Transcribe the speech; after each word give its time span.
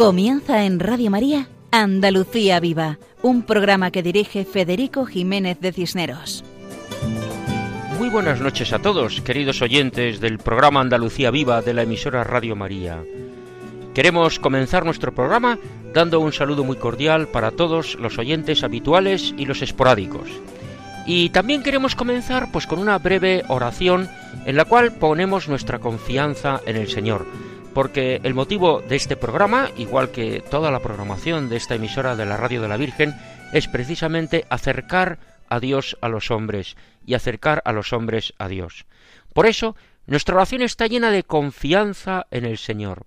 Comienza 0.00 0.64
en 0.64 0.80
Radio 0.80 1.10
María 1.10 1.48
Andalucía 1.70 2.58
Viva, 2.58 2.98
un 3.20 3.42
programa 3.42 3.90
que 3.90 4.02
dirige 4.02 4.46
Federico 4.46 5.04
Jiménez 5.04 5.60
de 5.60 5.74
Cisneros. 5.74 6.42
Muy 7.98 8.08
buenas 8.08 8.40
noches 8.40 8.72
a 8.72 8.78
todos, 8.78 9.20
queridos 9.20 9.60
oyentes 9.60 10.18
del 10.18 10.38
programa 10.38 10.80
Andalucía 10.80 11.30
Viva 11.30 11.60
de 11.60 11.74
la 11.74 11.82
emisora 11.82 12.24
Radio 12.24 12.56
María. 12.56 13.04
Queremos 13.92 14.38
comenzar 14.38 14.86
nuestro 14.86 15.14
programa 15.14 15.58
dando 15.92 16.18
un 16.20 16.32
saludo 16.32 16.64
muy 16.64 16.76
cordial 16.78 17.28
para 17.28 17.50
todos 17.50 17.96
los 17.96 18.18
oyentes 18.18 18.64
habituales 18.64 19.34
y 19.36 19.44
los 19.44 19.60
esporádicos. 19.60 20.30
Y 21.04 21.28
también 21.28 21.62
queremos 21.62 21.94
comenzar 21.94 22.50
pues 22.50 22.66
con 22.66 22.78
una 22.78 22.96
breve 22.96 23.44
oración 23.48 24.08
en 24.46 24.56
la 24.56 24.64
cual 24.64 24.92
ponemos 24.94 25.46
nuestra 25.46 25.78
confianza 25.78 26.62
en 26.64 26.76
el 26.76 26.88
Señor 26.88 27.26
porque 27.74 28.20
el 28.22 28.34
motivo 28.34 28.80
de 28.80 28.96
este 28.96 29.16
programa, 29.16 29.70
igual 29.76 30.10
que 30.10 30.42
toda 30.50 30.70
la 30.70 30.80
programación 30.80 31.48
de 31.48 31.56
esta 31.56 31.74
emisora 31.74 32.16
de 32.16 32.26
la 32.26 32.36
Radio 32.36 32.62
de 32.62 32.68
la 32.68 32.76
Virgen, 32.76 33.14
es 33.52 33.68
precisamente 33.68 34.46
acercar 34.50 35.18
a 35.48 35.60
Dios 35.60 35.96
a 36.00 36.08
los 36.08 36.30
hombres 36.30 36.76
y 37.04 37.14
acercar 37.14 37.62
a 37.64 37.72
los 37.72 37.92
hombres 37.92 38.34
a 38.38 38.48
Dios. 38.48 38.86
Por 39.34 39.46
eso, 39.46 39.76
nuestra 40.06 40.34
oración 40.34 40.62
está 40.62 40.86
llena 40.86 41.10
de 41.10 41.24
confianza 41.24 42.26
en 42.30 42.44
el 42.44 42.58
Señor. 42.58 43.06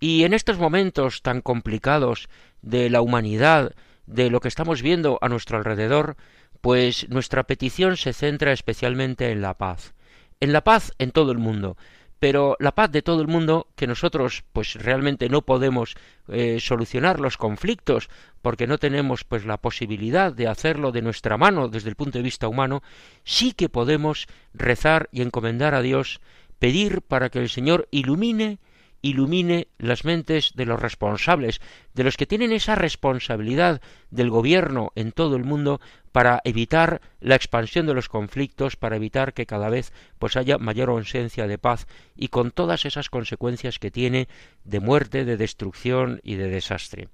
Y 0.00 0.24
en 0.24 0.34
estos 0.34 0.58
momentos 0.58 1.22
tan 1.22 1.40
complicados 1.40 2.28
de 2.62 2.90
la 2.90 3.00
humanidad, 3.00 3.74
de 4.06 4.30
lo 4.30 4.40
que 4.40 4.48
estamos 4.48 4.82
viendo 4.82 5.18
a 5.20 5.28
nuestro 5.28 5.58
alrededor, 5.58 6.16
pues 6.60 7.08
nuestra 7.08 7.44
petición 7.44 7.96
se 7.96 8.12
centra 8.12 8.52
especialmente 8.52 9.30
en 9.30 9.40
la 9.40 9.54
paz. 9.54 9.94
En 10.40 10.52
la 10.52 10.62
paz 10.62 10.92
en 10.98 11.12
todo 11.12 11.32
el 11.32 11.38
mundo, 11.38 11.76
pero 12.18 12.56
la 12.60 12.74
paz 12.74 12.90
de 12.90 13.02
todo 13.02 13.20
el 13.20 13.28
mundo, 13.28 13.68
que 13.76 13.86
nosotros 13.86 14.44
pues 14.52 14.74
realmente 14.74 15.28
no 15.28 15.42
podemos 15.42 15.96
eh, 16.28 16.58
solucionar 16.60 17.20
los 17.20 17.36
conflictos 17.36 18.08
porque 18.42 18.66
no 18.66 18.78
tenemos 18.78 19.24
pues 19.24 19.44
la 19.44 19.58
posibilidad 19.58 20.32
de 20.32 20.48
hacerlo 20.48 20.92
de 20.92 21.02
nuestra 21.02 21.36
mano 21.36 21.68
desde 21.68 21.90
el 21.90 21.96
punto 21.96 22.18
de 22.18 22.24
vista 22.24 22.48
humano, 22.48 22.82
sí 23.24 23.52
que 23.52 23.68
podemos 23.68 24.26
rezar 24.54 25.08
y 25.12 25.22
encomendar 25.22 25.74
a 25.74 25.82
Dios, 25.82 26.20
pedir 26.58 27.02
para 27.02 27.28
que 27.28 27.40
el 27.40 27.48
Señor 27.48 27.88
ilumine 27.90 28.58
ilumine 29.02 29.68
las 29.78 30.04
mentes 30.04 30.52
de 30.54 30.66
los 30.66 30.80
responsables, 30.80 31.60
de 31.94 32.04
los 32.04 32.16
que 32.16 32.26
tienen 32.26 32.52
esa 32.52 32.74
responsabilidad 32.74 33.80
del 34.10 34.30
gobierno 34.30 34.92
en 34.94 35.12
todo 35.12 35.36
el 35.36 35.44
mundo 35.44 35.80
para 36.12 36.40
evitar 36.44 37.00
la 37.20 37.34
expansión 37.34 37.86
de 37.86 37.94
los 37.94 38.08
conflictos, 38.08 38.76
para 38.76 38.96
evitar 38.96 39.34
que 39.34 39.46
cada 39.46 39.68
vez 39.68 39.92
pues 40.18 40.36
haya 40.36 40.58
mayor 40.58 40.88
ausencia 40.88 41.46
de 41.46 41.58
paz 41.58 41.86
y 42.16 42.28
con 42.28 42.50
todas 42.50 42.84
esas 42.84 43.10
consecuencias 43.10 43.78
que 43.78 43.90
tiene 43.90 44.28
de 44.64 44.80
muerte, 44.80 45.24
de 45.24 45.36
destrucción 45.36 46.20
y 46.22 46.36
de 46.36 46.48
desastre. 46.48 47.08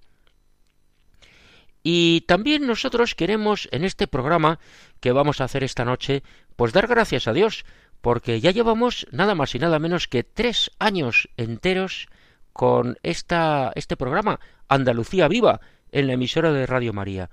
Y 1.83 2.23
también 2.23 2.67
nosotros 2.67 3.15
queremos 3.15 3.69
en 3.73 3.85
este 3.85 4.07
programa 4.07 4.61
que 5.01 5.13
vamos 5.13 5.41
a 5.41 5.45
hacer 5.45 5.65
esta 5.65 5.85
noche, 5.85 6.23
pues 6.55 6.73
dar 6.73 6.87
gracias 6.87 7.27
a 7.27 7.33
Dios, 7.33 7.65
porque 8.03 8.41
ya 8.41 8.51
llevamos 8.51 9.07
nada 9.13 9.35
más 9.35 9.55
y 9.55 9.59
nada 9.59 9.79
menos 9.79 10.09
que 10.09 10.25
tres 10.25 10.71
años 10.79 11.31
enteros 11.37 12.09
con 12.53 12.99
este 13.03 13.97
programa, 13.97 14.41
Andalucía 14.69 15.29
Viva, 15.29 15.61
en 15.93 16.09
la 16.09 16.15
emisora 16.15 16.53
de 16.53 16.67
Radio 16.67 16.93
María. 16.93 17.31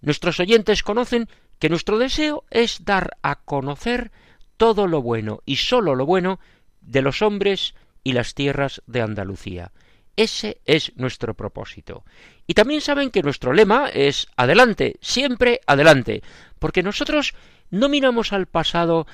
Nuestros 0.00 0.38
oyentes 0.38 0.82
conocen 0.82 1.28
que 1.58 1.70
nuestro 1.70 1.98
deseo 1.98 2.44
es 2.50 2.84
dar 2.84 3.16
a 3.22 3.36
conocer 3.36 4.12
todo 4.56 4.86
lo 4.86 5.02
bueno 5.02 5.40
y 5.46 5.56
sólo 5.56 5.94
lo 5.94 6.06
bueno 6.06 6.38
de 6.82 7.02
los 7.02 7.22
hombres 7.22 7.74
y 8.04 8.12
las 8.12 8.34
tierras 8.34 8.82
de 8.86 9.00
Andalucía. 9.00 9.72
Ese 10.16 10.60
es 10.66 10.92
nuestro 10.96 11.34
propósito. 11.34 12.04
Y 12.46 12.54
también 12.54 12.82
saben 12.82 13.10
que 13.10 13.22
nuestro 13.22 13.54
lema 13.54 13.88
es 13.88 14.26
adelante, 14.36 14.96
siempre 15.00 15.60
adelante, 15.66 16.22
porque 16.58 16.82
nosotros 16.82 17.34
no 17.70 17.88
miramos 17.88 18.32
al 18.32 18.46
pasado 18.46 19.06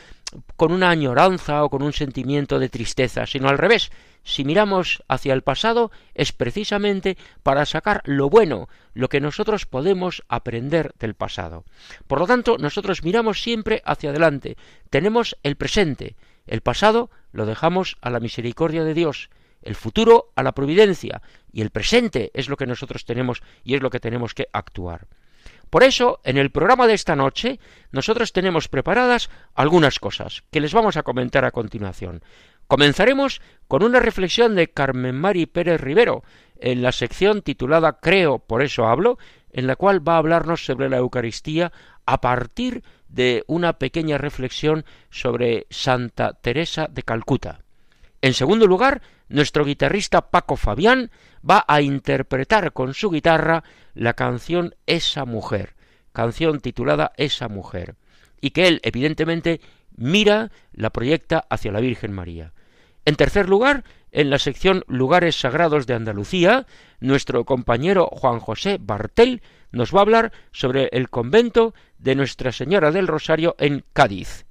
con 0.56 0.72
una 0.72 0.90
añoranza 0.90 1.62
o 1.64 1.70
con 1.70 1.82
un 1.82 1.92
sentimiento 1.92 2.58
de 2.58 2.68
tristeza, 2.68 3.26
sino 3.26 3.48
al 3.48 3.58
revés. 3.58 3.90
Si 4.24 4.44
miramos 4.44 5.02
hacia 5.08 5.34
el 5.34 5.42
pasado 5.42 5.92
es 6.14 6.32
precisamente 6.32 7.16
para 7.42 7.64
sacar 7.64 8.02
lo 8.04 8.28
bueno, 8.28 8.68
lo 8.92 9.08
que 9.08 9.20
nosotros 9.20 9.66
podemos 9.66 10.24
aprender 10.28 10.94
del 10.98 11.14
pasado. 11.14 11.64
Por 12.08 12.18
lo 12.18 12.26
tanto, 12.26 12.58
nosotros 12.58 13.04
miramos 13.04 13.40
siempre 13.40 13.82
hacia 13.84 14.10
adelante, 14.10 14.56
tenemos 14.90 15.36
el 15.42 15.56
presente, 15.56 16.16
el 16.46 16.60
pasado 16.60 17.10
lo 17.32 17.46
dejamos 17.46 17.96
a 18.00 18.10
la 18.10 18.20
misericordia 18.20 18.82
de 18.82 18.94
Dios, 18.94 19.30
el 19.62 19.74
futuro 19.74 20.32
a 20.34 20.42
la 20.42 20.52
providencia 20.52 21.22
y 21.52 21.60
el 21.60 21.70
presente 21.70 22.30
es 22.34 22.48
lo 22.48 22.56
que 22.56 22.66
nosotros 22.66 23.04
tenemos 23.04 23.42
y 23.64 23.74
es 23.74 23.82
lo 23.82 23.90
que 23.90 24.00
tenemos 24.00 24.34
que 24.34 24.48
actuar. 24.52 25.06
Por 25.70 25.82
eso, 25.82 26.20
en 26.24 26.36
el 26.36 26.50
programa 26.50 26.86
de 26.86 26.94
esta 26.94 27.16
noche, 27.16 27.58
nosotros 27.90 28.32
tenemos 28.32 28.68
preparadas 28.68 29.30
algunas 29.54 29.98
cosas 29.98 30.44
que 30.50 30.60
les 30.60 30.72
vamos 30.72 30.96
a 30.96 31.02
comentar 31.02 31.44
a 31.44 31.50
continuación. 31.50 32.22
Comenzaremos 32.66 33.40
con 33.68 33.82
una 33.82 34.00
reflexión 34.00 34.54
de 34.54 34.68
Carmen 34.68 35.14
Mari 35.16 35.46
Pérez 35.46 35.80
Rivero, 35.80 36.22
en 36.58 36.82
la 36.82 36.92
sección 36.92 37.42
titulada 37.42 37.98
Creo, 38.00 38.38
por 38.38 38.62
eso 38.62 38.86
hablo, 38.86 39.18
en 39.50 39.66
la 39.66 39.76
cual 39.76 40.06
va 40.06 40.14
a 40.14 40.18
hablarnos 40.18 40.64
sobre 40.64 40.88
la 40.88 40.98
Eucaristía 40.98 41.72
a 42.06 42.20
partir 42.20 42.82
de 43.08 43.44
una 43.46 43.74
pequeña 43.74 44.18
reflexión 44.18 44.84
sobre 45.10 45.66
Santa 45.70 46.34
Teresa 46.34 46.88
de 46.90 47.02
Calcuta. 47.02 47.60
En 48.22 48.34
segundo 48.34 48.66
lugar, 48.66 49.02
nuestro 49.28 49.64
guitarrista 49.64 50.30
Paco 50.30 50.56
Fabián 50.56 51.10
va 51.48 51.64
a 51.68 51.80
interpretar 51.80 52.72
con 52.72 52.94
su 52.94 53.10
guitarra 53.10 53.64
la 53.94 54.14
canción 54.14 54.74
Esa 54.86 55.24
mujer, 55.24 55.74
canción 56.12 56.60
titulada 56.60 57.12
Esa 57.16 57.48
mujer, 57.48 57.96
y 58.40 58.50
que 58.50 58.68
él 58.68 58.80
evidentemente 58.82 59.60
mira, 59.96 60.50
la 60.72 60.90
proyecta 60.90 61.46
hacia 61.50 61.72
la 61.72 61.80
Virgen 61.80 62.12
María. 62.12 62.52
En 63.04 63.16
tercer 63.16 63.48
lugar, 63.48 63.84
en 64.10 64.30
la 64.30 64.38
sección 64.38 64.84
Lugares 64.88 65.38
Sagrados 65.38 65.86
de 65.86 65.94
Andalucía, 65.94 66.66
nuestro 67.00 67.44
compañero 67.44 68.08
Juan 68.12 68.40
José 68.40 68.78
Bartel 68.80 69.42
nos 69.72 69.94
va 69.94 70.00
a 70.00 70.02
hablar 70.02 70.32
sobre 70.52 70.88
el 70.92 71.10
convento 71.10 71.74
de 71.98 72.14
Nuestra 72.14 72.52
Señora 72.52 72.90
del 72.90 73.06
Rosario 73.06 73.54
en 73.58 73.84
Cádiz. 73.92 74.46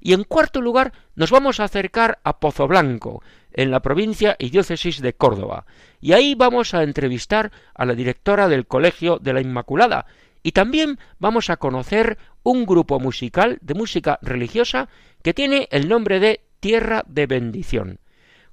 Y 0.00 0.12
en 0.12 0.24
cuarto 0.24 0.60
lugar, 0.60 0.92
nos 1.16 1.30
vamos 1.30 1.58
a 1.58 1.64
acercar 1.64 2.20
a 2.22 2.38
Pozo 2.38 2.68
Blanco, 2.68 3.22
en 3.52 3.70
la 3.70 3.80
provincia 3.80 4.36
y 4.38 4.50
diócesis 4.50 5.00
de 5.00 5.14
Córdoba. 5.14 5.66
Y 6.00 6.12
ahí 6.12 6.34
vamos 6.34 6.74
a 6.74 6.82
entrevistar 6.82 7.50
a 7.74 7.84
la 7.84 7.94
directora 7.94 8.48
del 8.48 8.66
Colegio 8.66 9.18
de 9.18 9.32
la 9.32 9.40
Inmaculada. 9.40 10.06
Y 10.42 10.52
también 10.52 10.98
vamos 11.18 11.50
a 11.50 11.56
conocer 11.56 12.18
un 12.42 12.64
grupo 12.64 13.00
musical 13.00 13.58
de 13.60 13.74
música 13.74 14.18
religiosa 14.22 14.88
que 15.22 15.34
tiene 15.34 15.68
el 15.70 15.88
nombre 15.88 16.20
de 16.20 16.40
Tierra 16.60 17.02
de 17.06 17.26
Bendición. 17.26 17.98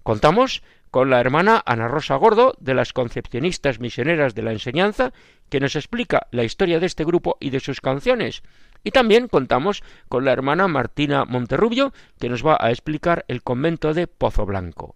Contamos 0.03 0.63
con 0.91 1.09
la 1.09 1.19
hermana 1.19 1.62
Ana 1.66 1.89
Rosa 1.89 2.16
Gordo 2.16 2.56
de 2.59 2.73
las 2.73 2.94
Concepcionistas 2.94 3.81
Misioneras 3.81 4.33
de 4.33 4.44
la 4.44 4.53
Enseñanza, 4.53 5.12
que 5.50 5.59
nos 5.59 5.75
explica 5.75 6.27
la 6.31 6.45
historia 6.45 6.80
de 6.80 6.86
este 6.86 7.03
grupo 7.03 7.36
y 7.42 7.50
de 7.50 7.59
sus 7.59 7.81
canciones. 7.81 8.44
Y 8.85 8.91
también 8.91 9.27
contamos 9.27 9.83
con 10.07 10.23
la 10.23 10.31
hermana 10.31 10.67
Martina 10.67 11.25
Monterrubio, 11.25 11.91
que 12.19 12.29
nos 12.29 12.45
va 12.45 12.55
a 12.59 12.69
explicar 12.69 13.25
el 13.27 13.41
convento 13.41 13.95
de 13.95 14.05
Pozo 14.05 14.45
Blanco. 14.45 14.95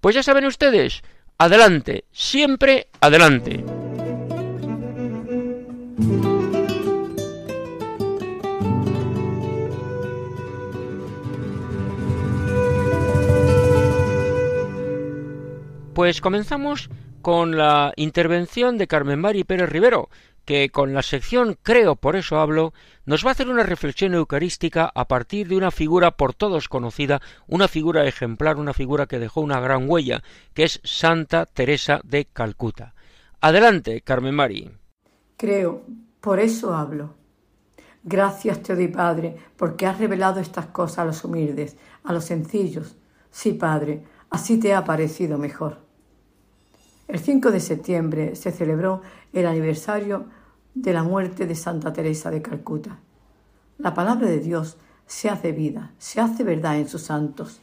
Pues 0.00 0.16
ya 0.16 0.24
saben 0.24 0.44
ustedes, 0.44 1.02
adelante, 1.38 2.04
siempre 2.10 2.88
adelante. 3.00 3.64
Pues 15.94 16.20
comenzamos 16.20 16.90
con 17.22 17.56
la 17.56 17.92
intervención 17.94 18.78
de 18.78 18.88
Carmen 18.88 19.20
Mari 19.20 19.44
Pérez 19.44 19.68
Rivero, 19.68 20.08
que 20.48 20.70
con 20.70 20.94
la 20.94 21.02
sección 21.02 21.58
Creo, 21.62 21.94
por 21.94 22.16
eso 22.16 22.38
hablo, 22.38 22.72
nos 23.04 23.22
va 23.22 23.28
a 23.28 23.32
hacer 23.32 23.50
una 23.50 23.64
reflexión 23.64 24.14
eucarística 24.14 24.90
a 24.94 25.06
partir 25.06 25.46
de 25.46 25.58
una 25.58 25.70
figura 25.70 26.12
por 26.12 26.32
todos 26.32 26.70
conocida, 26.70 27.20
una 27.46 27.68
figura 27.68 28.06
ejemplar, 28.06 28.56
una 28.56 28.72
figura 28.72 29.04
que 29.04 29.18
dejó 29.18 29.42
una 29.42 29.60
gran 29.60 29.90
huella, 29.90 30.22
que 30.54 30.64
es 30.64 30.80
Santa 30.84 31.44
Teresa 31.44 32.00
de 32.02 32.24
Calcuta. 32.24 32.94
Adelante, 33.42 34.00
Carmen 34.00 34.34
Mari. 34.34 34.70
Creo, 35.36 35.82
por 36.22 36.40
eso 36.40 36.74
hablo. 36.74 37.14
Gracias 38.02 38.62
te 38.62 38.74
doy, 38.74 38.88
Padre, 38.88 39.36
porque 39.58 39.84
has 39.84 39.98
revelado 39.98 40.40
estas 40.40 40.68
cosas 40.68 41.00
a 41.00 41.04
los 41.04 41.22
humildes, 41.24 41.76
a 42.04 42.14
los 42.14 42.24
sencillos. 42.24 42.96
Sí, 43.30 43.52
Padre, 43.52 44.02
así 44.30 44.58
te 44.58 44.72
ha 44.72 44.82
parecido 44.82 45.36
mejor. 45.36 45.86
El 47.06 47.18
5 47.18 47.50
de 47.50 47.60
septiembre 47.60 48.34
se 48.34 48.50
celebró 48.50 49.02
el 49.34 49.46
aniversario 49.46 50.37
de 50.82 50.92
la 50.92 51.02
muerte 51.02 51.46
de 51.46 51.56
Santa 51.56 51.92
Teresa 51.92 52.30
de 52.30 52.40
Calcuta. 52.40 52.98
La 53.78 53.94
palabra 53.94 54.28
de 54.28 54.38
Dios 54.38 54.76
se 55.06 55.28
hace 55.28 55.50
vida, 55.50 55.92
se 55.98 56.20
hace 56.20 56.44
verdad 56.44 56.78
en 56.78 56.88
sus 56.88 57.02
santos. 57.02 57.60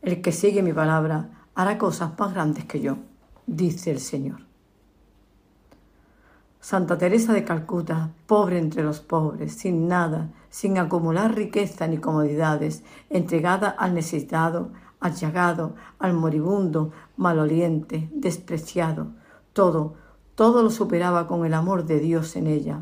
El 0.00 0.22
que 0.22 0.30
sigue 0.30 0.62
mi 0.62 0.72
palabra 0.72 1.46
hará 1.56 1.76
cosas 1.76 2.12
más 2.16 2.32
grandes 2.32 2.66
que 2.66 2.80
yo, 2.80 2.98
dice 3.46 3.90
el 3.90 3.98
Señor. 3.98 4.42
Santa 6.60 6.96
Teresa 6.98 7.32
de 7.32 7.44
Calcuta, 7.44 8.10
pobre 8.26 8.58
entre 8.58 8.84
los 8.84 9.00
pobres, 9.00 9.54
sin 9.54 9.88
nada, 9.88 10.28
sin 10.50 10.78
acumular 10.78 11.34
riqueza 11.34 11.88
ni 11.88 11.98
comodidades, 11.98 12.84
entregada 13.08 13.70
al 13.70 13.94
necesitado, 13.94 14.70
al 15.00 15.14
llagado, 15.14 15.74
al 15.98 16.12
moribundo, 16.12 16.92
maloliente, 17.16 18.08
despreciado, 18.12 19.08
todo, 19.52 19.94
todo 20.40 20.62
lo 20.62 20.70
superaba 20.70 21.26
con 21.26 21.44
el 21.44 21.52
amor 21.52 21.84
de 21.84 22.00
Dios 22.00 22.34
en 22.34 22.46
ella. 22.46 22.80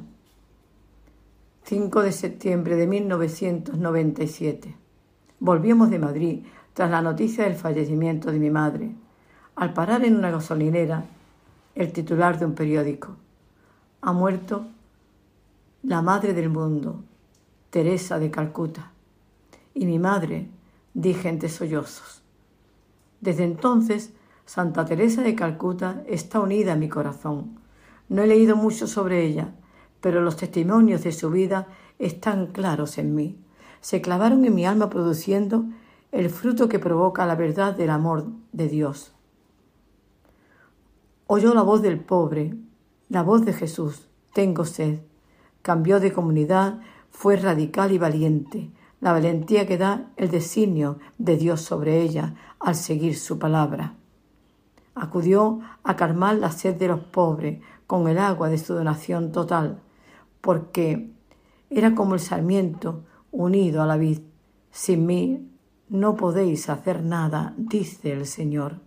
5 1.64 2.02
de 2.02 2.12
septiembre 2.12 2.76
de 2.76 2.86
1997. 2.86 4.76
Volvíamos 5.40 5.90
de 5.90 5.98
Madrid 5.98 6.44
tras 6.72 6.88
la 6.88 7.02
noticia 7.02 7.42
del 7.42 7.56
fallecimiento 7.56 8.30
de 8.30 8.38
mi 8.38 8.48
madre. 8.48 8.94
Al 9.56 9.72
parar 9.72 10.04
en 10.04 10.14
una 10.14 10.30
gasolinera, 10.30 11.06
el 11.74 11.92
titular 11.92 12.38
de 12.38 12.46
un 12.46 12.54
periódico. 12.54 13.16
Ha 14.02 14.12
muerto 14.12 14.68
la 15.82 16.00
madre 16.00 16.34
del 16.34 16.50
mundo, 16.50 17.02
Teresa 17.70 18.20
de 18.20 18.30
Calcuta. 18.30 18.92
Y 19.74 19.84
mi 19.86 19.98
madre, 19.98 20.48
dije 20.94 21.28
entre 21.28 21.48
sollozos. 21.48 22.22
Desde 23.20 23.42
entonces, 23.42 24.12
Santa 24.48 24.86
Teresa 24.86 25.20
de 25.20 25.34
Calcuta 25.34 26.02
está 26.06 26.40
unida 26.40 26.72
a 26.72 26.76
mi 26.76 26.88
corazón. 26.88 27.60
No 28.08 28.22
he 28.22 28.26
leído 28.26 28.56
mucho 28.56 28.86
sobre 28.86 29.26
ella, 29.26 29.52
pero 30.00 30.22
los 30.22 30.36
testimonios 30.36 31.04
de 31.04 31.12
su 31.12 31.28
vida 31.28 31.66
están 31.98 32.46
claros 32.46 32.96
en 32.96 33.14
mí. 33.14 33.36
Se 33.82 34.00
clavaron 34.00 34.46
en 34.46 34.54
mi 34.54 34.64
alma 34.64 34.88
produciendo 34.88 35.66
el 36.12 36.30
fruto 36.30 36.66
que 36.66 36.78
provoca 36.78 37.26
la 37.26 37.34
verdad 37.34 37.74
del 37.74 37.90
amor 37.90 38.24
de 38.52 38.68
Dios. 38.68 39.12
Oyó 41.26 41.52
la 41.52 41.60
voz 41.60 41.82
del 41.82 42.00
pobre, 42.00 42.54
la 43.10 43.22
voz 43.22 43.44
de 43.44 43.52
Jesús, 43.52 44.08
tengo 44.32 44.64
sed. 44.64 45.00
Cambió 45.60 46.00
de 46.00 46.14
comunidad, 46.14 46.80
fue 47.10 47.36
radical 47.36 47.92
y 47.92 47.98
valiente, 47.98 48.70
la 49.02 49.12
valentía 49.12 49.66
que 49.66 49.76
da 49.76 50.10
el 50.16 50.30
designio 50.30 51.00
de 51.18 51.36
Dios 51.36 51.60
sobre 51.60 52.00
ella 52.00 52.34
al 52.58 52.76
seguir 52.76 53.14
su 53.14 53.38
palabra. 53.38 53.97
Acudió 55.00 55.60
a 55.82 55.96
calmar 55.96 56.36
la 56.36 56.50
sed 56.50 56.76
de 56.76 56.88
los 56.88 57.00
pobres 57.00 57.60
con 57.86 58.08
el 58.08 58.18
agua 58.18 58.48
de 58.48 58.58
su 58.58 58.74
donación 58.74 59.32
total 59.32 59.80
porque 60.40 61.10
era 61.70 61.94
como 61.94 62.14
el 62.14 62.20
sarmiento 62.20 63.04
unido 63.30 63.82
a 63.82 63.86
la 63.86 63.96
vid. 63.96 64.20
Sin 64.70 65.06
mí 65.06 65.50
no 65.88 66.16
podéis 66.16 66.68
hacer 66.68 67.02
nada, 67.02 67.54
dice 67.56 68.12
el 68.12 68.26
Señor. 68.26 68.80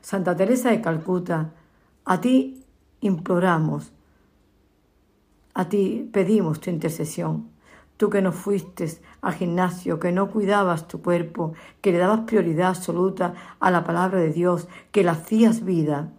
Santa 0.00 0.36
Teresa 0.36 0.70
de 0.70 0.80
Calcuta, 0.80 1.52
a 2.04 2.20
ti 2.20 2.64
imploramos, 3.00 3.92
a 5.54 5.68
ti 5.68 6.08
pedimos 6.12 6.60
tu 6.60 6.70
intercesión. 6.70 7.50
Tú 7.96 8.10
que 8.10 8.20
no 8.20 8.32
fuiste 8.32 8.86
al 9.22 9.34
gimnasio, 9.34 9.98
que 9.98 10.12
no 10.12 10.30
cuidabas 10.30 10.86
tu 10.86 11.00
cuerpo, 11.00 11.54
que 11.80 11.92
le 11.92 11.98
dabas 11.98 12.20
prioridad 12.20 12.68
absoluta 12.68 13.34
a 13.58 13.70
la 13.70 13.84
palabra 13.84 14.18
de 14.18 14.30
Dios, 14.30 14.68
que 14.92 15.02
la 15.02 15.12
hacías 15.12 15.64
vida. 15.64 16.12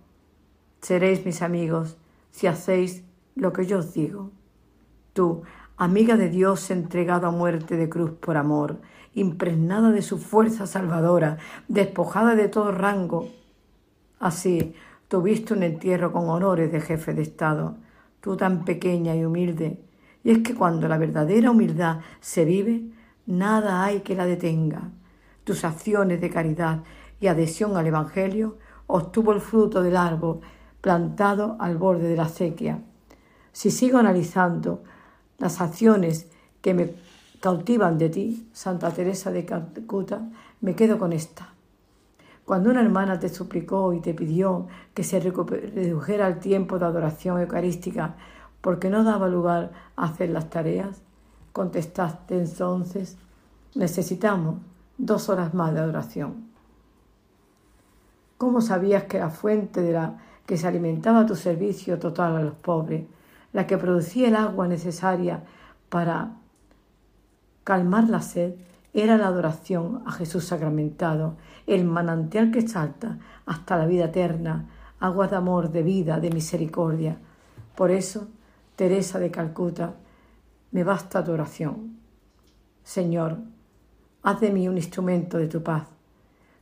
Seréis 0.82 1.26
mis 1.26 1.42
amigos 1.42 1.98
si 2.32 2.48
hacéis 2.48 3.04
lo 3.36 3.54
que 3.54 3.66
yo 3.66 3.80
os 3.80 3.94
digo. 3.94 4.32
Tú, 5.14 5.44
amiga 5.78 6.18
de 6.18 6.30
Dios 6.30 6.70
entregado 6.72 7.28
a 7.28 7.32
muerte 7.32 7.78
de 7.78 7.90
cruz 7.90 8.12
por 8.12 8.38
amor, 8.38 8.82
impregnada 9.14 9.92
de 9.92 10.02
su 10.02 10.18
fuerza 10.18 10.68
salvadora, 10.68 11.38
despojada 11.68 12.36
de 12.36 12.48
todo 12.48 12.72
rango. 12.72 13.28
Así 14.20 14.76
tuviste 15.08 15.54
un 15.54 15.64
entierro 15.64 16.12
con 16.12 16.30
honores 16.30 16.72
de 16.72 16.82
jefe 16.82 17.14
de 17.14 17.22
Estado, 17.22 17.78
tú 18.22 18.36
tan 18.36 18.66
pequeña 18.66 19.16
y 19.16 19.26
humilde. 19.26 19.82
Y 20.24 20.32
es 20.32 20.40
que 20.40 20.56
cuando 20.56 20.88
la 20.88 20.98
verdadera 20.98 21.52
humildad 21.52 22.00
se 22.20 22.46
vive, 22.46 22.84
nada 23.26 23.84
hay 23.84 24.02
que 24.02 24.16
la 24.16 24.26
detenga. 24.26 24.92
Tus 25.44 25.64
acciones 25.64 26.20
de 26.20 26.30
caridad 26.30 26.84
y 27.20 27.28
adhesión 27.28 27.78
al 27.78 27.88
Evangelio 27.88 28.58
obtuvo 28.88 29.34
el 29.34 29.42
fruto 29.42 29.82
del 29.82 29.98
árbol 29.98 30.42
plantado 30.82 31.58
al 31.60 31.78
borde 31.78 32.08
de 32.08 32.16
la 32.16 32.24
acequia. 32.24 32.82
Si 33.52 33.72
sigo 33.72 33.98
analizando 33.98 34.84
las 35.38 35.62
acciones 35.62 36.28
que 36.62 36.74
me 36.74 36.94
cautivan 37.40 37.98
de 37.98 38.10
ti, 38.10 38.50
Santa 38.54 38.92
Teresa 38.92 39.32
de 39.32 39.46
Calcuta, 39.46 40.30
me 40.62 40.76
quedo 40.76 40.98
con 40.98 41.14
esta. 41.14 41.54
Cuando 42.46 42.70
una 42.70 42.82
hermana 42.82 43.20
te 43.20 43.30
suplicó 43.30 43.94
y 43.94 44.00
te 44.00 44.14
pidió 44.14 44.68
que 44.94 45.04
se 45.04 45.20
redujera 45.20 46.28
el 46.28 46.40
tiempo 46.40 46.80
de 46.80 46.86
adoración 46.86 47.42
eucarística 47.42 48.16
porque 48.62 48.90
no 48.90 49.04
daba 49.04 49.28
lugar 49.28 49.72
a 49.96 50.06
hacer 50.06 50.30
las 50.30 50.50
tareas, 50.50 51.02
contestaste 51.54 52.38
entonces, 52.38 53.18
necesitamos 53.76 54.56
dos 54.98 55.30
horas 55.30 55.54
más 55.54 55.74
de 55.74 55.80
adoración. 55.80 56.48
¿Cómo 58.38 58.62
sabías 58.62 59.04
que 59.04 59.20
la 59.20 59.30
fuente 59.30 59.82
de 59.82 59.94
la 59.94 60.18
que 60.46 60.58
se 60.58 60.68
alimentaba 60.68 61.26
tu 61.26 61.36
servicio 61.36 62.00
total 62.00 62.38
a 62.38 62.42
los 62.42 62.56
pobres 62.56 63.04
la 63.54 63.66
que 63.66 63.78
producía 63.78 64.28
el 64.28 64.36
agua 64.36 64.68
necesaria 64.68 65.44
para 65.90 66.36
calmar 67.64 68.10
la 68.10 68.22
sed, 68.22 68.54
era 68.94 69.18
la 69.18 69.28
adoración 69.28 70.04
a 70.06 70.12
Jesús 70.12 70.46
sacramentado, 70.46 71.38
el 71.66 71.84
manantial 71.86 72.52
que 72.52 72.68
salta 72.68 73.18
hasta 73.46 73.78
la 73.78 73.86
vida 73.86 74.06
eterna, 74.06 74.70
agua 75.00 75.28
de 75.28 75.36
amor, 75.36 75.72
de 75.72 75.84
vida, 75.84 76.20
de 76.20 76.30
misericordia. 76.30 77.18
Por 77.76 77.92
eso, 77.92 78.28
Teresa 78.78 79.20
de 79.20 79.30
Calcuta, 79.30 79.96
me 80.72 80.86
basta 80.86 81.22
tu 81.22 81.34
oración. 81.34 81.98
Señor, 82.86 83.40
haz 84.24 84.40
de 84.40 84.52
mí 84.52 84.70
un 84.70 84.78
instrumento 84.78 85.38
de 85.38 85.48
tu 85.48 85.62
paz. 85.62 85.84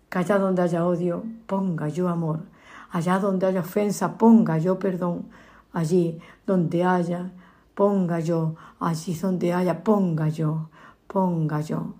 Que 0.09 0.17
allá 0.17 0.39
donde 0.39 0.63
haya 0.63 0.83
odio, 0.87 1.23
ponga 1.45 1.89
yo 1.89 2.09
amor. 2.09 2.39
Allá 2.89 3.19
donde 3.19 3.45
haya 3.45 3.59
ofensa, 3.59 4.17
ponga 4.17 4.57
yo 4.57 4.79
perdón 4.79 5.29
allí 5.75 6.17
donde 6.47 6.83
haya, 6.83 7.31
ponga 7.75 8.19
yo, 8.21 8.55
allí 8.79 9.13
donde 9.13 9.53
haya, 9.53 9.83
ponga 9.83 10.29
yo, 10.29 10.69
ponga 11.05 11.59
yo. 11.61 11.93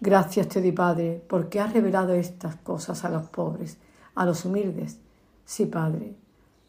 Gracias 0.00 0.48
te 0.48 0.60
doy, 0.60 0.72
Padre, 0.72 1.24
porque 1.28 1.60
has 1.60 1.72
revelado 1.72 2.14
estas 2.14 2.56
cosas 2.56 3.04
a 3.04 3.10
los 3.10 3.28
pobres, 3.28 3.78
a 4.16 4.26
los 4.26 4.44
humildes. 4.44 4.98
Sí, 5.44 5.66
Padre, 5.66 6.16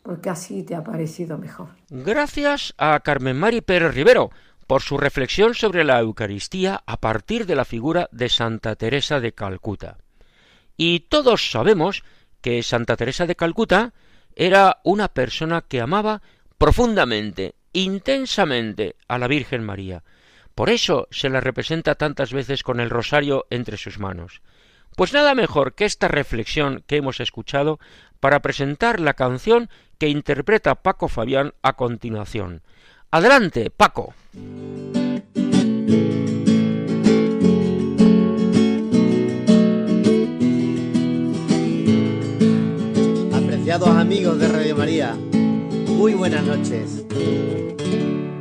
porque 0.10 0.32
así 0.32 0.64
te 0.64 0.74
ha 0.74 0.84
parecido 0.84 1.38
mejor. 1.38 1.70
Gracias 1.92 2.74
a 2.80 3.00
Carmen 3.02 3.38
Mari 3.38 3.62
Pérez 3.62 3.94
Rivero 3.94 4.32
por 4.66 4.82
su 4.82 4.98
reflexión 4.98 5.54
sobre 5.54 5.84
la 5.84 6.00
Eucaristía 6.00 6.82
a 6.88 6.98
partir 6.98 7.46
de 7.46 7.56
la 7.56 7.64
figura 7.64 8.10
de 8.12 8.28
Santa 8.28 8.76
Teresa 8.76 9.20
de 9.20 9.34
Calcuta. 9.34 10.00
Y 10.76 11.02
todos 11.02 11.52
sabemos 11.52 12.04
que 12.42 12.64
Santa 12.64 12.98
Teresa 12.98 13.28
de 13.28 13.36
Calcuta 13.36 13.94
era 14.36 14.80
una 14.84 15.10
persona 15.10 15.62
que 15.62 15.80
amaba 15.80 16.24
profundamente, 16.58 17.54
intensamente 17.72 18.96
a 19.08 19.20
la 19.20 19.28
Virgen 19.28 19.64
María. 19.64 20.04
Por 20.56 20.72
eso 20.72 21.08
se 21.12 21.30
la 21.30 21.40
representa 21.40 21.94
tantas 21.94 22.34
veces 22.34 22.64
con 22.64 22.80
el 22.80 22.90
rosario 22.90 23.46
entre 23.52 23.78
sus 23.78 24.00
manos. 24.00 24.42
Pues 24.96 25.14
nada 25.14 25.34
mejor 25.36 25.76
que 25.76 25.86
esta 25.86 26.08
reflexión 26.08 26.84
que 26.86 26.98
hemos 26.98 27.20
escuchado 27.20 27.80
para 28.20 28.42
presentar 28.42 29.00
la 29.00 29.14
canción 29.14 29.70
que 29.98 30.10
interpreta 30.10 30.76
Paco 30.76 31.08
Fabián 31.08 31.54
a 31.62 31.74
continuación. 31.74 32.62
Adelante, 33.12 33.70
Paco. 33.70 34.14
amigos 43.86 44.40
de 44.40 44.48
Radio 44.48 44.76
María, 44.76 45.14
muy 45.14 46.14
buenas 46.14 46.44
noches. 46.44 47.06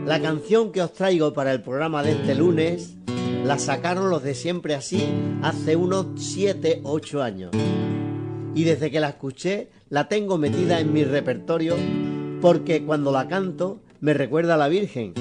La 0.07 0.21
canción 0.23 0.73
que 0.73 0.81
os 0.81 0.93
traigo 0.95 1.35
para 1.35 1.53
el 1.53 1.63
programa 1.63 2.03
de 2.03 2.13
este 2.13 2.35
lunes 2.35 2.95
la 3.45 3.59
sacaron 3.59 4.09
los 4.09 4.23
de 4.23 4.35
siempre 4.35 4.75
así 4.75 5.07
hace 5.43 5.77
unos 5.77 6.07
7, 6.17 6.81
8 6.83 7.23
años. 7.23 7.51
Y 8.59 8.65
desde 8.65 8.91
que 8.91 8.99
la 8.99 9.11
escuché 9.11 9.69
la 9.89 10.09
tengo 10.09 10.37
metida 10.37 10.81
en 10.81 10.93
mi 10.93 11.05
repertorio 11.05 11.77
porque 12.41 12.85
cuando 12.85 13.13
la 13.13 13.29
canto 13.29 13.83
me 14.01 14.15
recuerda 14.15 14.55
a 14.55 14.57
la 14.57 14.67
Virgen, 14.67 15.15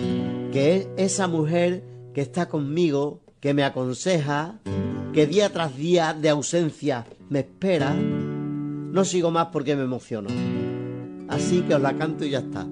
que 0.52 0.76
es 0.76 0.88
esa 0.98 1.28
mujer 1.28 1.84
que 2.16 2.22
está 2.22 2.50
conmigo, 2.50 3.22
que 3.40 3.54
me 3.54 3.64
aconseja, 3.64 4.60
que 5.14 5.28
día 5.28 5.54
tras 5.54 5.78
día 5.78 6.16
de 6.20 6.30
ausencia 6.30 7.06
me 7.30 7.42
espera 7.42 7.96
no 7.96 9.06
sigo 9.06 9.30
más 9.30 9.50
porque 9.54 9.76
me 9.76 9.84
emociono. 9.84 10.30
Así 11.28 11.62
que 11.62 11.76
os 11.76 11.82
la 11.84 11.96
canto 11.96 12.26
y 12.26 12.32
ya 12.32 12.40
está. 12.40 12.66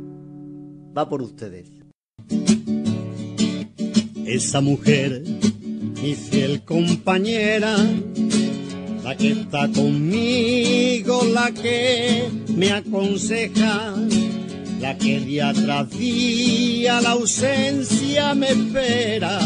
Va 0.98 1.08
por 1.08 1.22
ustedes. 1.22 1.70
Esa 4.26 4.62
mujer, 4.62 5.22
mi 6.02 6.16
fiel 6.16 6.64
compañera, 6.64 7.76
la 9.06 9.16
que 9.16 9.34
está 9.34 9.70
conmigo, 9.72 11.24
la 11.32 11.52
que 11.52 12.24
me 12.56 12.72
aconseja, 12.72 13.94
la 14.82 14.98
que 14.98 15.20
día 15.20 15.54
tras 15.54 15.92
día 15.92 17.02
la 17.02 17.12
ausencia 17.12 18.34
me 18.34 18.48
espera. 18.50 19.40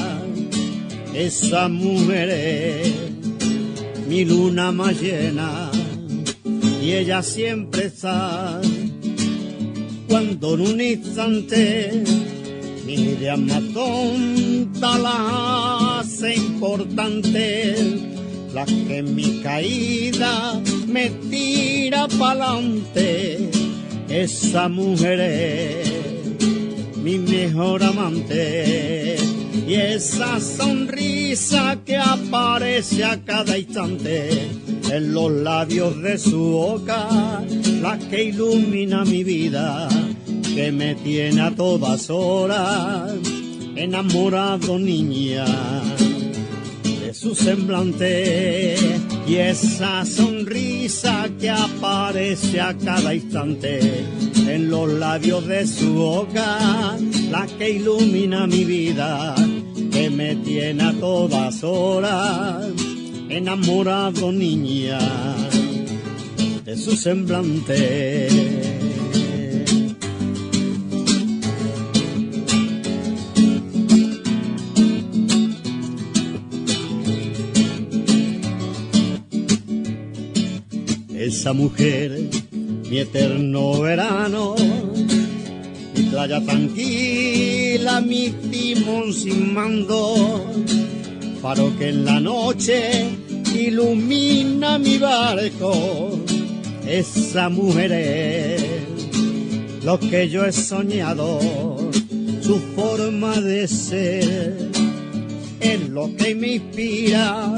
Esa 1.13 1.67
mujer 1.67 2.29
es 2.29 2.93
mi 4.07 4.23
luna 4.23 4.71
más 4.71 5.01
llena 5.01 5.69
y 6.81 6.93
ella 6.93 7.21
siempre 7.21 7.87
está 7.87 8.61
cuando 10.07 10.53
en 10.53 10.61
un 10.61 10.79
instante 10.79 12.01
mi 12.85 12.93
idea 12.93 13.35
más 13.35 13.63
tonta 13.73 14.97
la 14.99 15.99
hace 15.99 16.35
importante 16.35 18.18
la 18.53 18.65
que 18.65 19.03
mi 19.03 19.41
caída 19.41 20.59
me 20.87 21.09
tira 21.29 22.07
pa'lante, 22.07 23.49
esa 24.09 24.67
mujer 24.67 25.19
es 25.19 25.89
mi 27.03 27.17
mejor 27.17 27.83
amante. 27.83 29.17
Y 29.67 29.75
esa 29.75 30.39
sonrisa 30.39 31.77
que 31.85 31.97
aparece 31.97 33.03
a 33.03 33.23
cada 33.23 33.57
instante 33.57 34.47
en 34.91 35.13
los 35.13 35.31
labios 35.31 36.01
de 36.01 36.17
su 36.17 36.39
boca, 36.39 37.07
la 37.81 37.99
que 37.99 38.25
ilumina 38.25 39.05
mi 39.05 39.23
vida, 39.23 39.87
que 40.55 40.71
me 40.71 40.95
tiene 40.95 41.41
a 41.41 41.51
todas 41.51 42.09
horas 42.09 43.13
enamorado 43.75 44.77
niña 44.79 45.45
su 47.19 47.35
semblante 47.35 48.77
y 49.27 49.35
esa 49.35 50.05
sonrisa 50.05 51.27
que 51.37 51.49
aparece 51.49 52.61
a 52.61 52.73
cada 52.77 53.13
instante 53.13 54.05
en 54.47 54.69
los 54.69 54.89
labios 54.89 55.45
de 55.45 55.67
su 55.67 55.95
boca, 55.95 56.95
la 57.29 57.45
que 57.57 57.71
ilumina 57.71 58.47
mi 58.47 58.63
vida, 58.63 59.35
que 59.91 60.09
me 60.09 60.37
tiene 60.37 60.81
a 60.81 60.93
todas 60.93 61.61
horas 61.61 62.67
enamorado 63.27 64.31
niña 64.31 64.99
de 66.63 66.77
su 66.77 66.95
semblante. 66.95 68.78
Esa 81.29 81.53
mujer, 81.53 82.09
mi 82.89 82.97
eterno 82.97 83.81
verano, 83.81 84.55
mi 85.95 86.03
playa 86.09 86.41
tranquila, 86.41 88.01
mi 88.01 88.29
timón 88.49 89.13
sin 89.13 89.53
mando, 89.53 90.43
faro 91.39 91.71
que 91.77 91.89
en 91.89 92.03
la 92.05 92.19
noche 92.19 92.79
ilumina 93.53 94.79
mi 94.79 94.97
barco, 94.97 96.19
esa 96.87 97.47
mujer 97.49 97.91
es 97.91 98.63
lo 99.83 99.99
que 99.99 100.29
yo 100.29 100.45
he 100.47 100.51
soñado, 100.51 101.39
su 102.41 102.57
forma 102.75 103.39
de 103.39 103.67
ser 103.67 104.71
es 105.59 105.89
lo 105.89 106.09
que 106.15 106.33
me 106.33 106.55
inspira 106.55 107.53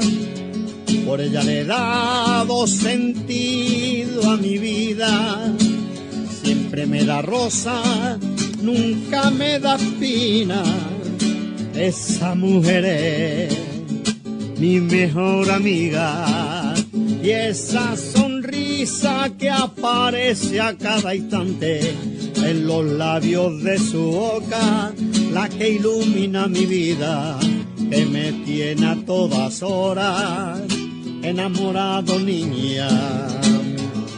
por 1.04 1.20
ella 1.20 1.42
le 1.42 1.60
he 1.60 1.64
dado 1.64 2.66
sentido 2.66 4.30
a 4.30 4.36
mi 4.36 4.58
vida. 4.58 5.52
Siempre 6.42 6.86
me 6.86 7.04
da 7.04 7.22
rosa, 7.22 8.18
nunca 8.60 9.30
me 9.30 9.58
da 9.58 9.76
espina. 9.76 10.62
Esa 11.74 12.34
mujer 12.34 12.84
es 12.84 13.58
mi 14.58 14.80
mejor 14.80 15.50
amiga. 15.50 16.74
Y 17.22 17.30
esa 17.30 17.96
sonrisa 17.96 19.30
que 19.38 19.48
aparece 19.48 20.60
a 20.60 20.76
cada 20.76 21.14
instante 21.14 21.94
en 22.36 22.66
los 22.66 22.84
labios 22.84 23.62
de 23.62 23.78
su 23.78 24.02
boca, 24.02 24.92
la 25.32 25.48
que 25.48 25.70
ilumina 25.70 26.48
mi 26.48 26.66
vida, 26.66 27.38
que 27.90 28.04
me 28.06 28.32
tiene 28.44 28.86
a 28.86 28.96
todas 29.06 29.62
horas 29.62 30.60
enamorado 31.22 32.18
niña 32.18 32.88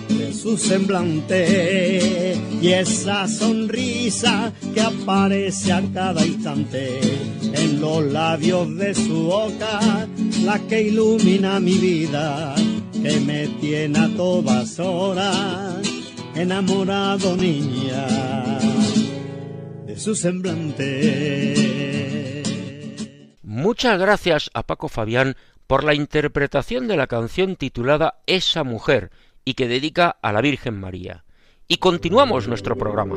de 0.09 0.33
su 0.33 0.57
semblante 0.57 2.37
y 2.61 2.69
esa 2.69 3.29
sonrisa 3.29 4.53
que 4.73 4.81
aparece 4.81 5.73
a 5.73 5.83
cada 5.93 6.25
instante 6.25 7.01
en 7.53 7.81
los 7.81 8.05
labios 8.05 8.75
de 8.77 8.95
su 8.95 9.25
boca, 9.25 10.09
la 10.45 10.59
que 10.61 10.83
ilumina 10.83 11.61
mi 11.61 11.75
vida, 11.75 12.55
que 12.93 13.21
me 13.21 13.49
tiene 13.61 13.99
a 13.99 14.09
todas 14.17 14.79
horas 14.81 15.83
enamorado 16.35 17.37
niña 17.37 18.07
de 19.87 19.99
su 19.99 20.15
semblante. 20.15 21.75
Muchas 23.43 23.99
gracias 24.01 24.51
a 24.53 24.63
Paco 24.65 24.89
Fabián 24.89 25.37
por 25.67 25.85
la 25.85 25.95
interpretación 25.95 26.89
de 26.89 26.97
la 26.97 27.07
canción 27.07 27.57
titulada 27.57 28.21
Esa 28.27 28.65
mujer 28.65 29.11
y 29.45 29.55
que 29.55 29.69
dedica 29.69 30.17
a 30.23 30.33
la 30.33 30.41
Virgen 30.41 30.79
María. 30.79 31.25
Y 31.69 31.79
continuamos 31.79 32.49
nuestro 32.49 32.77
programa. 32.77 33.17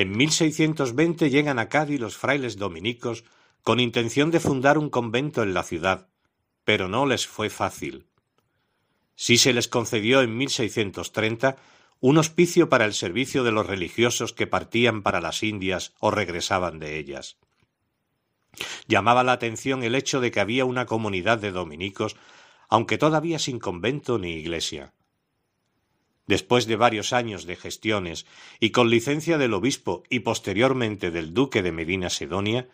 En 0.00 0.16
1620 0.16 1.28
llegan 1.28 1.58
a 1.58 1.68
Cádiz 1.68 2.00
los 2.00 2.16
frailes 2.16 2.56
dominicos 2.56 3.22
con 3.62 3.80
intención 3.80 4.30
de 4.30 4.40
fundar 4.40 4.78
un 4.78 4.88
convento 4.88 5.42
en 5.42 5.52
la 5.52 5.62
ciudad, 5.62 6.08
pero 6.64 6.88
no 6.88 7.04
les 7.04 7.26
fue 7.26 7.50
fácil. 7.50 8.06
Sí 9.14 9.36
se 9.36 9.52
les 9.52 9.68
concedió 9.68 10.22
en 10.22 10.38
1630 10.38 11.56
un 12.00 12.16
hospicio 12.16 12.70
para 12.70 12.86
el 12.86 12.94
servicio 12.94 13.44
de 13.44 13.52
los 13.52 13.66
religiosos 13.66 14.32
que 14.32 14.46
partían 14.46 15.02
para 15.02 15.20
las 15.20 15.42
Indias 15.42 15.92
o 16.00 16.10
regresaban 16.10 16.78
de 16.78 16.98
ellas. 16.98 17.36
Llamaba 18.88 19.22
la 19.22 19.32
atención 19.32 19.82
el 19.82 19.94
hecho 19.94 20.22
de 20.22 20.30
que 20.30 20.40
había 20.40 20.64
una 20.64 20.86
comunidad 20.86 21.36
de 21.36 21.52
dominicos, 21.52 22.16
aunque 22.70 22.96
todavía 22.96 23.38
sin 23.38 23.58
convento 23.58 24.18
ni 24.18 24.32
iglesia. 24.32 24.94
Después 26.30 26.68
de 26.68 26.76
varios 26.76 27.12
años 27.12 27.44
de 27.44 27.56
gestiones 27.56 28.24
y 28.60 28.70
con 28.70 28.88
licencia 28.88 29.36
del 29.36 29.52
obispo 29.52 30.04
y 30.08 30.20
posteriormente 30.20 31.10
del 31.10 31.34
duque 31.34 31.60
de 31.60 31.72
Medina 31.72 32.08
Sedonia, 32.08 32.68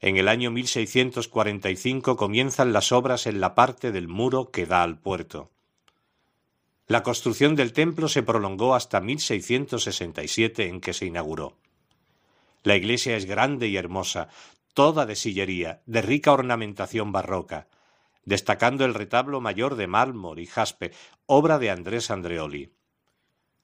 en 0.00 0.16
el 0.16 0.26
año 0.26 0.50
1645 0.50 2.16
comienzan 2.16 2.72
las 2.72 2.90
obras 2.90 3.28
en 3.28 3.38
la 3.38 3.54
parte 3.54 3.92
del 3.92 4.08
muro 4.08 4.50
que 4.50 4.66
da 4.66 4.82
al 4.82 4.98
puerto. 4.98 5.52
La 6.88 7.04
construcción 7.04 7.54
del 7.54 7.72
templo 7.72 8.08
se 8.08 8.24
prolongó 8.24 8.74
hasta 8.74 9.00
1667 9.00 10.66
en 10.66 10.80
que 10.80 10.92
se 10.92 11.06
inauguró. 11.06 11.54
La 12.64 12.74
iglesia 12.74 13.16
es 13.16 13.24
grande 13.24 13.68
y 13.68 13.76
hermosa, 13.76 14.30
toda 14.74 15.06
de 15.06 15.14
sillería, 15.14 15.80
de 15.86 16.02
rica 16.02 16.32
ornamentación 16.32 17.12
barroca, 17.12 17.68
destacando 18.24 18.84
el 18.84 18.94
retablo 18.94 19.40
mayor 19.40 19.76
de 19.76 19.86
mármol 19.86 20.40
y 20.40 20.46
jaspe, 20.46 20.90
obra 21.26 21.60
de 21.60 21.70
Andrés 21.70 22.10
Andreoli. 22.10 22.72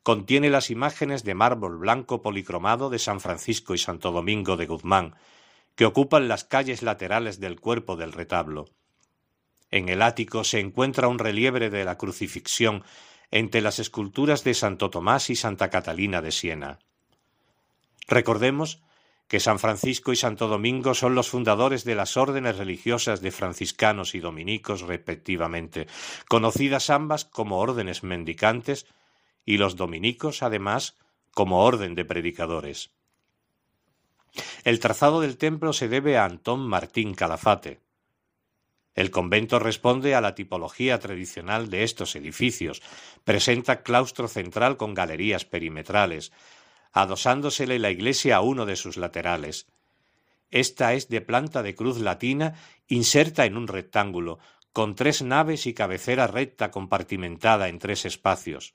Contiene 0.07 0.51
las 0.51 0.71
imágenes 0.71 1.25
de 1.25 1.35
mármol 1.35 1.79
blanco 1.79 2.23
policromado 2.23 2.91
de 2.91 3.01
San 3.01 3.19
Francisco 3.19 3.75
y 3.75 3.79
Santo 3.79 4.13
Domingo 4.13 4.57
de 4.57 4.67
Guzmán, 4.67 5.17
que 5.75 5.85
ocupan 5.85 6.29
las 6.29 6.45
calles 6.45 6.83
laterales 6.83 7.41
del 7.41 7.59
cuerpo 7.59 7.97
del 7.97 8.13
retablo. 8.13 8.67
En 9.73 9.89
el 9.89 10.03
ático 10.03 10.45
se 10.45 10.61
encuentra 10.61 11.09
un 11.09 11.19
relieve 11.19 11.71
de 11.71 11.85
la 11.85 11.99
crucifixión 11.99 12.85
entre 13.33 13.61
las 13.61 13.81
esculturas 13.81 14.45
de 14.45 14.55
Santo 14.55 14.91
Tomás 14.91 15.29
y 15.29 15.35
Santa 15.35 15.71
Catalina 15.71 16.23
de 16.23 16.31
Siena. 16.31 16.79
Recordemos 18.07 18.85
que 19.27 19.41
San 19.41 19.59
Francisco 19.59 20.13
y 20.13 20.17
Santo 20.17 20.47
Domingo 20.47 20.95
son 20.95 21.17
los 21.17 21.31
fundadores 21.31 21.83
de 21.83 21.97
las 21.97 22.17
órdenes 22.17 22.59
religiosas 22.59 23.23
de 23.23 23.33
franciscanos 23.33 24.15
y 24.15 24.21
dominicos 24.21 24.83
respectivamente, 24.83 25.89
conocidas 26.29 26.91
ambas 26.91 27.25
como 27.25 27.59
órdenes 27.59 28.05
mendicantes 28.05 28.87
y 29.47 29.57
los 29.57 29.77
dominicos, 29.77 30.43
además, 30.43 30.99
como 31.33 31.65
orden 31.65 31.95
de 31.95 32.05
predicadores. 32.05 32.91
El 34.65 34.81
trazado 34.81 35.21
del 35.21 35.39
templo 35.39 35.73
se 35.73 35.89
debe 35.89 36.19
a 36.19 36.25
Antón 36.25 36.67
Martín 36.67 37.15
Calafate. 37.15 37.81
El 38.95 39.11
convento 39.11 39.59
responde 39.59 40.15
a 40.15 40.21
la 40.21 40.35
tipología 40.35 40.99
tradicional 40.99 41.71
de 41.71 41.85
estos 41.85 42.17
edificios. 42.17 42.83
Presenta 43.25 43.83
claustro 43.83 44.27
central 44.27 44.77
con 44.77 44.95
galerías 44.95 45.45
perimetrales, 45.45 46.33
adosándosele 46.93 47.79
la 47.79 47.91
iglesia 47.91 48.37
a 48.37 48.41
uno 48.41 48.67
de 48.67 48.77
sus 48.77 48.97
laterales. 48.97 49.67
Esta 50.51 50.95
es 50.95 51.09
de 51.09 51.21
planta 51.21 51.63
de 51.63 51.75
cruz 51.75 51.99
latina 51.99 52.55
inserta 52.89 53.45
en 53.45 53.57
un 53.57 53.69
rectángulo, 53.69 54.39
con 54.73 54.95
tres 54.95 55.23
naves 55.23 55.67
y 55.67 55.75
cabecera 55.75 56.27
recta 56.27 56.71
compartimentada 56.71 57.69
en 57.69 57.79
tres 57.79 58.07
espacios. 58.07 58.75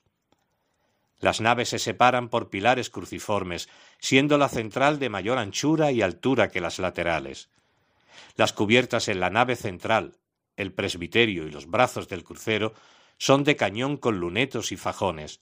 Las 1.22 1.40
naves 1.40 1.68
se 1.68 1.78
separan 1.78 2.28
por 2.28 2.50
pilares 2.50 2.90
cruciformes, 2.90 3.68
siendo 4.00 4.38
la 4.38 4.48
central 4.48 4.98
de 4.98 5.08
mayor 5.08 5.38
anchura 5.38 5.92
y 5.92 6.02
altura 6.02 6.50
que 6.50 6.60
las 6.60 6.80
laterales. 6.80 7.48
Las 8.36 8.52
cubiertas 8.52 9.06
en 9.06 9.20
la 9.20 9.30
nave 9.30 9.54
central, 9.54 10.16
el 10.56 10.72
presbiterio 10.72 11.46
y 11.46 11.50
los 11.52 11.70
brazos 11.70 12.08
del 12.08 12.24
crucero 12.24 12.74
son 13.18 13.44
de 13.44 13.54
cañón 13.54 13.98
con 13.98 14.18
lunetos 14.18 14.72
y 14.72 14.76
fajones. 14.76 15.40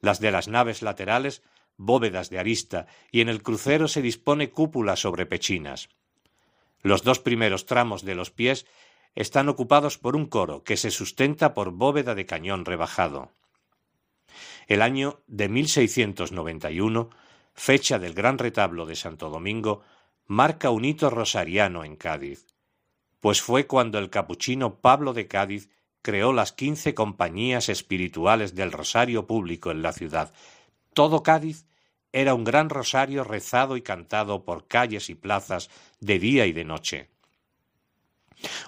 Las 0.00 0.20
de 0.20 0.30
las 0.30 0.46
naves 0.46 0.80
laterales 0.80 1.42
bóvedas 1.76 2.30
de 2.30 2.38
arista, 2.38 2.86
y 3.10 3.20
en 3.20 3.28
el 3.28 3.42
crucero 3.42 3.88
se 3.88 4.02
dispone 4.02 4.50
cúpula 4.50 4.94
sobre 4.94 5.26
pechinas. 5.26 5.88
Los 6.82 7.02
dos 7.02 7.18
primeros 7.18 7.66
tramos 7.66 8.04
de 8.04 8.14
los 8.14 8.30
pies 8.30 8.64
están 9.16 9.48
ocupados 9.48 9.98
por 9.98 10.14
un 10.14 10.26
coro 10.26 10.62
que 10.62 10.76
se 10.76 10.92
sustenta 10.92 11.52
por 11.52 11.72
bóveda 11.72 12.14
de 12.14 12.26
cañón 12.26 12.64
rebajado. 12.64 13.32
El 14.70 14.82
año 14.82 15.18
de 15.26 15.48
1691, 15.48 17.10
fecha 17.54 17.98
del 17.98 18.14
gran 18.14 18.38
retablo 18.38 18.86
de 18.86 18.94
Santo 18.94 19.28
Domingo, 19.28 19.82
marca 20.28 20.70
un 20.70 20.84
hito 20.84 21.10
rosariano 21.10 21.82
en 21.82 21.96
Cádiz, 21.96 22.46
pues 23.18 23.42
fue 23.42 23.66
cuando 23.66 23.98
el 23.98 24.10
capuchino 24.10 24.76
Pablo 24.76 25.12
de 25.12 25.26
Cádiz 25.26 25.70
creó 26.02 26.32
las 26.32 26.52
quince 26.52 26.94
compañías 26.94 27.68
espirituales 27.68 28.54
del 28.54 28.70
Rosario 28.70 29.26
Público 29.26 29.72
en 29.72 29.82
la 29.82 29.92
ciudad. 29.92 30.32
Todo 30.94 31.24
Cádiz 31.24 31.66
era 32.12 32.34
un 32.34 32.44
gran 32.44 32.70
rosario 32.70 33.24
rezado 33.24 33.76
y 33.76 33.82
cantado 33.82 34.44
por 34.44 34.68
calles 34.68 35.10
y 35.10 35.16
plazas 35.16 35.68
de 35.98 36.20
día 36.20 36.46
y 36.46 36.52
de 36.52 36.64
noche. 36.64 37.08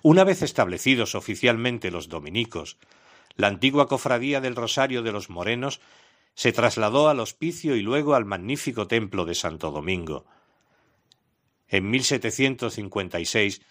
Una 0.02 0.24
vez 0.24 0.42
establecidos 0.42 1.14
oficialmente 1.14 1.92
los 1.92 2.08
dominicos, 2.08 2.76
la 3.36 3.48
antigua 3.48 3.88
cofradía 3.88 4.40
del 4.40 4.56
Rosario 4.56 5.02
de 5.02 5.12
los 5.12 5.30
Morenos 5.30 5.80
se 6.34 6.52
trasladó 6.52 7.08
al 7.08 7.20
hospicio 7.20 7.76
y 7.76 7.82
luego 7.82 8.14
al 8.14 8.24
magnífico 8.24 8.86
templo 8.86 9.24
de 9.24 9.34
Santo 9.34 9.70
Domingo. 9.70 10.24
En 11.68 11.90
1756, 11.90 13.62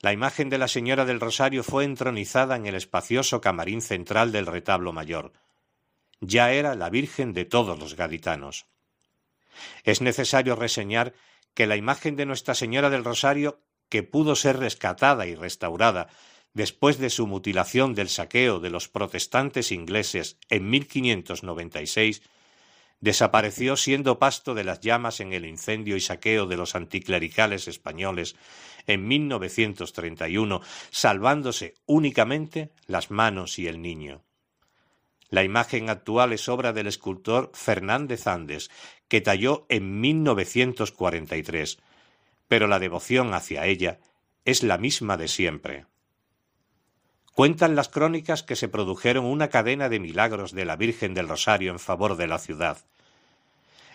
la 0.00 0.12
imagen 0.12 0.50
de 0.50 0.58
la 0.58 0.68
Señora 0.68 1.04
del 1.04 1.20
Rosario 1.20 1.62
fue 1.62 1.84
entronizada 1.84 2.56
en 2.56 2.66
el 2.66 2.74
espacioso 2.74 3.40
camarín 3.40 3.80
central 3.80 4.32
del 4.32 4.46
retablo 4.46 4.92
mayor. 4.92 5.32
Ya 6.20 6.52
era 6.52 6.74
la 6.74 6.90
Virgen 6.90 7.32
de 7.32 7.44
todos 7.44 7.78
los 7.78 7.96
gaditanos. 7.96 8.66
Es 9.84 10.00
necesario 10.00 10.54
reseñar 10.54 11.14
que 11.54 11.66
la 11.66 11.76
imagen 11.76 12.16
de 12.16 12.26
Nuestra 12.26 12.54
Señora 12.54 12.90
del 12.90 13.04
Rosario, 13.04 13.60
que 13.88 14.02
pudo 14.02 14.36
ser 14.36 14.58
rescatada 14.58 15.26
y 15.26 15.34
restaurada 15.34 16.08
después 16.56 16.96
de 16.96 17.10
su 17.10 17.26
mutilación 17.26 17.94
del 17.94 18.08
saqueo 18.08 18.60
de 18.60 18.70
los 18.70 18.88
protestantes 18.88 19.72
ingleses 19.72 20.38
en 20.48 20.70
1596, 20.70 22.22
desapareció 22.98 23.76
siendo 23.76 24.18
pasto 24.18 24.54
de 24.54 24.64
las 24.64 24.80
llamas 24.80 25.20
en 25.20 25.34
el 25.34 25.44
incendio 25.44 25.96
y 25.96 26.00
saqueo 26.00 26.46
de 26.46 26.56
los 26.56 26.74
anticlericales 26.74 27.68
españoles 27.68 28.36
en 28.86 29.06
1931, 29.06 30.62
salvándose 30.88 31.74
únicamente 31.84 32.70
las 32.86 33.10
manos 33.10 33.58
y 33.58 33.66
el 33.66 33.82
niño. 33.82 34.22
La 35.28 35.44
imagen 35.44 35.90
actual 35.90 36.32
es 36.32 36.48
obra 36.48 36.72
del 36.72 36.86
escultor 36.86 37.50
Fernández 37.52 38.26
Andes, 38.26 38.70
que 39.08 39.20
talló 39.20 39.66
en 39.68 40.00
1943, 40.00 41.76
pero 42.48 42.66
la 42.66 42.78
devoción 42.78 43.34
hacia 43.34 43.66
ella 43.66 43.98
es 44.46 44.62
la 44.62 44.78
misma 44.78 45.18
de 45.18 45.28
siempre. 45.28 45.84
Cuentan 47.36 47.76
las 47.76 47.90
crónicas 47.90 48.42
que 48.42 48.56
se 48.56 48.66
produjeron 48.66 49.26
una 49.26 49.48
cadena 49.48 49.90
de 49.90 50.00
milagros 50.00 50.52
de 50.52 50.64
la 50.64 50.76
Virgen 50.76 51.12
del 51.12 51.28
Rosario 51.28 51.70
en 51.70 51.78
favor 51.78 52.16
de 52.16 52.26
la 52.26 52.38
ciudad. 52.38 52.78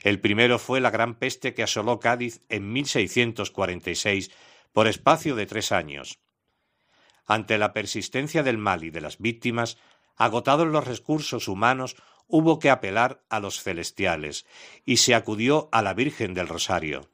El 0.03 0.19
primero 0.19 0.59
fue 0.59 0.79
la 0.79 0.91
gran 0.91 1.15
peste 1.15 1.55
que 1.55 1.63
asoló 1.63 1.99
Cádiz 1.99 2.41
en 2.49 2.71
1646 2.71 4.29
por 4.73 4.87
espacio 4.87 5.35
de 5.35 5.47
tres 5.47 5.71
años. 5.71 6.19
Ante 7.25 7.57
la 7.57 7.73
persistencia 7.73 8.43
del 8.43 8.59
mal 8.59 8.83
y 8.83 8.91
de 8.91 9.01
las 9.01 9.17
víctimas, 9.17 9.79
Agotados 10.17 10.67
los 10.67 10.85
recursos 10.85 11.47
humanos, 11.47 11.95
hubo 12.27 12.59
que 12.59 12.69
apelar 12.69 13.23
a 13.27 13.39
los 13.39 13.63
celestiales, 13.63 14.45
y 14.85 14.97
se 14.97 15.15
acudió 15.15 15.67
a 15.71 15.81
la 15.81 15.95
Virgen 15.95 16.35
del 16.35 16.47
Rosario. 16.47 17.09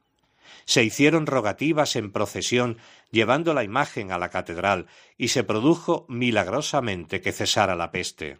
Se 0.65 0.83
hicieron 0.83 1.25
rogativas 1.25 1.95
en 1.95 2.11
procesión 2.11 2.79
llevando 3.11 3.53
la 3.53 3.63
imagen 3.63 4.11
a 4.11 4.17
la 4.17 4.29
catedral, 4.29 4.87
y 5.17 5.29
se 5.29 5.43
produjo 5.43 6.05
milagrosamente 6.09 7.21
que 7.21 7.31
cesara 7.31 7.75
la 7.75 7.91
peste. 7.91 8.39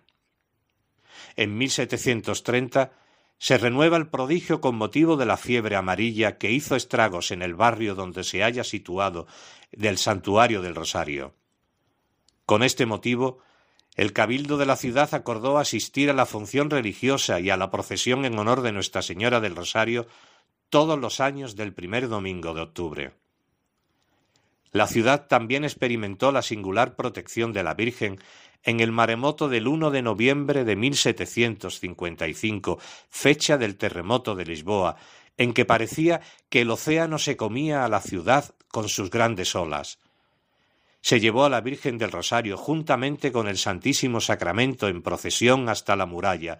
En 1.35 1.57
1730 1.57 2.91
se 3.39 3.57
renueva 3.57 3.97
el 3.97 4.07
prodigio 4.07 4.61
con 4.61 4.75
motivo 4.75 5.15
de 5.15 5.25
la 5.25 5.37
fiebre 5.37 5.75
amarilla 5.75 6.37
que 6.37 6.51
hizo 6.51 6.75
estragos 6.75 7.31
en 7.31 7.41
el 7.41 7.53
barrio 7.53 7.95
donde 7.95 8.23
se 8.23 8.43
haya 8.43 8.63
situado 8.63 9.27
del 9.71 9.97
santuario 9.97 10.61
del 10.61 10.75
Rosario. 10.75 11.35
Con 12.45 12.63
este 12.63 12.85
motivo 12.85 13.39
el 13.97 14.13
cabildo 14.13 14.57
de 14.57 14.67
la 14.67 14.75
ciudad 14.75 15.13
acordó 15.15 15.57
asistir 15.57 16.11
a 16.11 16.13
la 16.13 16.27
función 16.27 16.69
religiosa 16.69 17.39
y 17.39 17.49
a 17.49 17.57
la 17.57 17.71
procesión 17.71 18.25
en 18.25 18.37
honor 18.37 18.61
de 18.61 18.71
Nuestra 18.71 19.01
Señora 19.01 19.39
del 19.39 19.55
Rosario 19.55 20.05
todos 20.69 20.99
los 20.99 21.19
años 21.19 21.55
del 21.55 21.73
primer 21.73 22.07
domingo 22.07 22.53
de 22.53 22.61
octubre. 22.61 23.13
La 24.77 24.85
ciudad 24.85 25.25
también 25.25 25.63
experimentó 25.63 26.31
la 26.31 26.43
singular 26.43 26.95
protección 26.95 27.51
de 27.51 27.63
la 27.63 27.73
Virgen 27.73 28.19
en 28.61 28.79
el 28.79 28.91
maremoto 28.91 29.49
del 29.49 29.67
1 29.67 29.89
de 29.89 30.03
noviembre 30.03 30.65
de 30.65 30.75
1755, 30.75 32.77
fecha 33.09 33.57
del 33.57 33.75
terremoto 33.75 34.35
de 34.35 34.45
Lisboa, 34.45 34.97
en 35.35 35.55
que 35.55 35.65
parecía 35.65 36.21
que 36.49 36.61
el 36.61 36.69
océano 36.69 37.17
se 37.17 37.35
comía 37.35 37.85
a 37.85 37.89
la 37.89 38.01
ciudad 38.01 38.53
con 38.67 38.87
sus 38.87 39.09
grandes 39.09 39.55
olas 39.55 39.97
se 41.01 41.19
llevó 41.19 41.45
a 41.45 41.49
la 41.49 41.61
Virgen 41.61 41.97
del 41.97 42.11
Rosario 42.11 42.57
juntamente 42.57 43.31
con 43.31 43.47
el 43.47 43.57
Santísimo 43.57 44.19
Sacramento 44.19 44.89
en 44.89 45.01
procesión 45.01 45.69
hasta 45.69 45.95
la 45.95 46.05
muralla, 46.05 46.59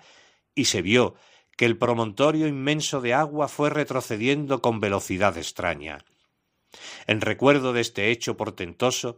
y 0.56 0.66
se 0.66 0.82
vio 0.82 1.16
que 1.56 1.66
el 1.66 1.78
promontorio 1.78 2.48
inmenso 2.48 3.02
de 3.02 3.14
agua 3.14 3.48
fue 3.48 3.70
retrocediendo 3.70 4.62
con 4.62 4.80
velocidad 4.80 5.38
extraña. 5.38 6.04
En 7.08 7.22
recuerdo 7.22 7.74
de 7.74 7.82
este 7.82 8.12
hecho 8.12 8.38
portentoso, 8.38 9.18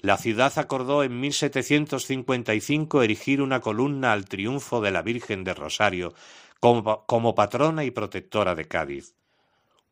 la 0.00 0.16
ciudad 0.16 0.56
acordó 0.58 1.02
en 1.02 1.18
1755 1.18 3.02
erigir 3.02 3.42
una 3.42 3.60
columna 3.60 4.12
al 4.12 4.26
triunfo 4.26 4.80
de 4.80 4.92
la 4.92 5.02
Virgen 5.02 5.42
del 5.42 5.56
Rosario 5.56 6.14
como, 6.60 7.04
como 7.06 7.34
patrona 7.34 7.84
y 7.84 7.90
protectora 7.90 8.54
de 8.54 8.66
Cádiz, 8.66 9.14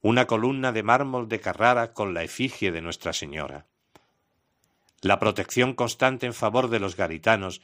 una 0.02 0.26
columna 0.26 0.70
de 0.72 0.82
mármol 0.82 1.28
de 1.28 1.40
Carrara 1.40 1.92
con 1.92 2.14
la 2.14 2.22
efigie 2.22 2.70
de 2.70 2.82
Nuestra 2.82 3.12
Señora. 3.12 3.66
La 5.02 5.18
protección 5.18 5.74
constante 5.74 6.26
en 6.26 6.34
favor 6.34 6.68
de 6.68 6.80
los 6.80 6.96
garitanos 6.96 7.60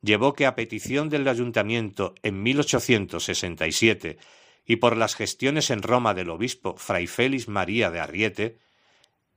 llevó 0.00 0.32
que 0.34 0.46
a 0.46 0.54
petición 0.54 1.08
del 1.08 1.28
ayuntamiento 1.28 2.14
en 2.22 2.42
1867 2.42 4.18
y 4.64 4.76
por 4.76 4.96
las 4.96 5.14
gestiones 5.14 5.70
en 5.70 5.82
Roma 5.82 6.14
del 6.14 6.30
obispo 6.30 6.76
Fray 6.76 7.06
Félix 7.06 7.48
María 7.48 7.90
de 7.90 8.00
Arriete, 8.00 8.58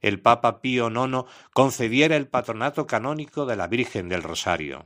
el 0.06 0.22
Papa 0.22 0.62
Pío 0.62 0.92
IX 0.92 1.28
concediera 1.52 2.16
el 2.16 2.28
patronato 2.28 2.86
canónico 2.86 3.48
de 3.48 3.56
la 3.56 3.66
Virgen 3.66 4.08
del 4.08 4.22
Rosario. 4.22 4.86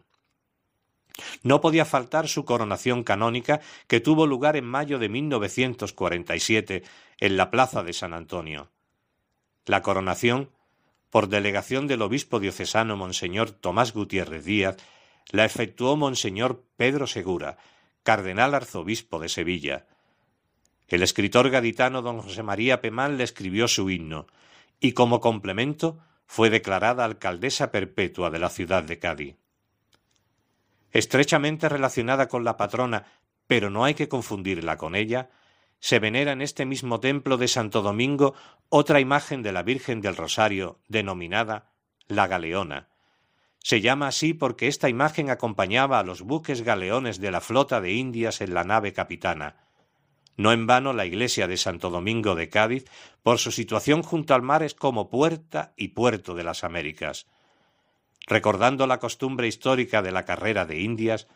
No 1.43 1.59
podía 1.59 1.83
faltar 1.83 2.29
su 2.29 2.45
coronación 2.45 3.03
canónica 3.03 3.59
que 3.87 3.99
tuvo 3.99 4.25
lugar 4.25 4.55
en 4.55 4.63
mayo 4.63 4.97
de 4.97 5.09
1947 5.09 6.83
en 7.19 7.35
la 7.35 7.51
plaza 7.51 7.83
de 7.83 7.91
San 7.91 8.13
Antonio. 8.13 8.71
La 9.65 9.81
coronación, 9.81 10.51
por 11.09 11.27
delegación 11.27 11.87
del 11.87 12.01
obispo 12.01 12.39
diocesano 12.39 12.95
Monseñor 12.95 13.51
Tomás 13.51 13.91
Gutiérrez 13.91 14.45
Díaz, 14.45 14.77
la 15.31 15.43
efectuó 15.43 15.97
Monseñor 15.97 16.63
Pedro 16.77 17.07
Segura, 17.07 17.57
cardenal 18.03 18.55
arzobispo 18.55 19.19
de 19.19 19.27
Sevilla. 19.27 19.85
El 20.87 21.03
escritor 21.03 21.49
gaditano 21.49 22.01
don 22.01 22.21
José 22.21 22.41
María 22.41 22.79
Pemán 22.79 23.17
le 23.17 23.25
escribió 23.25 23.67
su 23.67 23.89
himno, 23.89 24.27
y 24.79 24.93
como 24.93 25.19
complemento 25.19 25.99
fue 26.25 26.49
declarada 26.49 27.05
alcaldesa 27.05 27.71
perpetua 27.71 28.29
de 28.29 28.39
la 28.39 28.49
ciudad 28.49 28.83
de 28.83 28.99
Cádiz. 28.99 29.35
Estrechamente 30.91 31.69
relacionada 31.69 32.27
con 32.27 32.43
la 32.43 32.57
patrona, 32.57 33.05
pero 33.47 33.69
no 33.69 33.83
hay 33.83 33.93
que 33.93 34.07
confundirla 34.07 34.77
con 34.77 34.95
ella, 34.95 35.29
se 35.79 35.99
venera 35.99 36.33
en 36.33 36.41
este 36.41 36.65
mismo 36.65 36.99
templo 36.99 37.37
de 37.37 37.47
Santo 37.47 37.81
Domingo 37.81 38.35
otra 38.69 38.99
imagen 38.99 39.41
de 39.41 39.51
la 39.51 39.63
Virgen 39.63 40.01
del 40.01 40.15
Rosario, 40.15 40.79
denominada 40.87 41.71
la 42.07 42.27
Galeona. 42.27 42.89
Se 43.59 43.81
llama 43.81 44.07
así 44.07 44.33
porque 44.33 44.67
esta 44.67 44.89
imagen 44.89 45.29
acompañaba 45.29 45.99
a 45.99 46.03
los 46.03 46.21
buques 46.21 46.61
galeones 46.61 47.19
de 47.19 47.31
la 47.31 47.41
flota 47.41 47.81
de 47.81 47.93
Indias 47.93 48.41
en 48.41 48.53
la 48.53 48.63
nave 48.63 48.93
capitana. 48.93 49.68
No 50.39 50.53
en 50.53 50.67
vano 50.67 50.93
la 50.93 51.05
iglesia 51.05 51.47
de 51.47 51.57
Santo 51.57 51.89
Domingo 51.89 52.33
de 52.33 52.47
Cádiz, 52.47 52.85
por 53.23 53.39
su 53.39 53.51
situación 53.51 54.03
junto 54.03 54.33
al 54.33 54.41
mar, 54.41 54.63
es 54.63 54.73
como 54.73 55.09
puerta 55.09 55.73
y 55.75 55.89
puerto 55.89 56.33
de 56.33 56.45
las 56.45 56.63
Américas. 56.63 57.27
Recordando 58.25 58.87
la 58.87 58.99
costumbre 58.99 59.49
histórica 59.49 60.01
de 60.01 60.13
la 60.13 60.23
carrera 60.23 60.65
de 60.65 60.79
Indias, 60.79 61.27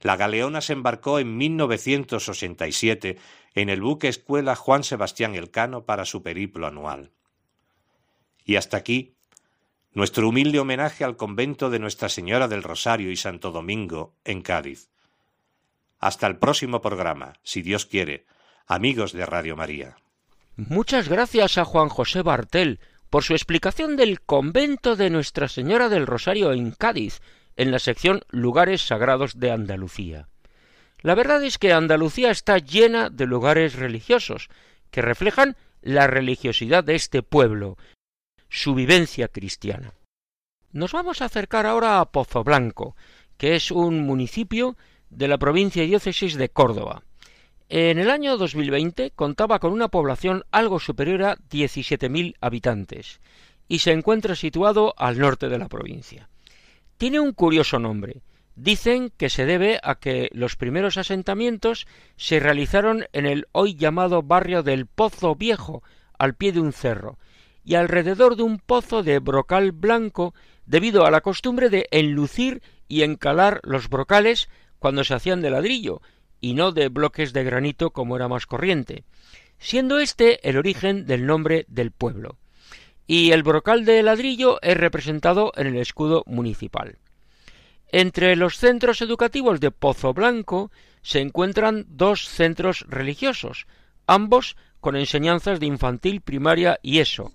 la 0.00 0.16
Galeona 0.16 0.62
se 0.62 0.72
embarcó 0.72 1.18
en 1.18 1.36
1987 1.36 3.18
en 3.54 3.68
el 3.68 3.82
buque 3.82 4.08
escuela 4.08 4.56
Juan 4.56 4.84
Sebastián 4.84 5.34
Elcano 5.34 5.84
para 5.84 6.06
su 6.06 6.22
periplo 6.22 6.66
anual. 6.66 7.10
Y 8.46 8.56
hasta 8.56 8.78
aquí 8.78 9.16
nuestro 9.92 10.30
humilde 10.30 10.60
homenaje 10.60 11.04
al 11.04 11.18
convento 11.18 11.68
de 11.68 11.78
Nuestra 11.78 12.08
Señora 12.08 12.48
del 12.48 12.62
Rosario 12.62 13.10
y 13.10 13.16
Santo 13.16 13.50
Domingo 13.50 14.14
en 14.24 14.40
Cádiz. 14.40 14.88
Hasta 15.98 16.26
el 16.26 16.38
próximo 16.38 16.80
programa, 16.80 17.34
si 17.42 17.60
Dios 17.60 17.84
quiere, 17.84 18.24
amigos 18.66 19.12
de 19.12 19.24
Radio 19.24 19.56
María. 19.56 19.96
Muchas 20.56 21.08
gracias 21.08 21.58
a 21.58 21.64
Juan 21.64 21.88
José 21.88 22.22
Bartel 22.22 22.80
por 23.10 23.22
su 23.22 23.34
explicación 23.34 23.96
del 23.96 24.20
convento 24.20 24.96
de 24.96 25.10
Nuestra 25.10 25.48
Señora 25.48 25.88
del 25.88 26.06
Rosario 26.06 26.52
en 26.52 26.72
Cádiz, 26.72 27.20
en 27.56 27.70
la 27.70 27.78
sección 27.78 28.22
Lugares 28.30 28.82
Sagrados 28.82 29.38
de 29.38 29.52
Andalucía. 29.52 30.28
La 31.00 31.14
verdad 31.14 31.44
es 31.44 31.58
que 31.58 31.72
Andalucía 31.72 32.30
está 32.30 32.58
llena 32.58 33.10
de 33.10 33.26
lugares 33.26 33.76
religiosos, 33.76 34.48
que 34.90 35.02
reflejan 35.02 35.56
la 35.82 36.06
religiosidad 36.06 36.82
de 36.82 36.96
este 36.96 37.22
pueblo, 37.22 37.76
su 38.48 38.74
vivencia 38.74 39.28
cristiana. 39.28 39.92
Nos 40.72 40.92
vamos 40.92 41.22
a 41.22 41.26
acercar 41.26 41.64
ahora 41.66 42.00
a 42.00 42.10
Pozo 42.10 42.42
Blanco, 42.42 42.96
que 43.36 43.54
es 43.54 43.70
un 43.70 44.00
municipio 44.00 44.76
de 45.10 45.28
la 45.28 45.38
provincia 45.38 45.84
y 45.84 45.88
diócesis 45.88 46.34
de 46.34 46.48
Córdoba. 46.48 47.05
En 47.68 47.98
el 47.98 48.10
año 48.10 48.36
2020 48.36 49.10
contaba 49.10 49.58
con 49.58 49.72
una 49.72 49.88
población 49.88 50.44
algo 50.52 50.78
superior 50.78 51.24
a 51.24 51.36
17.000 51.36 52.36
habitantes 52.40 53.20
y 53.66 53.80
se 53.80 53.90
encuentra 53.90 54.36
situado 54.36 54.94
al 54.96 55.18
norte 55.18 55.48
de 55.48 55.58
la 55.58 55.68
provincia. 55.68 56.28
Tiene 56.96 57.18
un 57.18 57.32
curioso 57.32 57.80
nombre. 57.80 58.22
Dicen 58.54 59.10
que 59.16 59.28
se 59.30 59.46
debe 59.46 59.80
a 59.82 59.96
que 59.96 60.30
los 60.32 60.54
primeros 60.54 60.96
asentamientos 60.96 61.88
se 62.16 62.38
realizaron 62.38 63.06
en 63.12 63.26
el 63.26 63.48
hoy 63.50 63.74
llamado 63.74 64.22
barrio 64.22 64.62
del 64.62 64.86
Pozo 64.86 65.34
Viejo, 65.34 65.82
al 66.18 66.34
pie 66.34 66.52
de 66.52 66.60
un 66.60 66.72
cerro, 66.72 67.18
y 67.64 67.74
alrededor 67.74 68.36
de 68.36 68.44
un 68.44 68.58
pozo 68.58 69.02
de 69.02 69.18
brocal 69.18 69.72
blanco 69.72 70.34
debido 70.66 71.04
a 71.04 71.10
la 71.10 71.20
costumbre 71.20 71.68
de 71.68 71.88
enlucir 71.90 72.62
y 72.86 73.02
encalar 73.02 73.60
los 73.64 73.88
brocales 73.88 74.48
cuando 74.78 75.02
se 75.02 75.14
hacían 75.14 75.42
de 75.42 75.50
ladrillo, 75.50 76.00
y 76.40 76.54
no 76.54 76.72
de 76.72 76.88
bloques 76.88 77.32
de 77.32 77.44
granito 77.44 77.90
como 77.90 78.16
era 78.16 78.28
más 78.28 78.46
corriente, 78.46 79.04
siendo 79.58 79.98
este 79.98 80.48
el 80.48 80.56
origen 80.56 81.06
del 81.06 81.26
nombre 81.26 81.64
del 81.68 81.90
pueblo. 81.90 82.38
Y 83.06 83.30
el 83.32 83.42
brocal 83.42 83.84
de 83.84 84.02
ladrillo 84.02 84.60
es 84.62 84.76
representado 84.76 85.52
en 85.56 85.68
el 85.68 85.76
escudo 85.76 86.24
municipal. 86.26 86.98
Entre 87.88 88.34
los 88.34 88.58
centros 88.58 89.00
educativos 89.00 89.60
de 89.60 89.70
Pozo 89.70 90.12
Blanco 90.12 90.70
se 91.02 91.20
encuentran 91.20 91.86
dos 91.88 92.28
centros 92.28 92.84
religiosos, 92.88 93.66
ambos 94.06 94.56
con 94.80 94.96
enseñanzas 94.96 95.60
de 95.60 95.66
infantil, 95.66 96.20
primaria 96.20 96.78
y 96.82 96.98
eso. 96.98 97.32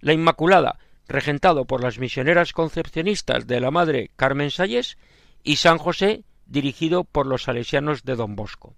La 0.00 0.12
Inmaculada, 0.12 0.78
regentado 1.08 1.64
por 1.64 1.82
las 1.82 1.98
misioneras 1.98 2.52
concepcionistas 2.52 3.46
de 3.46 3.60
la 3.60 3.70
Madre 3.70 4.10
Carmen 4.16 4.50
Salles, 4.50 4.98
y 5.42 5.56
San 5.56 5.78
José, 5.78 6.24
dirigido 6.46 7.04
por 7.04 7.26
los 7.26 7.42
salesianos 7.42 8.04
de 8.04 8.16
Don 8.16 8.36
Bosco. 8.36 8.74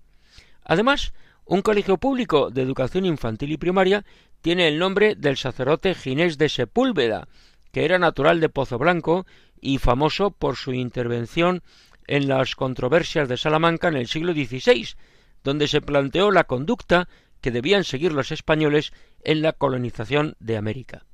Además, 0.64 1.12
un 1.44 1.62
colegio 1.62 1.96
público 1.96 2.50
de 2.50 2.62
educación 2.62 3.06
infantil 3.06 3.52
y 3.52 3.56
primaria 3.56 4.04
tiene 4.42 4.68
el 4.68 4.78
nombre 4.78 5.14
del 5.14 5.36
sacerdote 5.36 5.94
Ginés 5.94 6.38
de 6.38 6.48
Sepúlveda, 6.48 7.28
que 7.72 7.84
era 7.84 7.98
natural 7.98 8.40
de 8.40 8.48
Pozo 8.48 8.78
Blanco 8.78 9.26
y 9.60 9.78
famoso 9.78 10.30
por 10.30 10.56
su 10.56 10.72
intervención 10.72 11.62
en 12.06 12.28
las 12.28 12.54
controversias 12.54 13.28
de 13.28 13.36
Salamanca 13.36 13.88
en 13.88 13.96
el 13.96 14.08
siglo 14.08 14.32
XVI, 14.32 14.88
donde 15.44 15.68
se 15.68 15.80
planteó 15.80 16.30
la 16.30 16.44
conducta 16.44 17.08
que 17.40 17.50
debían 17.50 17.84
seguir 17.84 18.12
los 18.12 18.32
españoles 18.32 18.92
en 19.22 19.42
la 19.42 19.52
colonización 19.52 20.34
de 20.40 20.56
América. 20.56 21.04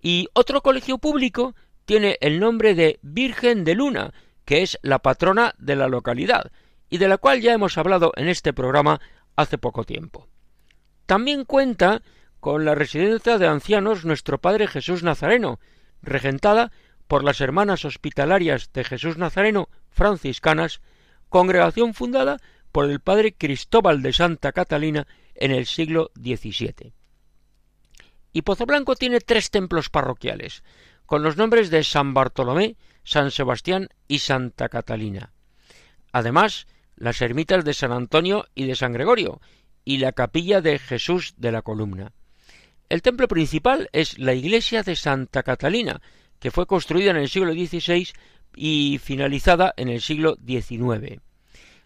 Y 0.00 0.28
otro 0.34 0.60
colegio 0.62 0.98
público 0.98 1.54
tiene 1.84 2.18
el 2.20 2.40
nombre 2.40 2.74
de 2.74 2.98
Virgen 3.02 3.64
de 3.64 3.74
Luna, 3.74 4.12
que 4.44 4.62
es 4.62 4.78
la 4.82 4.98
patrona 4.98 5.54
de 5.58 5.76
la 5.76 5.88
localidad, 5.88 6.52
y 6.88 6.98
de 6.98 7.08
la 7.08 7.18
cual 7.18 7.40
ya 7.40 7.52
hemos 7.52 7.78
hablado 7.78 8.12
en 8.16 8.28
este 8.28 8.52
programa 8.52 9.00
hace 9.36 9.58
poco 9.58 9.84
tiempo. 9.84 10.28
También 11.06 11.44
cuenta 11.44 12.02
con 12.40 12.64
la 12.64 12.74
residencia 12.74 13.38
de 13.38 13.46
ancianos 13.46 14.04
Nuestro 14.04 14.38
Padre 14.38 14.66
Jesús 14.66 15.02
Nazareno, 15.02 15.60
regentada 16.02 16.72
por 17.06 17.24
las 17.24 17.40
Hermanas 17.40 17.84
Hospitalarias 17.84 18.70
de 18.72 18.84
Jesús 18.84 19.16
Nazareno 19.16 19.68
franciscanas, 19.90 20.80
congregación 21.28 21.94
fundada 21.94 22.38
por 22.72 22.90
el 22.90 23.00
Padre 23.00 23.34
Cristóbal 23.34 24.02
de 24.02 24.12
Santa 24.12 24.52
Catalina 24.52 25.06
en 25.34 25.52
el 25.52 25.66
siglo 25.66 26.10
XVII. 26.16 26.92
Y 28.32 28.42
Blanco 28.42 28.96
tiene 28.96 29.20
tres 29.20 29.50
templos 29.50 29.90
parroquiales, 29.90 30.64
con 31.06 31.22
los 31.22 31.36
nombres 31.36 31.70
de 31.70 31.84
San 31.84 32.14
Bartolomé, 32.14 32.76
San 33.04 33.30
Sebastián 33.30 33.88
y 34.08 34.18
Santa 34.18 34.68
Catalina. 34.68 35.32
Además, 36.12 36.66
las 36.96 37.20
ermitas 37.22 37.64
de 37.64 37.74
San 37.74 37.92
Antonio 37.92 38.46
y 38.54 38.66
de 38.66 38.74
San 38.74 38.92
Gregorio, 38.92 39.40
y 39.84 39.98
la 39.98 40.12
capilla 40.12 40.60
de 40.60 40.78
Jesús 40.78 41.34
de 41.36 41.52
la 41.52 41.62
Columna. 41.62 42.12
El 42.88 43.02
templo 43.02 43.28
principal 43.28 43.88
es 43.92 44.18
la 44.18 44.34
iglesia 44.34 44.82
de 44.82 44.96
Santa 44.96 45.42
Catalina, 45.42 46.00
que 46.38 46.50
fue 46.50 46.66
construida 46.66 47.10
en 47.10 47.16
el 47.16 47.28
siglo 47.28 47.52
XVI 47.52 48.08
y 48.54 48.98
finalizada 48.98 49.74
en 49.76 49.88
el 49.88 50.00
siglo 50.00 50.36
XIX. 50.46 51.20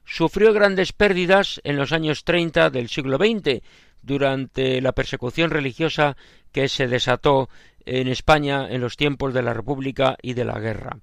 Sufrió 0.05 0.53
grandes 0.53 0.93
pérdidas 0.93 1.61
en 1.65 1.77
los 1.77 1.93
años 1.93 2.25
30 2.25 2.71
del 2.71 2.89
siglo 2.89 3.17
XX, 3.19 3.63
durante 4.03 4.81
la 4.81 4.93
persecución 4.93 5.51
religiosa 5.51 6.17
que 6.53 6.69
se 6.69 6.87
desató 6.87 7.49
en 7.85 8.09
España 8.09 8.69
en 8.69 8.81
los 8.81 8.97
tiempos 8.97 9.35
de 9.35 9.43
la 9.43 9.55
República 9.55 10.17
y 10.23 10.35
de 10.35 10.45
la 10.45 10.59
guerra. 10.59 10.99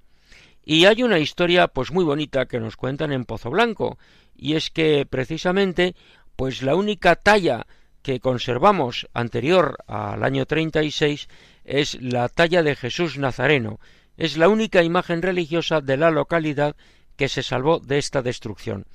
Y 0.65 0.85
hay 0.85 1.03
una 1.03 1.19
historia 1.19 1.67
pues 1.67 1.91
muy 1.91 2.03
bonita 2.03 2.47
que 2.47 2.59
nos 2.59 2.75
cuentan 2.75 3.13
en 3.13 3.25
Pozo 3.25 3.51
Blanco, 3.51 3.99
y 4.35 4.55
es 4.55 4.71
que 4.71 5.05
precisamente 5.05 5.95
pues 6.35 6.63
la 6.63 6.75
única 6.75 7.15
talla 7.15 7.67
que 8.01 8.19
conservamos 8.19 9.07
anterior 9.13 9.77
al 9.87 10.23
año 10.23 10.45
36 10.45 11.29
es 11.63 12.01
la 12.01 12.29
talla 12.29 12.63
de 12.63 12.75
Jesús 12.75 13.17
Nazareno, 13.17 13.79
es 14.17 14.37
la 14.37 14.49
única 14.49 14.83
imagen 14.83 15.21
religiosa 15.21 15.81
de 15.81 15.97
la 15.97 16.09
localidad 16.09 16.75
que 17.15 17.29
se 17.29 17.43
salvó 17.43 17.79
de 17.79 17.99
esta 17.99 18.21
destrucción. 18.21 18.85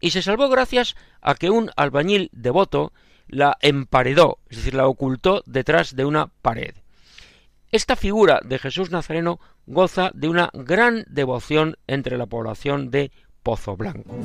Y 0.00 0.10
se 0.10 0.22
salvó 0.22 0.48
gracias 0.48 0.94
a 1.20 1.34
que 1.34 1.50
un 1.50 1.70
albañil 1.76 2.30
devoto 2.32 2.92
la 3.28 3.56
emparedó, 3.60 4.38
es 4.48 4.58
decir, 4.58 4.74
la 4.74 4.86
ocultó 4.86 5.42
detrás 5.46 5.96
de 5.96 6.04
una 6.04 6.28
pared. 6.42 6.74
Esta 7.72 7.96
figura 7.96 8.40
de 8.44 8.58
Jesús 8.58 8.90
Nazareno 8.90 9.40
goza 9.66 10.10
de 10.14 10.28
una 10.28 10.50
gran 10.52 11.04
devoción 11.08 11.76
entre 11.86 12.16
la 12.16 12.26
población 12.26 12.90
de 12.90 13.10
Pozo 13.42 13.76
Blanco. 13.76 14.16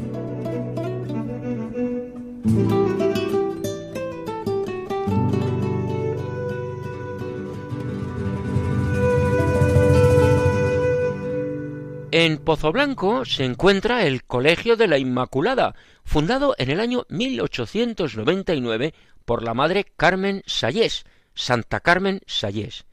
En 12.13 12.39
Pozo 12.39 12.73
Blanco 12.73 13.23
se 13.23 13.45
encuentra 13.45 14.06
el 14.06 14.25
Colegio 14.25 14.75
de 14.75 14.88
la 14.88 14.97
Inmaculada, 14.97 15.75
fundado 16.04 16.56
en 16.58 16.69
el 16.69 16.82
año 16.82 17.06
1899 17.08 18.93
por 19.23 19.43
la 19.43 19.54
madre 19.54 19.86
Carmen 19.95 20.43
Sayés, 20.45 21.06
Santa 21.34 21.80
Carmen 21.80 22.19
Sayés, 22.27 22.86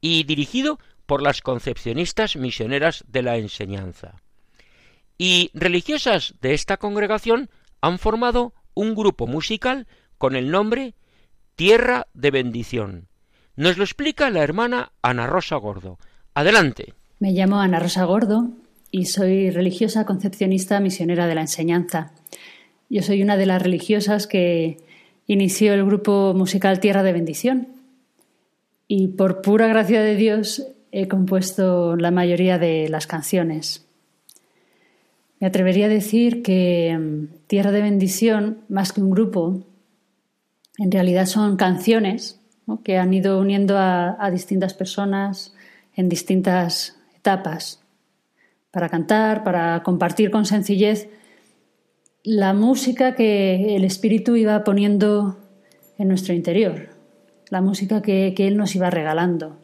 y 0.00 0.22
dirigido 0.22 0.78
por 1.10 1.22
las 1.22 1.42
concepcionistas 1.42 2.36
misioneras 2.36 3.02
de 3.08 3.22
la 3.22 3.36
enseñanza. 3.36 4.22
Y 5.18 5.50
religiosas 5.54 6.34
de 6.40 6.54
esta 6.54 6.76
congregación 6.76 7.50
han 7.80 7.98
formado 7.98 8.54
un 8.74 8.94
grupo 8.94 9.26
musical 9.26 9.88
con 10.18 10.36
el 10.36 10.52
nombre 10.52 10.94
Tierra 11.56 12.06
de 12.14 12.30
Bendición. 12.30 13.08
Nos 13.56 13.76
lo 13.76 13.82
explica 13.82 14.30
la 14.30 14.44
hermana 14.44 14.92
Ana 15.02 15.26
Rosa 15.26 15.56
Gordo. 15.56 15.98
Adelante. 16.32 16.94
Me 17.18 17.32
llamo 17.32 17.58
Ana 17.58 17.80
Rosa 17.80 18.04
Gordo 18.04 18.50
y 18.92 19.06
soy 19.06 19.50
religiosa 19.50 20.06
concepcionista 20.06 20.78
misionera 20.78 21.26
de 21.26 21.34
la 21.34 21.40
enseñanza. 21.40 22.12
Yo 22.88 23.02
soy 23.02 23.20
una 23.20 23.36
de 23.36 23.46
las 23.46 23.60
religiosas 23.60 24.28
que 24.28 24.76
inició 25.26 25.74
el 25.74 25.84
grupo 25.84 26.34
musical 26.36 26.78
Tierra 26.78 27.02
de 27.02 27.12
Bendición 27.14 27.66
y 28.86 29.08
por 29.08 29.42
pura 29.42 29.66
gracia 29.66 30.02
de 30.02 30.14
Dios 30.14 30.68
he 30.92 31.08
compuesto 31.08 31.96
la 31.96 32.10
mayoría 32.10 32.58
de 32.58 32.88
las 32.88 33.06
canciones. 33.06 33.86
Me 35.38 35.46
atrevería 35.46 35.86
a 35.86 35.90
decir 35.90 36.42
que 36.42 36.96
mm, 36.98 37.46
Tierra 37.46 37.72
de 37.72 37.82
Bendición, 37.82 38.58
más 38.68 38.92
que 38.92 39.00
un 39.00 39.10
grupo, 39.10 39.64
en 40.78 40.90
realidad 40.90 41.26
son 41.26 41.56
canciones 41.56 42.40
que 42.84 42.98
han 42.98 43.12
ido 43.12 43.40
uniendo 43.40 43.76
a 43.76 44.30
distintas 44.30 44.74
personas 44.74 45.52
en 45.96 46.08
distintas 46.08 46.96
etapas 47.16 47.80
para 48.70 48.88
cantar, 48.88 49.42
para 49.44 49.82
compartir 49.82 50.30
con 50.30 50.46
sencillez 50.46 51.08
la 52.22 52.52
música 52.52 53.14
que 53.14 53.76
el 53.76 53.84
Espíritu 53.84 54.36
iba 54.36 54.62
poniendo 54.62 55.38
en 55.98 56.08
nuestro 56.08 56.34
interior, 56.34 56.88
la 57.48 57.60
música 57.60 58.02
que, 58.02 58.34
Él 58.36 58.56
nos 58.56 58.74
iba 58.74 58.90
regalando. 58.90 59.58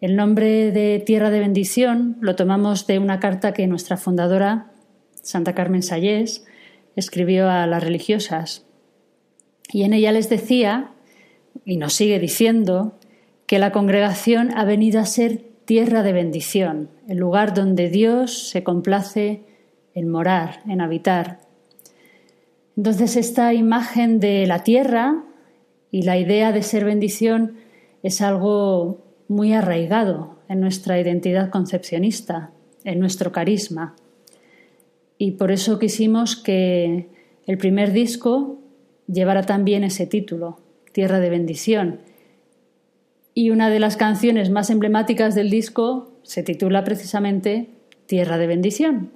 El 0.00 0.16
nombre 0.16 0.72
de 0.72 0.98
Tierra 0.98 1.28
de 1.28 1.40
Bendición 1.40 2.16
lo 2.22 2.34
tomamos 2.34 2.86
de 2.86 2.98
una 2.98 3.20
carta 3.20 3.52
que 3.52 3.66
nuestra 3.66 3.98
fundadora, 3.98 4.72
Santa 5.12 5.54
Carmen 5.54 5.82
Sayés, 5.82 6.46
escribió 6.96 7.50
a 7.50 7.66
las 7.66 7.84
religiosas. 7.84 8.64
Y 9.70 9.82
en 9.82 9.92
ella 9.92 10.12
les 10.12 10.30
decía, 10.30 10.92
y 11.66 11.76
nos 11.76 11.92
sigue 11.92 12.18
diciendo, 12.18 12.98
que 13.44 13.58
la 13.58 13.72
congregación 13.72 14.56
ha 14.56 14.64
venido 14.64 15.00
a 15.00 15.04
ser 15.04 15.42
tierra 15.66 16.02
de 16.02 16.14
bendición, 16.14 16.88
el 17.06 17.18
lugar 17.18 17.52
donde 17.52 17.90
Dios 17.90 18.48
se 18.48 18.64
complace 18.64 19.42
en 19.92 20.08
morar, 20.08 20.62
en 20.66 20.80
habitar. 20.80 21.40
Entonces 22.74 23.16
esta 23.16 23.52
imagen 23.52 24.18
de 24.18 24.46
la 24.46 24.64
tierra 24.64 25.24
y 25.90 26.02
la 26.02 26.16
idea 26.16 26.52
de 26.52 26.62
ser 26.62 26.86
bendición 26.86 27.56
es 28.02 28.22
algo 28.22 29.09
muy 29.30 29.52
arraigado 29.52 30.40
en 30.48 30.58
nuestra 30.58 30.98
identidad 31.00 31.50
concepcionista, 31.50 32.50
en 32.82 32.98
nuestro 32.98 33.30
carisma. 33.30 33.94
Y 35.18 35.32
por 35.32 35.52
eso 35.52 35.78
quisimos 35.78 36.34
que 36.34 37.06
el 37.46 37.56
primer 37.56 37.92
disco 37.92 38.58
llevara 39.06 39.42
también 39.42 39.84
ese 39.84 40.08
título, 40.08 40.58
Tierra 40.90 41.20
de 41.20 41.30
Bendición, 41.30 42.00
y 43.32 43.50
una 43.50 43.70
de 43.70 43.78
las 43.78 43.96
canciones 43.96 44.50
más 44.50 44.68
emblemáticas 44.68 45.36
del 45.36 45.48
disco 45.48 46.10
se 46.24 46.42
titula 46.42 46.82
precisamente 46.82 47.68
Tierra 48.06 48.36
de 48.36 48.48
Bendición. 48.48 49.12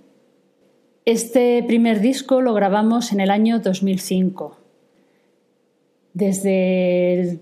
Este 1.07 1.61
primer 1.67 1.99
disco 1.99 2.41
lo 2.41 2.55
grabamos 2.55 3.11
en 3.11 3.19
el 3.19 3.31
año 3.31 3.59
2005. 3.59 4.61
Desde 6.13 7.41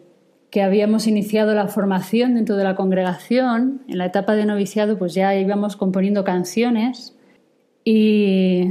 que 0.53 0.63
habíamos 0.63 1.07
iniciado 1.07 1.55
la 1.55 1.67
formación 1.67 2.35
dentro 2.35 2.57
de 2.57 2.65
la 2.65 2.77
congregación, 2.77 3.81
en 3.89 3.97
la 3.97 4.05
etapa 4.05 4.35
de 4.35 4.45
noviciado, 4.45 4.99
pues 4.99 5.15
ya 5.15 5.35
íbamos 5.35 5.77
componiendo 5.77 6.25
canciones 6.25 7.17
y 7.85 8.69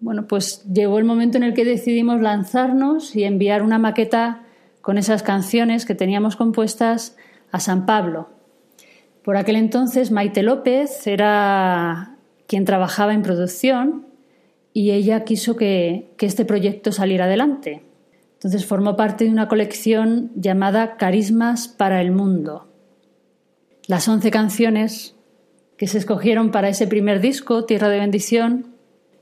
bueno, 0.00 0.28
pues 0.28 0.62
llegó 0.70 0.98
el 0.98 1.06
momento 1.06 1.38
en 1.38 1.44
el 1.44 1.54
que 1.54 1.64
decidimos 1.64 2.20
lanzarnos 2.20 3.16
y 3.16 3.24
enviar 3.24 3.62
una 3.62 3.78
maqueta 3.78 4.42
con 4.82 4.98
esas 4.98 5.22
canciones 5.22 5.86
que 5.86 5.94
teníamos 5.94 6.36
compuestas 6.36 7.16
a 7.52 7.58
San 7.58 7.86
Pablo. 7.86 8.28
Por 9.24 9.38
aquel 9.38 9.56
entonces 9.56 10.10
Maite 10.10 10.42
López 10.42 11.06
era 11.06 12.16
quien 12.46 12.66
trabajaba 12.66 13.14
en 13.14 13.22
producción 13.22 14.08
y 14.74 14.90
ella 14.90 15.24
quiso 15.24 15.56
que, 15.56 16.10
este 16.20 16.44
proyecto 16.44 16.92
saliera 16.92 17.24
adelante. 17.24 17.87
Entonces 18.38 18.66
formó 18.66 18.94
parte 18.94 19.24
de 19.24 19.30
una 19.30 19.48
colección 19.48 20.30
llamada 20.36 20.96
Carismas 20.96 21.66
para 21.66 22.00
el 22.00 22.12
Mundo. 22.12 22.68
Las 23.88 24.06
once 24.06 24.30
canciones 24.30 25.16
que 25.76 25.88
se 25.88 25.98
escogieron 25.98 26.52
para 26.52 26.68
ese 26.68 26.86
primer 26.86 27.20
disco, 27.20 27.64
Tierra 27.64 27.88
de 27.88 27.98
Bendición, 27.98 28.76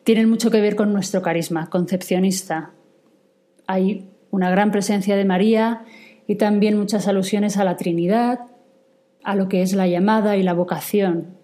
tienen 0.04 0.28
mucho 0.28 0.50
que 0.50 0.60
ver 0.60 0.76
con 0.76 0.92
nuestro 0.92 1.22
carisma 1.22 1.70
concepcionista. 1.70 2.72
Hay 3.66 4.10
una 4.30 4.50
gran 4.50 4.70
presencia 4.70 5.16
de 5.16 5.24
María 5.24 5.86
y 6.26 6.34
también 6.34 6.78
muchas 6.78 7.08
alusiones 7.08 7.56
a 7.56 7.64
la 7.64 7.78
Trinidad, 7.78 8.40
a 9.24 9.34
lo 9.34 9.48
que 9.48 9.62
es 9.62 9.72
la 9.72 9.86
llamada 9.86 10.36
y 10.36 10.42
la 10.42 10.52
vocación. 10.52 11.38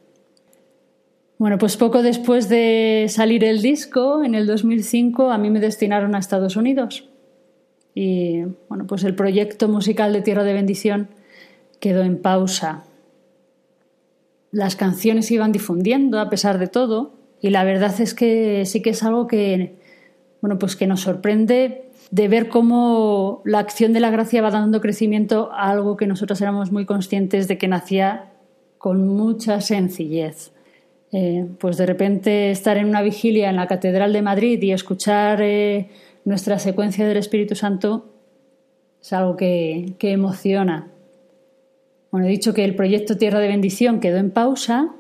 Bueno, 1.39 1.57
pues 1.57 1.79
poco 1.79 2.03
después 2.03 2.51
de 2.51 3.07
salir 3.09 3.45
el 3.45 3.63
disco, 3.63 4.23
en 4.25 4.35
el 4.35 4.47
2005, 4.47 5.31
a 5.31 5.39
mí 5.39 5.49
me 5.49 5.59
destinaron 5.59 6.15
a 6.15 6.19
Estados 6.19 6.57
Unidos. 6.57 7.09
Y 7.95 8.43
bueno, 8.69 8.87
pues 8.87 9.05
el 9.05 9.15
proyecto 9.15 9.69
musical 9.69 10.13
de 10.13 10.23
Tierra 10.23 10.45
de 10.45 10.55
Bendición 10.55 11.09
quedó 11.81 12.03
en 12.03 12.21
pausa. 12.21 12.85
Las 14.51 14.77
canciones 14.77 15.27
se 15.27 15.35
iban 15.35 15.53
difundiendo 15.53 16.21
a 16.21 16.31
pesar 16.31 16.59
de 16.59 16.69
todo, 16.69 17.15
y 17.41 17.51
la 17.51 17.65
verdad 17.65 18.01
es 18.01 18.15
que 18.15 18.65
sí 18.67 18.83
que 18.83 18.91
es 18.91 19.03
algo 19.03 19.27
que, 19.27 19.77
bueno, 20.41 20.59
pues 20.59 20.77
que 20.77 20.87
nos 20.87 21.01
sorprende 21.01 21.91
de 22.13 22.29
ver 22.29 22.49
cómo 22.49 23.43
la 23.45 23.59
acción 23.59 23.93
de 23.93 24.01
la 24.01 24.11
gracia 24.11 24.43
va 24.43 24.51
dando 24.51 24.81
crecimiento 24.81 25.51
a 25.53 25.71
algo 25.71 25.97
que 25.97 26.07
nosotros 26.07 26.41
éramos 26.41 26.71
muy 26.71 26.85
conscientes 26.85 27.49
de 27.49 27.59
que 27.59 27.69
nacía 27.69 28.33
con 28.79 29.09
mucha 29.09 29.61
sencillez. 29.61 30.53
Eh, 31.11 31.47
pues 31.59 31.77
de 31.77 31.85
repente 31.85 32.51
estar 32.51 32.77
en 32.77 32.87
una 32.87 33.03
vigilia 33.03 33.51
en 33.51 33.57
la 33.57 33.67
Catedral 33.67 34.13
de 34.13 34.23
Madrid 34.23 34.63
y 34.63 34.73
escuchar 34.73 35.43
eh, 35.43 35.89
nuestra 36.25 36.59
secuencia 36.59 37.07
del 37.07 37.17
Espíritu 37.17 37.55
Santo 37.55 38.13
es 39.01 39.13
algo 39.13 39.37
que, 39.37 39.95
que 39.99 40.13
emociona. 40.13 40.91
Bueno, 42.11 42.27
he 42.27 42.31
dicho 42.31 42.55
que 42.55 42.65
el 42.65 42.77
proyecto 42.77 43.17
Tierra 43.17 43.41
de 43.41 43.49
Bendición 43.49 44.01
quedó 44.01 44.19
en 44.19 44.31
pausa, 44.31 44.95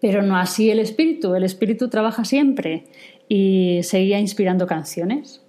pero 0.00 0.22
no 0.22 0.36
así 0.36 0.70
el 0.70 0.80
Espíritu. 0.80 1.34
El 1.34 1.44
Espíritu 1.44 1.88
trabaja 1.88 2.24
siempre 2.24 2.84
y 3.28 3.80
seguía 3.82 4.20
inspirando 4.20 4.66
canciones. 4.66 5.42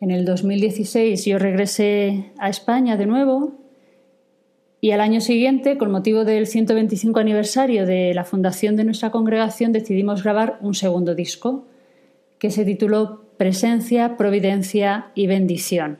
En 0.00 0.10
el 0.10 0.24
2016 0.24 1.24
yo 1.24 1.38
regresé 1.38 2.32
a 2.38 2.48
España 2.48 2.96
de 2.96 3.06
nuevo 3.06 3.54
y 4.80 4.92
al 4.92 5.00
año 5.00 5.20
siguiente, 5.20 5.76
con 5.76 5.90
motivo 5.90 6.24
del 6.24 6.46
125 6.46 7.18
aniversario 7.18 7.84
de 7.84 8.14
la 8.14 8.24
fundación 8.24 8.76
de 8.76 8.84
nuestra 8.84 9.10
congregación, 9.10 9.72
decidimos 9.72 10.22
grabar 10.22 10.58
un 10.60 10.74
segundo 10.74 11.16
disco 11.16 11.66
que 12.38 12.50
se 12.50 12.64
tituló 12.64 13.27
Presencia, 13.38 14.16
Providencia 14.16 15.12
y 15.14 15.26
Bendición. 15.26 15.98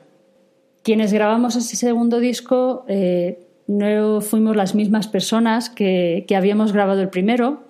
Quienes 0.83 1.13
grabamos 1.13 1.57
ese 1.57 1.77
segundo 1.77 2.21
disco 2.21 2.85
eh, 2.89 3.47
no 3.67 4.21
fuimos 4.21 4.57
las 4.57 4.75
mismas 4.75 5.09
personas 5.09 5.71
que 5.71 6.27
habíamos 6.37 6.73
grabado 6.73 7.01
el 7.01 7.09
primero, 7.09 7.63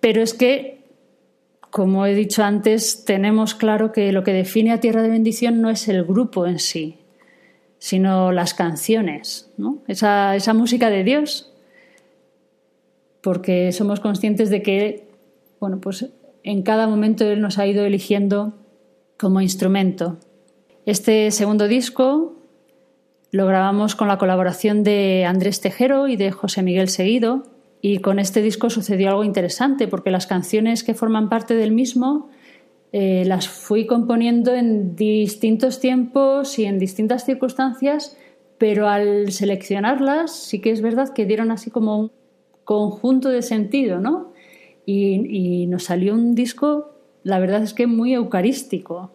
pero 0.00 0.22
es 0.22 0.32
que 0.32 0.78
como 1.70 2.06
he 2.06 2.14
dicho 2.14 2.42
antes, 2.42 3.04
tenemos 3.04 3.54
claro 3.54 3.92
que 3.92 4.12
lo 4.12 4.24
que 4.24 4.32
define 4.32 4.72
a 4.72 4.80
Tierra 4.80 5.02
de 5.02 5.10
Bendición 5.10 5.60
no 5.60 5.70
es 5.70 5.88
el 5.88 6.04
grupo 6.04 6.46
en 6.46 6.58
sí, 6.58 6.98
sino 7.78 8.32
las 8.32 8.54
canciones, 8.54 9.50
esa, 9.86 10.34
esa 10.34 10.54
música 10.54 10.90
de 10.90 11.04
Dios, 11.04 11.52
porque 13.20 13.72
somos 13.72 14.00
conscientes 14.00 14.50
de 14.50 14.62
que, 14.62 15.08
bueno, 15.60 15.78
pues 15.80 16.06
en 16.42 16.62
cada 16.62 16.86
momento 16.86 17.26
Él 17.26 17.40
nos 17.40 17.58
ha 17.58 17.66
ido 17.66 17.84
eligiendo 17.84 18.54
como 19.18 19.40
instrumento. 19.40 20.18
Este 20.86 21.30
segundo 21.30 21.68
disco 21.68 22.36
lo 23.30 23.46
grabamos 23.46 23.94
con 23.94 24.08
la 24.08 24.16
colaboración 24.16 24.82
de 24.82 25.24
Andrés 25.26 25.60
Tejero 25.60 26.08
y 26.08 26.16
de 26.16 26.30
José 26.30 26.62
Miguel 26.62 26.88
Seguido, 26.88 27.42
y 27.80 27.98
con 27.98 28.18
este 28.18 28.42
disco 28.42 28.70
sucedió 28.70 29.10
algo 29.10 29.24
interesante, 29.24 29.86
porque 29.86 30.10
las 30.10 30.26
canciones 30.26 30.82
que 30.82 30.94
forman 30.94 31.28
parte 31.28 31.54
del 31.54 31.72
mismo 31.72 32.30
eh, 32.92 33.24
las 33.26 33.48
fui 33.48 33.86
componiendo 33.86 34.54
en 34.54 34.96
distintos 34.96 35.78
tiempos 35.78 36.58
y 36.58 36.64
en 36.64 36.78
distintas 36.78 37.24
circunstancias, 37.24 38.16
pero 38.56 38.88
al 38.88 39.30
seleccionarlas 39.30 40.34
sí 40.34 40.60
que 40.60 40.70
es 40.70 40.80
verdad 40.80 41.12
que 41.12 41.26
dieron 41.26 41.50
así 41.50 41.70
como 41.70 41.98
un 41.98 42.12
conjunto 42.64 43.28
de 43.28 43.42
sentido, 43.42 44.00
¿no? 44.00 44.32
y, 44.90 45.66
nos 45.66 45.84
salió 45.84 46.14
un 46.14 46.34
disco, 46.34 46.97
la 47.28 47.38
verdad 47.38 47.62
es 47.62 47.74
que 47.74 47.86
muy 47.86 48.14
eucarístico, 48.14 49.14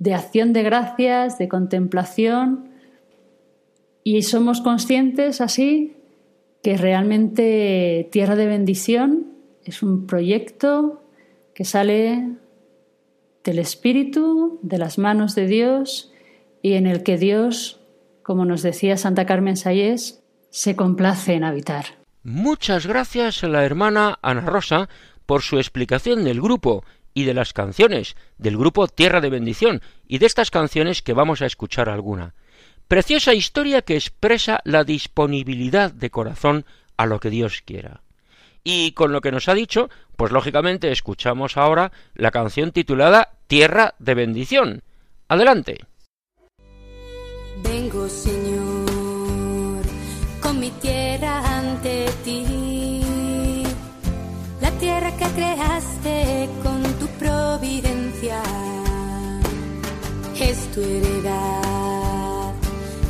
de 0.00 0.12
acción 0.12 0.52
de 0.52 0.64
gracias, 0.64 1.38
de 1.38 1.46
contemplación, 1.46 2.68
y 4.02 4.22
somos 4.22 4.60
conscientes 4.60 5.40
así 5.40 5.94
que 6.64 6.76
realmente 6.76 8.08
Tierra 8.10 8.34
de 8.34 8.46
Bendición 8.46 9.26
es 9.64 9.84
un 9.84 10.08
proyecto 10.08 11.00
que 11.54 11.64
sale 11.64 12.32
del 13.44 13.60
Espíritu, 13.60 14.58
de 14.62 14.78
las 14.78 14.98
manos 14.98 15.36
de 15.36 15.46
Dios 15.46 16.12
y 16.60 16.72
en 16.72 16.88
el 16.88 17.04
que 17.04 17.18
Dios, 17.18 17.78
como 18.24 18.44
nos 18.44 18.62
decía 18.62 18.96
Santa 18.96 19.26
Carmen 19.26 19.56
Sayés, 19.56 20.24
se 20.50 20.74
complace 20.74 21.34
en 21.34 21.44
habitar. 21.44 21.84
Muchas 22.24 22.86
gracias 22.88 23.44
a 23.44 23.48
la 23.48 23.64
hermana 23.64 24.18
Ana 24.22 24.40
Rosa 24.40 24.88
por 25.26 25.42
su 25.42 25.58
explicación 25.58 26.24
del 26.24 26.40
grupo 26.40 26.84
y 27.14 27.24
de 27.24 27.34
las 27.34 27.52
canciones 27.52 28.16
del 28.38 28.56
grupo 28.56 28.88
Tierra 28.88 29.20
de 29.20 29.30
Bendición 29.30 29.82
y 30.06 30.18
de 30.18 30.26
estas 30.26 30.50
canciones 30.50 31.02
que 31.02 31.12
vamos 31.12 31.42
a 31.42 31.46
escuchar 31.46 31.88
alguna. 31.88 32.34
Preciosa 32.88 33.32
historia 33.32 33.82
que 33.82 33.94
expresa 33.94 34.60
la 34.64 34.84
disponibilidad 34.84 35.92
de 35.92 36.10
corazón 36.10 36.66
a 36.96 37.06
lo 37.06 37.20
que 37.20 37.30
Dios 37.30 37.62
quiera. 37.64 38.02
Y 38.62 38.92
con 38.92 39.12
lo 39.12 39.20
que 39.20 39.32
nos 39.32 39.48
ha 39.48 39.54
dicho, 39.54 39.90
pues 40.16 40.32
lógicamente 40.32 40.90
escuchamos 40.90 41.56
ahora 41.56 41.92
la 42.14 42.30
canción 42.30 42.72
titulada 42.72 43.30
Tierra 43.46 43.94
de 43.98 44.14
Bendición. 44.14 44.82
Adelante. 45.28 45.78
Vengo, 47.62 48.08
Señor, 48.08 48.43
tierra 54.94 55.16
que 55.16 55.26
creaste 55.40 56.48
con 56.62 56.82
tu 57.00 57.06
providencia, 57.18 58.40
es 60.38 60.58
tu 60.72 60.80
heredad, 60.80 62.52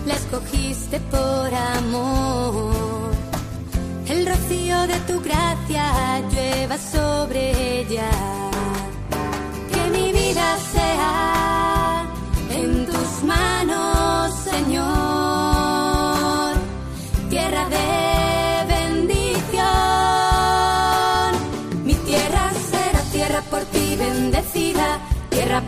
la 0.06 0.14
escogiste 0.14 0.98
por 1.10 1.48
amor. 1.76 3.12
El 4.08 4.26
rocío 4.26 4.86
de 4.86 4.98
tu 5.08 5.20
gracia 5.20 6.20
llueva 6.32 6.78
sobre 6.78 7.80
ella, 7.80 8.10
que 9.72 9.90
mi 9.90 10.12
vida 10.12 10.56
sea 10.72 12.06
en 12.50 12.86
tus 12.86 13.10
manos, 13.24 13.93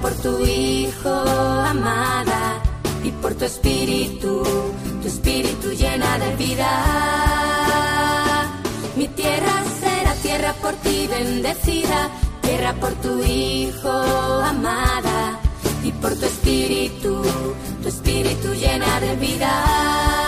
por 0.07 0.15
tu 0.19 0.45
Hijo 0.47 1.11
amada 1.11 2.63
y 3.03 3.11
por 3.11 3.35
tu 3.35 3.45
espíritu, 3.45 4.41
tu 5.03 5.09
espíritu 5.09 5.73
llena 5.73 6.17
de 6.19 6.37
vida. 6.37 6.71
Mi 8.95 9.09
tierra 9.09 9.55
será 9.81 10.13
tierra 10.27 10.53
por 10.63 10.75
ti 10.85 11.09
bendecida, 11.09 12.09
tierra 12.41 12.73
por 12.75 12.93
tu 13.05 13.21
Hijo 13.25 13.91
amada 14.53 15.41
y 15.83 15.91
por 15.91 16.15
tu 16.15 16.27
espíritu, 16.27 17.23
tu 17.83 17.89
espíritu 17.89 18.55
llena 18.55 19.01
de 19.01 19.17
vida. 19.17 20.26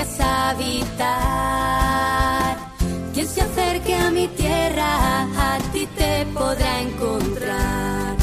Vengas 0.00 0.20
a 0.20 0.50
habitar. 0.50 1.08
Quien 3.12 3.26
se 3.26 3.40
acerque 3.42 3.94
a 3.94 4.10
mi 4.10 4.28
tierra, 4.28 5.22
a 5.22 5.58
ti 5.72 5.86
te 5.96 6.26
podrá 6.26 6.80
encontrar. 6.80 8.16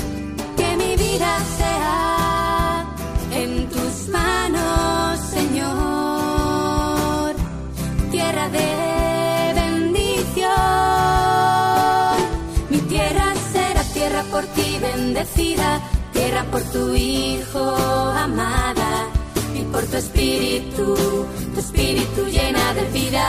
Que 0.56 0.78
mi 0.78 0.96
vida 0.96 1.40
sea 1.58 2.86
en 3.32 3.68
tus 3.70 4.08
manos, 4.10 5.20
Señor. 5.20 5.66
Tierra 8.12 8.50
de 8.50 9.54
bendición. 9.56 10.52
Mi 12.70 12.80
tierra 12.80 13.34
será 13.54 13.84
tierra 13.94 14.24
por 14.32 14.44
ti 14.46 14.80
bendecida, 14.82 15.80
tierra 16.13 16.44
por 16.52 16.62
tu 16.63 16.94
Hijo 16.96 17.76
amada 18.26 18.77
y 18.77 18.77
por 19.71 19.84
tu 19.86 19.97
espíritu, 19.97 20.95
tu 21.53 21.60
espíritu 21.60 22.25
llena 22.25 22.73
de 22.73 22.86
vida. 22.99 23.25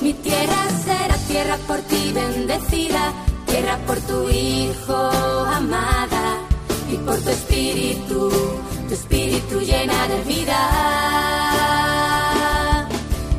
Mi 0.00 0.12
tierra 0.14 0.68
será 0.84 1.16
tierra 1.28 1.56
por 1.66 1.78
ti 1.90 2.12
bendecida, 2.12 3.12
tierra 3.46 3.78
por 3.86 3.98
tu 4.00 4.28
Hijo 4.28 4.96
amada 5.60 6.38
y 6.90 6.96
por 6.96 7.16
tu 7.18 7.30
espíritu, 7.30 8.30
tu 8.88 8.94
espíritu 8.94 9.60
llena 9.60 10.08
de 10.08 10.22
vida. 10.24 10.60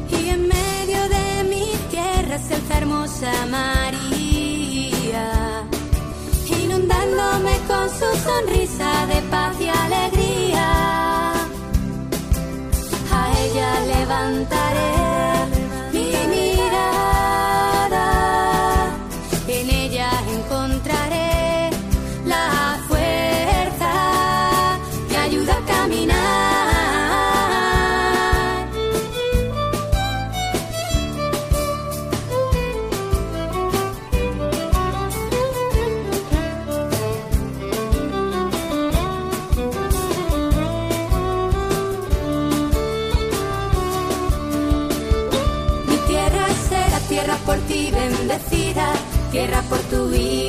Y 0.09 0.29
en 0.29 0.47
medio 0.47 1.01
de 1.15 1.43
mi 1.49 1.65
tierra 1.91 2.35
es 2.35 2.51
esa 2.51 2.77
hermosa 2.77 3.31
María, 3.49 5.25
inundándome 6.63 7.57
con 7.67 7.89
su 7.89 8.09
sonrisa 8.27 9.05
de 9.07 9.21
paz 9.29 9.55
y 9.59 9.67
alegría. 9.69 10.12
Levantaré 14.03 15.12
por 50.14 50.42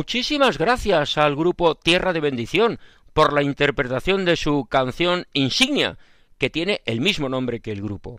Muchísimas 0.00 0.56
gracias 0.56 1.18
al 1.18 1.36
grupo 1.36 1.74
Tierra 1.74 2.14
de 2.14 2.20
Bendición 2.20 2.78
por 3.12 3.34
la 3.34 3.42
interpretación 3.42 4.24
de 4.24 4.36
su 4.36 4.64
canción 4.64 5.26
insignia, 5.34 5.98
que 6.38 6.48
tiene 6.48 6.80
el 6.86 7.02
mismo 7.02 7.28
nombre 7.28 7.60
que 7.60 7.70
el 7.70 7.82
grupo. 7.82 8.18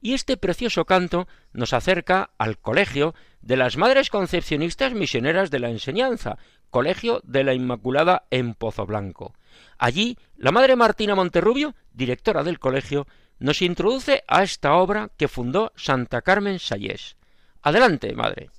Y 0.00 0.14
este 0.14 0.36
precioso 0.36 0.84
canto 0.84 1.28
nos 1.52 1.74
acerca 1.74 2.30
al 2.38 2.58
colegio 2.58 3.14
de 3.40 3.56
las 3.56 3.76
Madres 3.76 4.10
Concepcionistas 4.10 4.94
Misioneras 4.94 5.52
de 5.52 5.60
la 5.60 5.70
Enseñanza, 5.70 6.38
Colegio 6.70 7.20
de 7.22 7.44
la 7.44 7.54
Inmaculada 7.54 8.24
en 8.32 8.54
Pozo 8.54 8.84
Blanco. 8.84 9.32
Allí, 9.78 10.18
la 10.36 10.50
Madre 10.50 10.74
Martina 10.74 11.14
Monterrubio, 11.14 11.76
directora 11.92 12.42
del 12.42 12.58
colegio, 12.58 13.06
nos 13.38 13.62
introduce 13.62 14.24
a 14.26 14.42
esta 14.42 14.74
obra 14.74 15.10
que 15.16 15.28
fundó 15.28 15.70
Santa 15.76 16.20
Carmen 16.22 16.58
Sayés. 16.58 17.16
Adelante, 17.62 18.12
madre. 18.12 18.50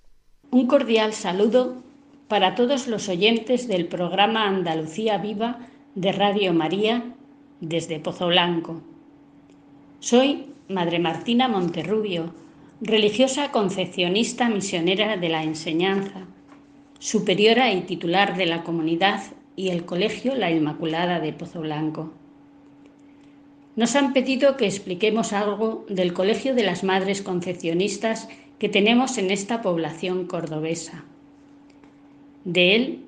Un 0.49 0.65
cordial 0.65 1.11
saludo 1.11 1.91
para 2.33 2.55
todos 2.55 2.87
los 2.87 3.09
oyentes 3.09 3.67
del 3.67 3.85
programa 3.85 4.47
Andalucía 4.47 5.19
Viva 5.19 5.59
de 5.93 6.11
Radio 6.11 6.51
María 6.51 7.13
desde 7.61 7.99
Pozo 7.99 8.25
Blanco. 8.25 8.81
Soy 9.99 10.47
Madre 10.67 10.97
Martina 10.97 11.47
Monterrubio, 11.47 12.33
religiosa 12.81 13.51
concepcionista 13.51 14.49
misionera 14.49 15.15
de 15.15 15.29
la 15.29 15.43
enseñanza, 15.43 16.25
superiora 16.97 17.71
y 17.71 17.81
titular 17.81 18.35
de 18.35 18.47
la 18.47 18.63
comunidad 18.63 19.21
y 19.55 19.69
el 19.69 19.85
Colegio 19.85 20.33
La 20.33 20.49
Inmaculada 20.49 21.19
de 21.19 21.33
Pozo 21.33 21.61
Blanco. 21.61 22.13
Nos 23.75 23.95
han 23.95 24.11
pedido 24.11 24.57
que 24.57 24.65
expliquemos 24.65 25.33
algo 25.33 25.85
del 25.87 26.13
Colegio 26.13 26.55
de 26.55 26.63
las 26.63 26.83
Madres 26.83 27.21
Concepcionistas 27.21 28.27
que 28.57 28.69
tenemos 28.69 29.19
en 29.19 29.29
esta 29.29 29.61
población 29.61 30.25
cordobesa. 30.25 31.05
De 32.45 32.75
él, 32.75 33.05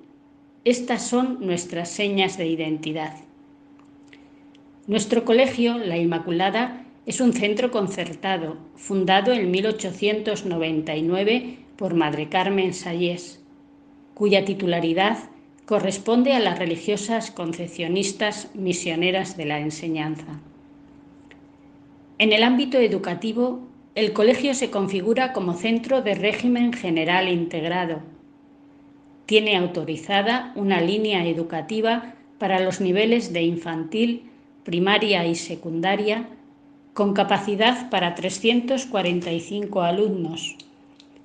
estas 0.63 1.07
son 1.07 1.45
nuestras 1.45 1.89
señas 1.89 2.37
de 2.37 2.47
identidad. 2.47 3.17
Nuestro 4.87 5.25
colegio, 5.25 5.77
La 5.77 5.97
Inmaculada, 5.97 6.85
es 7.05 7.21
un 7.21 7.33
centro 7.33 7.69
concertado, 7.69 8.57
fundado 8.75 9.31
en 9.33 9.51
1899 9.51 11.59
por 11.75 11.93
Madre 11.93 12.29
Carmen 12.29 12.73
Sayés, 12.73 13.43
cuya 14.13 14.45
titularidad 14.45 15.17
corresponde 15.65 16.33
a 16.33 16.39
las 16.39 16.57
religiosas 16.57 17.31
concepcionistas 17.31 18.49
misioneras 18.53 19.35
de 19.37 19.45
la 19.45 19.59
enseñanza. 19.59 20.39
En 22.17 22.31
el 22.31 22.43
ámbito 22.43 22.77
educativo, 22.77 23.67
el 23.95 24.13
colegio 24.13 24.53
se 24.53 24.71
configura 24.71 25.33
como 25.33 25.53
centro 25.53 26.01
de 26.01 26.15
régimen 26.15 26.71
general 26.73 27.27
integrado. 27.27 28.14
Tiene 29.25 29.57
autorizada 29.57 30.51
una 30.55 30.81
línea 30.81 31.25
educativa 31.25 32.13
para 32.37 32.59
los 32.59 32.81
niveles 32.81 33.33
de 33.33 33.43
infantil, 33.43 34.29
primaria 34.63 35.25
y 35.25 35.35
secundaria, 35.35 36.29
con 36.93 37.13
capacidad 37.13 37.89
para 37.89 38.15
345 38.15 39.81
alumnos. 39.81 40.55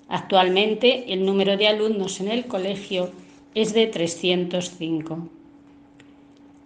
Actualmente 0.09 1.13
el 1.13 1.25
número 1.25 1.57
de 1.57 1.69
alumnos 1.69 2.21
en 2.21 2.29
el 2.29 2.47
colegio 2.47 3.11
es 3.55 3.73
de 3.75 3.87
305. 3.87 5.29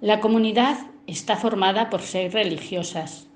La 0.00 0.20
comunidad 0.20 0.78
está 1.06 1.36
formada 1.36 1.90
por 1.90 2.00
seis 2.00 2.32
religiosas, 2.32 3.26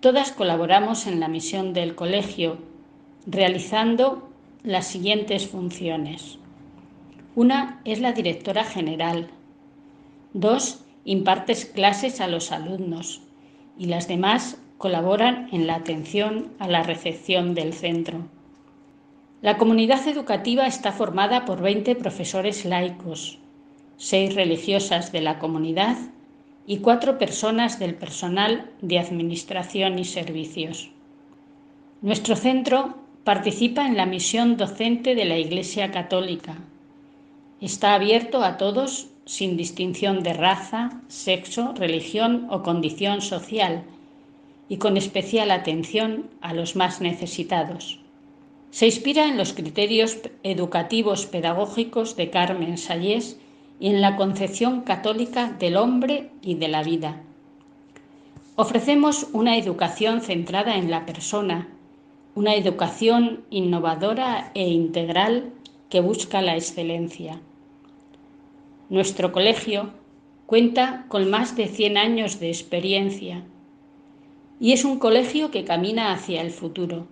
Todas 0.00 0.30
colaboramos 0.30 1.06
en 1.06 1.20
la 1.20 1.26
misión 1.26 1.72
del 1.72 1.94
colegio, 1.94 2.58
realizando 3.26 4.28
las 4.62 4.86
siguientes 4.86 5.48
funciones. 5.48 6.38
Una 7.36 7.82
es 7.84 8.00
la 8.00 8.12
directora 8.12 8.64
general. 8.64 9.28
Dos, 10.32 10.82
impartes 11.04 11.66
clases 11.66 12.22
a 12.22 12.28
los 12.28 12.50
alumnos 12.50 13.20
y 13.76 13.88
las 13.88 14.08
demás 14.08 14.58
colaboran 14.78 15.50
en 15.52 15.66
la 15.66 15.74
atención 15.74 16.48
a 16.58 16.66
la 16.66 16.82
recepción 16.82 17.54
del 17.54 17.74
centro. 17.74 18.20
La 19.42 19.58
comunidad 19.58 20.08
educativa 20.08 20.66
está 20.66 20.92
formada 20.92 21.44
por 21.44 21.60
20 21.60 21.94
profesores 21.96 22.64
laicos, 22.64 23.38
seis 23.98 24.34
religiosas 24.34 25.12
de 25.12 25.20
la 25.20 25.38
comunidad 25.38 25.98
y 26.66 26.78
cuatro 26.78 27.18
personas 27.18 27.78
del 27.78 27.96
personal 27.96 28.70
de 28.80 28.98
Administración 28.98 29.98
y 29.98 30.06
Servicios. 30.06 30.90
Nuestro 32.00 32.34
centro 32.34 32.96
participa 33.24 33.86
en 33.86 33.98
la 33.98 34.06
misión 34.06 34.56
docente 34.56 35.14
de 35.14 35.26
la 35.26 35.36
Iglesia 35.36 35.90
Católica. 35.90 36.56
Está 37.60 37.94
abierto 37.94 38.42
a 38.44 38.58
todos 38.58 39.08
sin 39.24 39.56
distinción 39.56 40.22
de 40.22 40.34
raza, 40.34 41.00
sexo, 41.08 41.72
religión 41.74 42.46
o 42.50 42.62
condición 42.62 43.22
social 43.22 43.84
y 44.68 44.76
con 44.76 44.96
especial 44.96 45.50
atención 45.50 46.28
a 46.40 46.52
los 46.52 46.76
más 46.76 47.00
necesitados. 47.00 47.98
Se 48.70 48.86
inspira 48.86 49.26
en 49.26 49.38
los 49.38 49.54
criterios 49.54 50.18
educativos 50.42 51.24
pedagógicos 51.24 52.14
de 52.14 52.28
Carmen 52.30 52.76
Sayés 52.76 53.38
y 53.80 53.88
en 53.88 54.02
la 54.02 54.16
concepción 54.16 54.82
católica 54.82 55.50
del 55.50 55.76
hombre 55.76 56.30
y 56.42 56.56
de 56.56 56.68
la 56.68 56.82
vida. 56.82 57.22
Ofrecemos 58.56 59.28
una 59.32 59.56
educación 59.56 60.20
centrada 60.20 60.76
en 60.76 60.90
la 60.90 61.06
persona, 61.06 61.68
una 62.34 62.54
educación 62.54 63.44
innovadora 63.50 64.50
e 64.54 64.68
integral 64.68 65.52
que 65.88 66.00
busca 66.00 66.42
la 66.42 66.56
excelencia. 66.56 67.40
Nuestro 68.88 69.32
colegio 69.32 69.90
cuenta 70.46 71.06
con 71.08 71.28
más 71.30 71.56
de 71.56 71.66
100 71.66 71.96
años 71.96 72.40
de 72.40 72.48
experiencia 72.48 73.44
y 74.60 74.72
es 74.72 74.84
un 74.84 74.98
colegio 74.98 75.50
que 75.50 75.64
camina 75.64 76.12
hacia 76.12 76.40
el 76.40 76.50
futuro. 76.50 77.06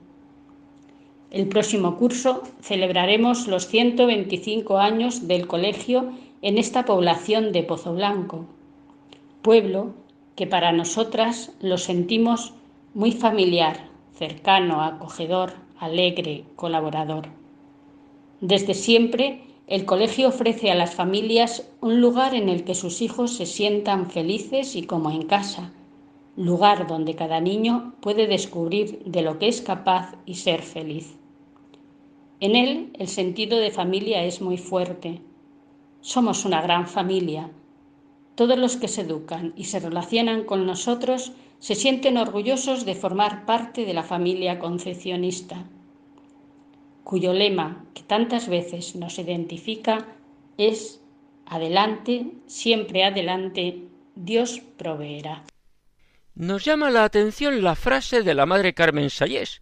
El 1.31 1.49
próximo 1.49 1.97
curso 1.97 2.43
celebraremos 2.61 3.49
los 3.49 3.67
125 3.67 4.79
años 4.79 5.27
del 5.27 5.47
colegio 5.47 6.13
en 6.43 6.59
esta 6.59 6.85
población 6.85 7.53
de 7.53 7.65
Pozo 7.65 7.95
Blanco, 7.95 8.47
pueblo 9.43 9.95
que 10.37 10.47
para 10.47 10.73
nosotras 10.73 11.53
lo 11.61 11.79
sentimos 11.79 12.55
muy 12.95 13.13
familiar, 13.13 13.89
cercano, 14.15 14.83
acogedor, 14.83 15.55
alegre, 15.79 16.45
colaborador. 16.55 17.29
Desde 18.47 18.75
siempre, 18.75 19.41
el 19.67 19.87
colegio 19.87 20.29
ofrece 20.29 20.71
a 20.71 20.75
las 20.75 20.95
familias 20.95 21.67
un 21.81 22.03
lugar 22.03 22.35
en 22.35 22.51
el 22.51 22.65
que 22.65 22.75
sus 22.75 23.01
hijos 23.01 23.33
se 23.33 23.47
sientan 23.47 24.11
felices 24.11 24.77
y 24.77 24.83
como 24.83 25.11
en 25.11 25.23
casa, 25.23 25.73
lugar 26.37 26.87
donde 26.87 27.15
cada 27.15 27.41
niño 27.41 27.95
puede 28.03 28.27
descubrir 28.27 29.03
de 29.07 29.23
lo 29.23 29.39
que 29.39 29.49
es 29.49 29.63
capaz 29.63 30.15
y 30.27 30.35
ser 30.35 30.61
feliz. 30.61 31.17
En 32.39 32.55
él 32.55 32.91
el 32.99 33.09
sentido 33.09 33.59
de 33.59 33.71
familia 33.71 34.23
es 34.25 34.43
muy 34.43 34.59
fuerte, 34.59 35.23
somos 36.03 36.45
una 36.45 36.61
gran 36.61 36.87
familia. 36.87 37.51
Todos 38.35 38.59
los 38.59 38.77
que 38.77 38.89
se 38.89 39.01
educan 39.01 39.55
y 39.57 39.65
se 39.65 39.81
relacionan 39.81 40.45
con 40.45 40.67
nosotros 40.67 41.33
se 41.61 41.75
sienten 41.75 42.19
orgullosos 42.19 42.85
de 42.85 42.95
formar 42.95 43.47
parte 43.47 43.87
de 43.87 43.95
la 43.95 44.03
familia 44.03 44.59
concepcionista, 44.59 45.65
cuyo 47.05 47.33
lema, 47.33 47.85
que 47.95 48.03
tantas 48.03 48.49
veces 48.49 48.97
nos 48.97 49.19
identifica, 49.19 50.09
es 50.59 51.01
Adelante, 51.47 52.27
siempre 52.47 53.05
adelante, 53.05 53.83
Dios 54.15 54.63
proveerá. 54.79 55.45
Nos 56.35 56.65
llama 56.65 56.91
la 56.91 57.05
atención 57.05 57.63
la 57.63 57.75
frase 57.75 58.23
de 58.23 58.35
la 58.35 58.47
Madre 58.47 58.73
Carmen 58.73 59.11
Sayés, 59.11 59.61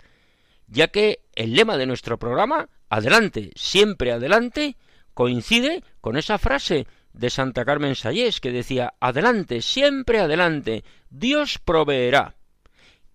ya 0.68 0.88
que 0.88 1.20
el 1.34 1.54
lema 1.54 1.76
de 1.76 1.86
nuestro 1.86 2.18
programa, 2.18 2.68
Adelante, 2.88 3.50
siempre 3.56 4.12
adelante, 4.12 4.76
coincide 5.12 5.82
con 6.00 6.16
esa 6.16 6.38
frase 6.38 6.86
de 7.12 7.30
Santa 7.30 7.64
Carmen 7.64 7.94
Sayés 7.94 8.40
que 8.40 8.52
decía 8.52 8.94
Adelante, 9.00 9.60
siempre 9.60 10.20
adelante, 10.20 10.84
Dios 11.10 11.58
proveerá. 11.58 12.36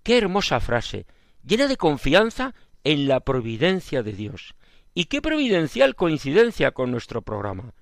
Qué 0.04 0.18
hermosa 0.18 0.60
frase, 0.60 1.06
llena 1.44 1.68
de 1.68 1.78
confianza 1.78 2.54
en 2.88 3.10
la 3.10 3.20
providencia 3.20 4.02
de 4.02 4.14
Dios. 4.14 4.56
Y 4.94 5.06
qué 5.06 5.22
providencial 5.22 5.94
coincidencia 5.94 6.72
con 6.72 6.90
nuestro 6.90 7.22
programa. 7.22 7.74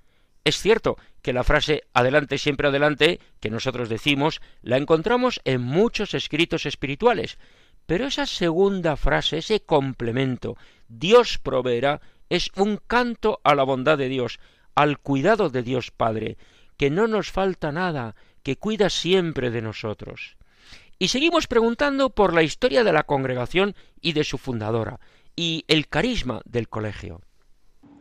Es 0.44 0.60
cierto 0.60 0.98
que 1.22 1.32
la 1.32 1.44
frase 1.44 1.84
adelante, 1.94 2.40
siempre 2.40 2.70
adelante, 2.70 3.20
que 3.40 3.52
nosotros 3.52 3.88
decimos, 3.88 4.42
la 4.64 4.78
encontramos 4.78 5.42
en 5.46 5.62
muchos 5.62 6.16
escritos 6.16 6.66
espirituales, 6.66 7.38
pero 7.86 8.08
esa 8.08 8.26
segunda 8.26 8.98
frase, 8.98 9.38
ese 9.38 9.60
complemento, 9.60 10.58
Dios 10.88 11.38
proveerá, 11.38 12.02
es 12.30 12.50
un 12.56 12.78
canto 12.78 13.40
a 13.44 13.54
la 13.54 13.62
bondad 13.62 14.00
de 14.00 14.10
Dios, 14.10 14.40
al 14.74 14.98
cuidado 14.98 15.52
de 15.52 15.62
Dios 15.62 15.92
Padre, 15.92 16.36
que 16.78 16.90
no 16.90 17.06
nos 17.06 17.30
falta 17.32 17.72
nada, 17.72 18.16
que 18.42 18.58
cuida 18.58 18.90
siempre 18.90 19.52
de 19.52 19.62
nosotros. 19.62 20.36
Y 20.98 21.10
seguimos 21.10 21.48
preguntando 21.48 22.10
por 22.10 22.34
la 22.34 22.44
historia 22.44 22.84
de 22.84 22.94
la 22.94 23.04
congregación 23.04 23.76
y 24.02 24.14
de 24.14 24.24
su 24.24 24.38
fundadora, 24.38 25.00
y 25.36 25.66
el 25.68 25.88
carisma 25.88 26.42
del 26.46 26.70
colegio. 26.70 27.22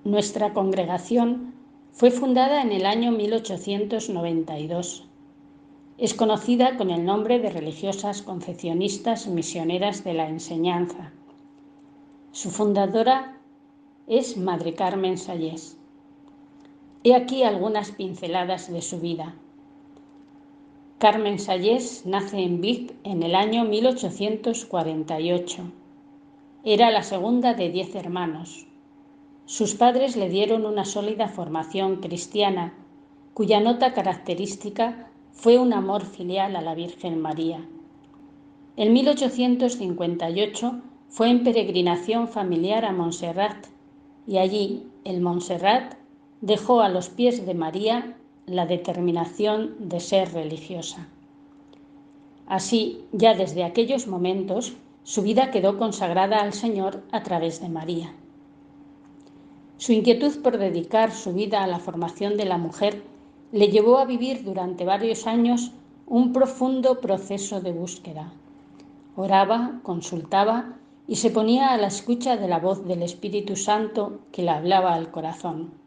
Nuestra 0.04 0.52
congregación 0.52 1.54
fue 1.92 2.10
fundada 2.10 2.62
en 2.62 2.72
el 2.72 2.86
año 2.86 3.10
1892. 3.12 5.06
Es 5.96 6.14
conocida 6.14 6.76
con 6.76 6.90
el 6.90 7.04
nombre 7.04 7.38
de 7.38 7.50
religiosas 7.50 8.22
concepcionistas 8.22 9.26
misioneras 9.26 10.04
de 10.04 10.14
la 10.14 10.28
enseñanza. 10.28 11.12
Su 12.32 12.50
fundadora 12.50 13.38
es 14.06 14.36
Madre 14.36 14.74
Carmen 14.74 15.16
Sayés. 15.16 15.78
He 17.04 17.14
aquí 17.14 17.42
algunas 17.42 17.92
pinceladas 17.92 18.72
de 18.72 18.82
su 18.82 19.00
vida. 19.00 19.36
Carmen 21.04 21.38
Sayés 21.38 22.06
nace 22.06 22.38
en 22.38 22.62
Vic 22.62 22.94
en 23.04 23.22
el 23.22 23.34
año 23.34 23.66
1848. 23.66 25.62
Era 26.64 26.90
la 26.90 27.02
segunda 27.02 27.52
de 27.52 27.68
diez 27.68 27.94
hermanos. 27.94 28.66
Sus 29.44 29.74
padres 29.74 30.16
le 30.16 30.30
dieron 30.30 30.64
una 30.64 30.86
sólida 30.86 31.28
formación 31.28 31.96
cristiana, 31.96 32.72
cuya 33.34 33.60
nota 33.60 33.92
característica 33.92 35.10
fue 35.30 35.58
un 35.58 35.74
amor 35.74 36.06
filial 36.06 36.56
a 36.56 36.62
la 36.62 36.74
Virgen 36.74 37.20
María. 37.20 37.62
En 38.78 38.94
1858 38.94 40.80
fue 41.10 41.28
en 41.28 41.44
peregrinación 41.44 42.28
familiar 42.28 42.86
a 42.86 42.94
Montserrat 42.94 43.66
y 44.26 44.38
allí 44.38 44.86
el 45.04 45.20
Montserrat 45.20 45.96
dejó 46.40 46.80
a 46.80 46.88
los 46.88 47.10
pies 47.10 47.44
de 47.44 47.52
María 47.52 48.16
la 48.46 48.66
determinación 48.66 49.74
de 49.78 50.00
ser 50.00 50.32
religiosa. 50.32 51.08
Así, 52.46 53.04
ya 53.12 53.34
desde 53.34 53.64
aquellos 53.64 54.06
momentos, 54.06 54.74
su 55.02 55.22
vida 55.22 55.50
quedó 55.50 55.78
consagrada 55.78 56.40
al 56.40 56.52
Señor 56.52 57.02
a 57.10 57.22
través 57.22 57.60
de 57.60 57.68
María. 57.68 58.12
Su 59.76 59.92
inquietud 59.92 60.42
por 60.42 60.58
dedicar 60.58 61.12
su 61.12 61.32
vida 61.32 61.62
a 61.62 61.66
la 61.66 61.78
formación 61.78 62.36
de 62.36 62.44
la 62.44 62.58
mujer 62.58 63.02
le 63.52 63.68
llevó 63.68 63.98
a 63.98 64.04
vivir 64.04 64.44
durante 64.44 64.84
varios 64.84 65.26
años 65.26 65.72
un 66.06 66.32
profundo 66.32 67.00
proceso 67.00 67.60
de 67.60 67.72
búsqueda. 67.72 68.32
Oraba, 69.16 69.80
consultaba 69.82 70.76
y 71.06 71.16
se 71.16 71.30
ponía 71.30 71.72
a 71.72 71.76
la 71.76 71.86
escucha 71.86 72.36
de 72.36 72.48
la 72.48 72.58
voz 72.58 72.86
del 72.86 73.02
Espíritu 73.02 73.56
Santo 73.56 74.20
que 74.32 74.42
le 74.42 74.50
hablaba 74.50 74.94
al 74.94 75.10
corazón. 75.10 75.83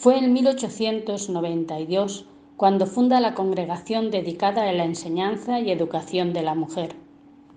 Fue 0.00 0.16
en 0.16 0.32
1892 0.32 2.24
cuando 2.56 2.86
funda 2.86 3.20
la 3.20 3.34
congregación 3.34 4.10
dedicada 4.10 4.66
a 4.66 4.72
la 4.72 4.86
enseñanza 4.86 5.60
y 5.60 5.70
educación 5.70 6.32
de 6.32 6.40
la 6.40 6.54
mujer. 6.54 6.96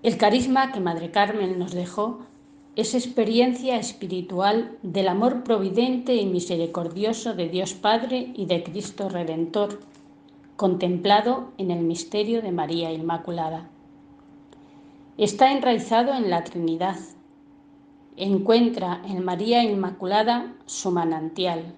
El 0.02 0.18
carisma 0.18 0.74
que 0.74 0.82
Madre 0.82 1.10
Carmen 1.10 1.58
nos 1.58 1.72
dejó 1.72 2.20
es 2.76 2.96
experiencia 2.96 3.78
espiritual 3.78 4.78
del 4.84 5.08
amor 5.08 5.46
providente 5.46 6.16
y 6.16 6.26
misericordioso 6.26 7.34
de 7.34 7.48
Dios 7.48 7.76
Padre 7.76 8.34
y 8.36 8.46
de 8.46 8.62
Cristo 8.62 9.08
Redentor, 9.08 9.80
contemplado 10.58 11.54
en 11.58 11.72
el 11.72 11.80
misterio 11.80 12.42
de 12.42 12.52
María 12.52 12.92
Inmaculada. 12.92 13.70
Está 15.18 15.54
enraizado 15.54 16.14
en 16.14 16.30
la 16.30 16.44
Trinidad. 16.44 16.98
Encuentra 18.18 19.02
en 19.08 19.24
María 19.24 19.64
Inmaculada 19.64 20.54
su 20.66 20.92
manantial. 20.92 21.74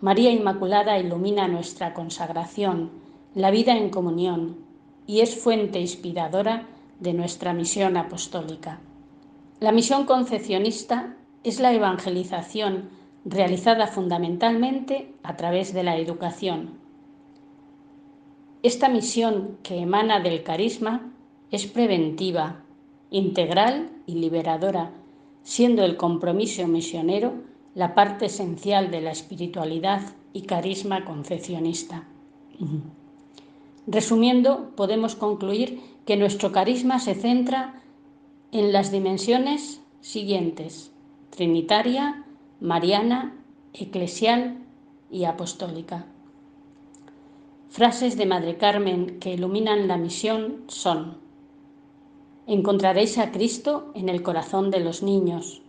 María 0.00 0.30
Inmaculada 0.30 0.96
ilumina 0.96 1.48
nuestra 1.48 1.92
consagración, 1.92 2.90
la 3.34 3.50
vida 3.50 3.76
en 3.76 3.90
comunión, 3.90 4.58
y 5.08 5.22
es 5.22 5.34
fuente 5.36 5.80
inspiradora 5.80 6.68
de 7.00 7.14
nuestra 7.14 7.52
misión 7.52 7.96
apostólica. 7.96 8.78
La 9.58 9.72
misión 9.72 10.04
concepcionista 10.04 11.16
es 11.42 11.58
la 11.58 11.72
evangelización 11.72 12.90
realizada 13.24 13.88
fundamentalmente 13.88 15.14
a 15.24 15.36
través 15.36 15.74
de 15.74 15.82
la 15.82 15.96
educación. 15.96 16.78
Esta 18.62 18.88
misión 18.88 19.58
que 19.64 19.80
emana 19.80 20.20
del 20.20 20.44
carisma 20.44 21.12
es 21.50 21.66
preventiva, 21.66 22.62
integral 23.10 23.90
y 24.06 24.14
liberadora, 24.14 24.92
siendo 25.42 25.84
el 25.84 25.96
compromiso 25.96 26.68
misionero 26.68 27.47
la 27.74 27.94
parte 27.94 28.26
esencial 28.26 28.90
de 28.90 29.00
la 29.00 29.10
espiritualidad 29.10 30.02
y 30.32 30.42
carisma 30.42 31.04
concepcionista. 31.04 32.04
Resumiendo, 33.86 34.70
podemos 34.76 35.14
concluir 35.14 35.80
que 36.04 36.16
nuestro 36.16 36.52
carisma 36.52 36.98
se 36.98 37.14
centra 37.14 37.82
en 38.52 38.72
las 38.72 38.90
dimensiones 38.90 39.80
siguientes, 40.00 40.92
trinitaria, 41.30 42.24
mariana, 42.60 43.34
eclesial 43.72 44.58
y 45.10 45.24
apostólica. 45.24 46.06
Frases 47.68 48.16
de 48.16 48.26
Madre 48.26 48.56
Carmen 48.56 49.18
que 49.20 49.34
iluminan 49.34 49.88
la 49.88 49.98
misión 49.98 50.64
son 50.68 51.18
Encontraréis 52.46 53.18
a 53.18 53.30
Cristo 53.30 53.92
en 53.94 54.08
el 54.08 54.22
corazón 54.22 54.70
de 54.70 54.80
los 54.80 55.02
niños. 55.02 55.60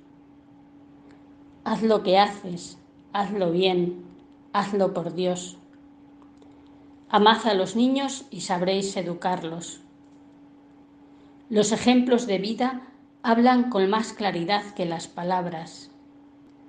Haz 1.64 1.84
lo 1.84 2.03
que 2.03 2.18
haces, 2.18 2.78
hazlo 3.12 3.51
bien, 3.51 4.03
hazlo 4.53 4.93
por 4.93 5.14
Dios. 5.14 5.57
Amad 7.10 7.45
a 7.47 7.53
los 7.53 7.76
niños 7.76 8.26
y 8.32 8.41
sabréis 8.41 8.95
educarlos. 8.95 9.82
Los 11.49 11.72
ejemplos 11.72 12.28
de 12.28 12.38
vida 12.38 12.84
hablan 13.24 13.70
con 13.70 13.89
más 13.89 14.14
claridad 14.14 14.64
que 14.74 14.86
las 14.86 15.07
palabras. 15.07 15.91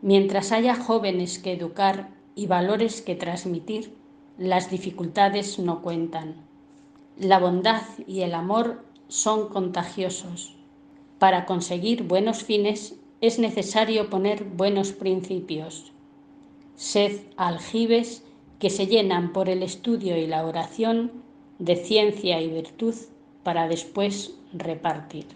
Mientras 0.03 0.51
haya 0.51 0.75
jóvenes 0.75 1.39
que 1.39 1.53
educar 1.53 2.09
y 2.35 2.47
valores 2.47 3.03
que 3.03 3.15
transmitir, 3.15 3.95
las 4.39 4.71
dificultades 4.71 5.59
no 5.59 5.83
cuentan. 5.83 6.35
La 7.17 7.39
bondad 7.39 7.83
y 8.07 8.23
el 8.23 8.35
amor 8.35 8.83
son 9.09 9.51
contagiosos. 9.51 10.57
Para 11.19 11.45
conseguir 11.45 12.05
buenos 12.05 12.43
fines 12.43 12.97
es 13.21 13.39
necesario 13.39 14.09
poner 14.09 14.45
buenos 14.45 14.93
principios. 14.93 15.93
Sed 16.77 17.21
aljibes 17.37 18.25
que 18.59 18.71
se 18.71 18.87
llenan 18.87 19.33
por 19.33 19.49
el 19.49 19.63
estudio 19.63 20.17
y 20.17 20.27
la 20.27 20.45
oración 20.45 21.13
de 21.59 21.77
ciencia 21.77 22.41
y 22.41 22.49
virtud 22.49 22.95
para 23.43 23.69
después 23.69 24.35
repartir. 24.53 25.27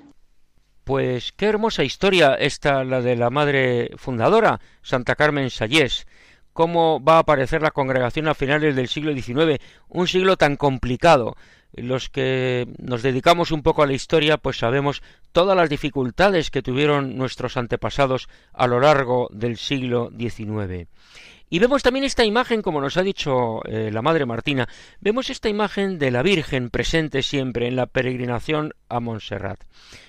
Pues 0.85 1.32
qué 1.32 1.47
hermosa 1.47 1.85
historia 1.85 2.35
esta 2.35 2.85
la 2.85 3.01
de 3.01 3.16
la 3.16 3.30
madre 3.30 3.91
fundadora, 3.97 4.61
Santa 4.82 5.14
Carmen 5.14 5.51
Sayés. 5.51 6.07
Cómo 6.53 7.03
va 7.03 7.16
a 7.16 7.20
aparecer 7.20 7.62
la 7.62 7.70
congregación 7.70 8.28
a 8.28 8.35
finales 8.35 8.76
del 8.76 8.89
siglo 8.89 9.12
XIX, 9.12 9.61
un 9.89 10.07
siglo 10.07 10.37
tan 10.37 10.57
complicado, 10.57 11.37
los 11.77 12.09
que 12.09 12.66
nos 12.79 13.03
dedicamos 13.03 13.51
un 13.51 13.62
poco 13.62 13.83
a 13.83 13.87
la 13.87 13.93
historia, 13.93 14.39
pues 14.39 14.59
sabemos 14.59 15.03
todas 15.33 15.57
las 15.57 15.68
dificultades 15.68 16.51
que 16.51 16.62
tuvieron 16.62 17.16
nuestros 17.16 17.57
antepasados 17.57 18.29
a 18.53 18.66
lo 18.66 18.81
largo 18.81 19.29
del 19.33 19.57
siglo 19.57 20.11
XIX. 20.16 20.89
Y 21.55 21.61
vemos 21.61 21.84
también 21.84 22.05
esta 22.05 22.24
imagen, 22.24 22.62
como 22.62 22.80
nos 22.80 22.96
ha 22.96 23.05
dicho 23.05 23.64
eh, 23.66 23.92
la 23.92 24.02
Madre 24.02 24.26
Martina, 24.26 24.68
vemos 24.98 25.30
esta 25.30 25.48
imagen 25.48 26.00
de 26.00 26.11
la 26.11 26.24
Virgen 26.24 26.68
presente 26.68 27.22
siempre 27.22 27.68
en 27.68 27.76
la 27.76 27.86
peregrinación 27.86 28.74
a 28.88 28.98
Montserrat. 28.98 29.62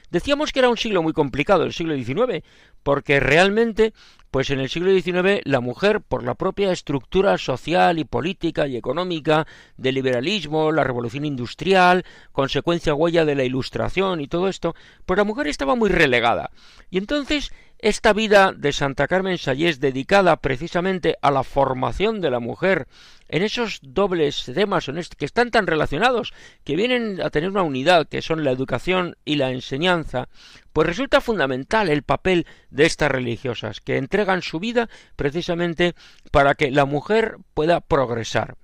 Decíamos 0.10 0.52
que 0.52 0.58
era 0.58 0.70
un 0.70 0.78
siglo 0.78 1.04
muy 1.04 1.14
complicado, 1.14 1.64
el 1.64 1.74
siglo 1.74 1.94
XIX, 1.96 2.44
porque 2.82 3.20
realmente 3.20 3.94
pues 4.32 4.50
en 4.50 4.60
el 4.60 4.70
siglo 4.70 4.92
XIX 4.92 5.42
la 5.46 5.62
mujer, 5.62 6.02
por 6.02 6.24
la 6.24 6.34
propia 6.34 6.72
estructura 6.72 7.38
social 7.38 8.00
y 8.00 8.06
política 8.06 8.68
y 8.68 8.76
económica 8.76 9.46
del 9.78 9.96
liberalismo, 9.96 10.72
la 10.72 10.84
revolución 10.84 11.26
industrial, 11.26 12.06
consecuencia 12.32 12.96
huella 12.96 13.24
de 13.24 13.36
la 13.36 13.44
ilustración 13.44 14.20
y 14.20 14.28
todo 14.28 14.50
esto, 14.50 14.76
pues 15.06 15.18
la 15.18 15.24
mujer 15.24 15.48
estaba 15.48 15.76
muy 15.76 15.90
relegada. 15.90 16.50
Y 16.90 16.98
entonces 16.98 17.54
esta 17.86 18.14
vida 18.14 18.52
de 18.52 18.74
Santa 18.74 19.08
Carmen 19.08 19.38
Sayés 19.38 19.80
dedicada 19.80 20.38
precisamente 20.38 21.18
a 21.22 21.30
la 21.30 21.44
formación 21.44 22.20
de 22.20 22.32
la 22.32 22.40
mujer 22.40 22.88
en 23.28 23.44
esos 23.44 23.80
dobles 23.84 24.50
temas 24.56 24.90
que 25.16 25.26
están 25.26 25.52
tan 25.52 25.68
relacionados, 25.68 26.34
que 26.64 26.76
vienen 26.76 27.22
a 27.22 27.30
tener 27.30 27.52
una 27.52 27.62
unidad, 27.62 28.08
que 28.08 28.24
son 28.24 28.44
la 28.44 28.50
educación 28.50 29.18
y 29.24 29.36
la 29.36 29.52
enseñanza, 29.52 30.30
pues 30.74 30.88
resulta 30.88 31.22
fundamental 31.22 31.90
el 31.90 32.02
papel 32.02 32.48
de 32.72 32.88
estas 32.88 33.12
religiosas, 33.12 33.82
que 33.82 33.98
entregan 33.98 34.42
su 34.42 34.60
vida 34.60 34.90
precisamente 35.16 35.94
para 36.32 36.56
que 36.56 36.72
la 36.72 36.86
mujer 36.86 37.38
pueda 37.54 37.82
progresar. 37.82 38.56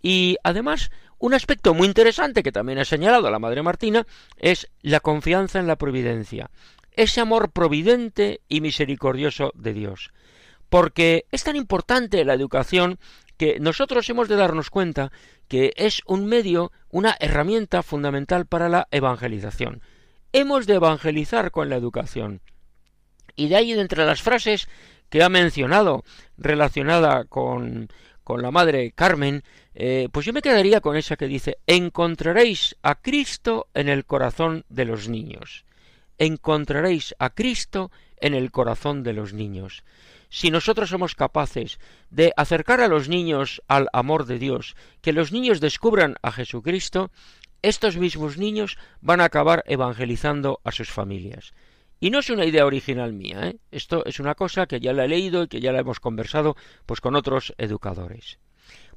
Y 0.00 0.36
además, 0.44 0.92
un 1.18 1.34
aspecto 1.34 1.74
muy 1.74 1.88
interesante 1.88 2.44
que 2.44 2.52
también 2.52 2.78
ha 2.78 2.84
señalado 2.84 3.32
la 3.32 3.40
Madre 3.40 3.62
Martina 3.64 4.06
es 4.36 4.70
la 4.80 5.00
confianza 5.00 5.58
en 5.58 5.66
la 5.66 5.74
providencia 5.74 6.50
ese 6.94 7.20
amor 7.20 7.50
providente 7.50 8.40
y 8.48 8.60
misericordioso 8.60 9.52
de 9.54 9.72
Dios. 9.74 10.10
Porque 10.68 11.26
es 11.30 11.44
tan 11.44 11.56
importante 11.56 12.24
la 12.24 12.34
educación 12.34 12.98
que 13.36 13.58
nosotros 13.60 14.08
hemos 14.10 14.28
de 14.28 14.36
darnos 14.36 14.70
cuenta 14.70 15.12
que 15.48 15.72
es 15.76 16.00
un 16.06 16.26
medio, 16.26 16.72
una 16.90 17.16
herramienta 17.20 17.82
fundamental 17.82 18.46
para 18.46 18.68
la 18.68 18.88
evangelización. 18.90 19.82
Hemos 20.32 20.66
de 20.66 20.74
evangelizar 20.74 21.50
con 21.50 21.68
la 21.68 21.76
educación. 21.76 22.40
Y 23.36 23.48
de 23.48 23.56
ahí, 23.56 23.72
entre 23.72 24.04
las 24.04 24.22
frases 24.22 24.68
que 25.10 25.22
ha 25.22 25.28
mencionado 25.28 26.04
relacionada 26.36 27.24
con, 27.24 27.88
con 28.22 28.42
la 28.42 28.50
madre 28.50 28.92
Carmen, 28.92 29.42
eh, 29.74 30.08
pues 30.12 30.26
yo 30.26 30.32
me 30.32 30.42
quedaría 30.42 30.80
con 30.80 30.96
esa 30.96 31.16
que 31.16 31.26
dice, 31.26 31.58
encontraréis 31.66 32.76
a 32.82 32.94
Cristo 32.94 33.68
en 33.74 33.88
el 33.88 34.04
corazón 34.06 34.64
de 34.68 34.84
los 34.84 35.08
niños 35.08 35.64
encontraréis 36.18 37.14
a 37.18 37.30
Cristo 37.30 37.90
en 38.16 38.34
el 38.34 38.50
corazón 38.50 39.02
de 39.02 39.12
los 39.12 39.32
niños. 39.32 39.84
si 40.30 40.50
nosotros 40.50 40.90
somos 40.90 41.14
capaces 41.14 41.78
de 42.10 42.32
acercar 42.36 42.80
a 42.80 42.88
los 42.88 43.08
niños 43.08 43.62
al 43.68 43.88
amor 43.92 44.26
de 44.26 44.40
Dios, 44.40 44.74
que 45.00 45.12
los 45.12 45.30
niños 45.30 45.60
descubran 45.60 46.16
a 46.22 46.32
Jesucristo, 46.32 47.12
estos 47.62 47.96
mismos 47.96 48.36
niños 48.36 48.76
van 49.00 49.20
a 49.20 49.26
acabar 49.26 49.62
evangelizando 49.66 50.60
a 50.64 50.72
sus 50.72 50.90
familias. 50.90 51.54
Y 52.00 52.10
no 52.10 52.18
es 52.18 52.30
una 52.30 52.44
idea 52.44 52.66
original 52.66 53.12
mía, 53.12 53.48
¿eh? 53.48 53.56
esto 53.70 54.04
es 54.06 54.18
una 54.18 54.34
cosa 54.34 54.66
que 54.66 54.80
ya 54.80 54.92
la 54.92 55.04
he 55.04 55.08
leído 55.08 55.44
y 55.44 55.48
que 55.48 55.60
ya 55.60 55.72
la 55.72 55.80
hemos 55.80 56.00
conversado 56.00 56.56
pues 56.84 57.00
con 57.00 57.14
otros 57.14 57.54
educadores. 57.56 58.38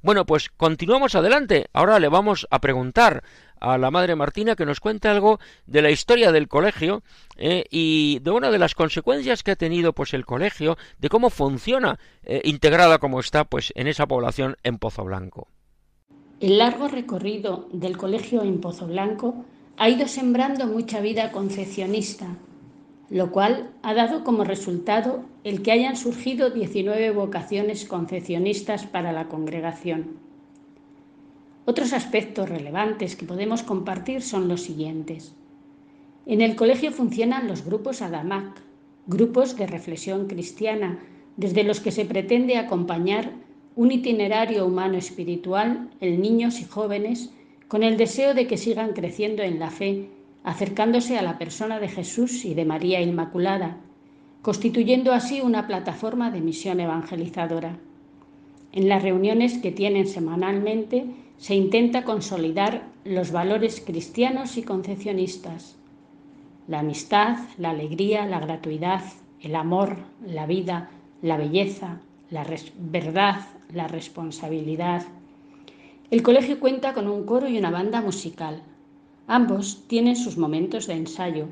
Bueno, 0.01 0.26
pues 0.26 0.49
continuamos 0.49 1.15
adelante. 1.15 1.68
Ahora 1.74 1.99
le 1.99 2.09
vamos 2.09 2.47
a 2.51 2.59
preguntar 2.59 3.24
a 3.60 3.78
la 3.78 3.91
madre 3.91 4.16
Martina 4.16 4.55
que 4.55 4.66
nos 4.66 4.80
cuente 4.80 5.08
algo 5.08 5.39
de 5.66 5.82
la 5.82 5.91
historia 5.91 6.32
del 6.32 6.47
colegio 6.47 7.03
eh, 7.38 7.66
y 7.70 8.20
de 8.20 8.32
una 8.32 8.51
de 8.51 8.60
las 8.60 8.76
consecuencias 8.76 9.43
que 9.43 9.51
ha 9.51 9.55
tenido 9.55 9.93
pues 9.93 10.14
el 10.14 10.26
colegio, 10.26 10.78
de 10.99 11.10
cómo 11.10 11.30
funciona 11.30 11.99
eh, 12.24 12.41
integrada 12.43 12.97
como 12.99 13.20
está 13.20 13.45
pues 13.45 13.72
en 13.76 13.88
esa 13.88 14.08
población 14.08 14.58
en 14.64 14.78
Pozo 14.78 15.03
Blanco. 15.03 15.47
El 16.39 16.60
largo 16.60 16.88
recorrido 16.88 17.68
del 17.72 17.97
colegio 17.97 18.43
en 18.43 18.62
Pozo 18.62 18.88
Blanco 18.88 19.45
ha 19.78 19.89
ido 19.89 20.08
sembrando 20.08 20.68
mucha 20.68 20.99
vida 21.01 21.32
concepcionista, 21.32 22.28
lo 23.10 23.32
cual 23.32 23.72
ha 23.84 23.93
dado 23.93 24.24
como 24.24 24.43
resultado 24.43 25.24
el 25.43 25.62
que 25.62 25.72
hayan 25.72 25.95
surgido 25.95 26.49
19 26.49 27.12
vocaciones 27.12 27.86
concepcionistas 27.86 28.86
para 28.86 29.12
la 29.12 29.28
congregación. 29.28 30.26
Otros 31.70 31.91
aspectos 31.91 32.47
relevantes 32.47 33.18
que 33.18 33.26
podemos 33.26 33.61
compartir 33.61 34.22
son 34.22 34.47
los 34.47 34.61
siguientes. 34.61 35.36
En 36.26 36.39
el 36.39 36.55
colegio 36.55 36.93
funcionan 36.93 37.49
los 37.49 37.65
grupos 37.65 38.01
ADAMAC, 38.01 38.61
grupos 39.05 39.57
de 39.57 39.68
reflexión 39.68 40.28
cristiana, 40.28 40.97
desde 41.36 41.65
los 41.65 41.82
que 41.82 41.91
se 41.91 42.05
pretende 42.05 42.55
acompañar 42.55 43.34
un 43.76 43.91
itinerario 43.91 44.65
humano 44.65 44.97
espiritual 44.97 45.89
en 45.99 46.22
niños 46.22 46.61
y 46.61 46.63
jóvenes 46.63 47.34
con 47.68 47.84
el 47.84 47.97
deseo 47.97 48.34
de 48.34 48.47
que 48.47 48.55
sigan 48.55 48.93
creciendo 48.93 49.43
en 49.43 49.59
la 49.59 49.70
fe 49.70 50.07
acercándose 50.45 51.18
a 51.18 51.22
la 51.22 51.38
persona 51.38 51.82
de 51.82 51.89
Jesús 51.89 52.45
y 52.45 52.53
de 52.53 52.63
María 52.63 53.01
Inmaculada, 53.01 53.76
constituyendo 54.41 55.11
así 55.11 55.41
una 55.41 55.68
plataforma 55.68 56.32
de 56.32 56.39
misión 56.39 56.80
evangelizadora. 56.80 57.78
En 58.72 58.88
las 58.88 59.03
reuniones 59.03 59.57
que 59.57 59.74
tienen 59.74 60.07
semanalmente 60.07 61.26
se 61.38 61.56
intenta 61.56 62.04
consolidar 62.04 62.84
los 63.04 63.32
valores 63.32 63.82
cristianos 63.86 64.58
y 64.58 64.64
concepcionistas, 64.64 65.76
la 66.68 66.80
amistad, 66.80 67.38
la 67.58 67.70
alegría, 67.70 68.26
la 68.26 68.40
gratuidad, 68.40 69.04
el 69.42 69.56
amor, 69.56 69.98
la 70.26 70.46
vida, 70.46 70.90
la 71.22 71.38
belleza, 71.38 72.02
la 72.30 72.46
verdad, 72.78 73.46
la 73.74 73.88
responsabilidad. 73.88 75.04
El 76.12 76.24
colegio 76.24 76.60
cuenta 76.60 76.94
con 76.94 77.08
un 77.08 77.26
coro 77.26 77.48
y 77.48 77.58
una 77.58 77.72
banda 77.72 78.02
musical, 78.02 78.64
Ambos 79.30 79.84
tienen 79.88 80.16
sus 80.16 80.38
momentos 80.38 80.88
de 80.88 80.94
ensayo. 80.94 81.48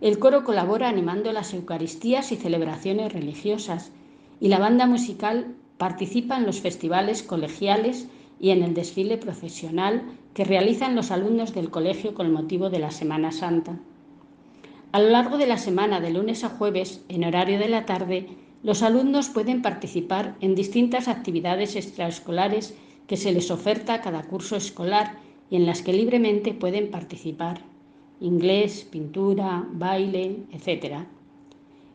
El 0.00 0.18
coro 0.18 0.42
colabora 0.42 0.88
animando 0.88 1.32
las 1.32 1.54
Eucaristías 1.54 2.32
y 2.32 2.36
celebraciones 2.36 3.12
religiosas 3.12 3.92
y 4.40 4.48
la 4.48 4.58
banda 4.58 4.86
musical 4.86 5.54
participa 5.78 6.36
en 6.36 6.46
los 6.46 6.60
festivales 6.60 7.22
colegiales 7.22 8.08
y 8.42 8.50
en 8.50 8.64
el 8.64 8.74
desfile 8.74 9.16
profesional 9.18 10.02
que 10.34 10.44
realizan 10.44 10.96
los 10.96 11.12
alumnos 11.12 11.54
del 11.54 11.70
colegio 11.70 12.12
con 12.12 12.32
motivo 12.32 12.70
de 12.70 12.80
la 12.80 12.90
Semana 12.90 13.30
Santa. 13.30 13.78
A 14.90 15.00
lo 15.00 15.10
largo 15.10 15.38
de 15.38 15.46
la 15.46 15.56
semana, 15.56 16.00
de 16.00 16.10
lunes 16.10 16.42
a 16.42 16.48
jueves, 16.48 17.04
en 17.08 17.24
horario 17.24 17.60
de 17.60 17.68
la 17.68 17.86
tarde, 17.86 18.26
los 18.64 18.82
alumnos 18.82 19.28
pueden 19.28 19.62
participar 19.62 20.34
en 20.40 20.56
distintas 20.56 21.06
actividades 21.06 21.76
extraescolares 21.76 22.74
que 23.06 23.16
se 23.16 23.32
les 23.32 23.50
oferta 23.52 24.00
cada 24.00 24.24
curso 24.24 24.56
escolar 24.56 25.18
y 25.48 25.54
en 25.54 25.64
las 25.64 25.82
que 25.82 25.92
libremente 25.92 26.52
pueden 26.52 26.90
participar, 26.90 27.60
inglés, 28.20 28.88
pintura, 28.90 29.68
baile, 29.72 30.38
etc. 30.50 31.04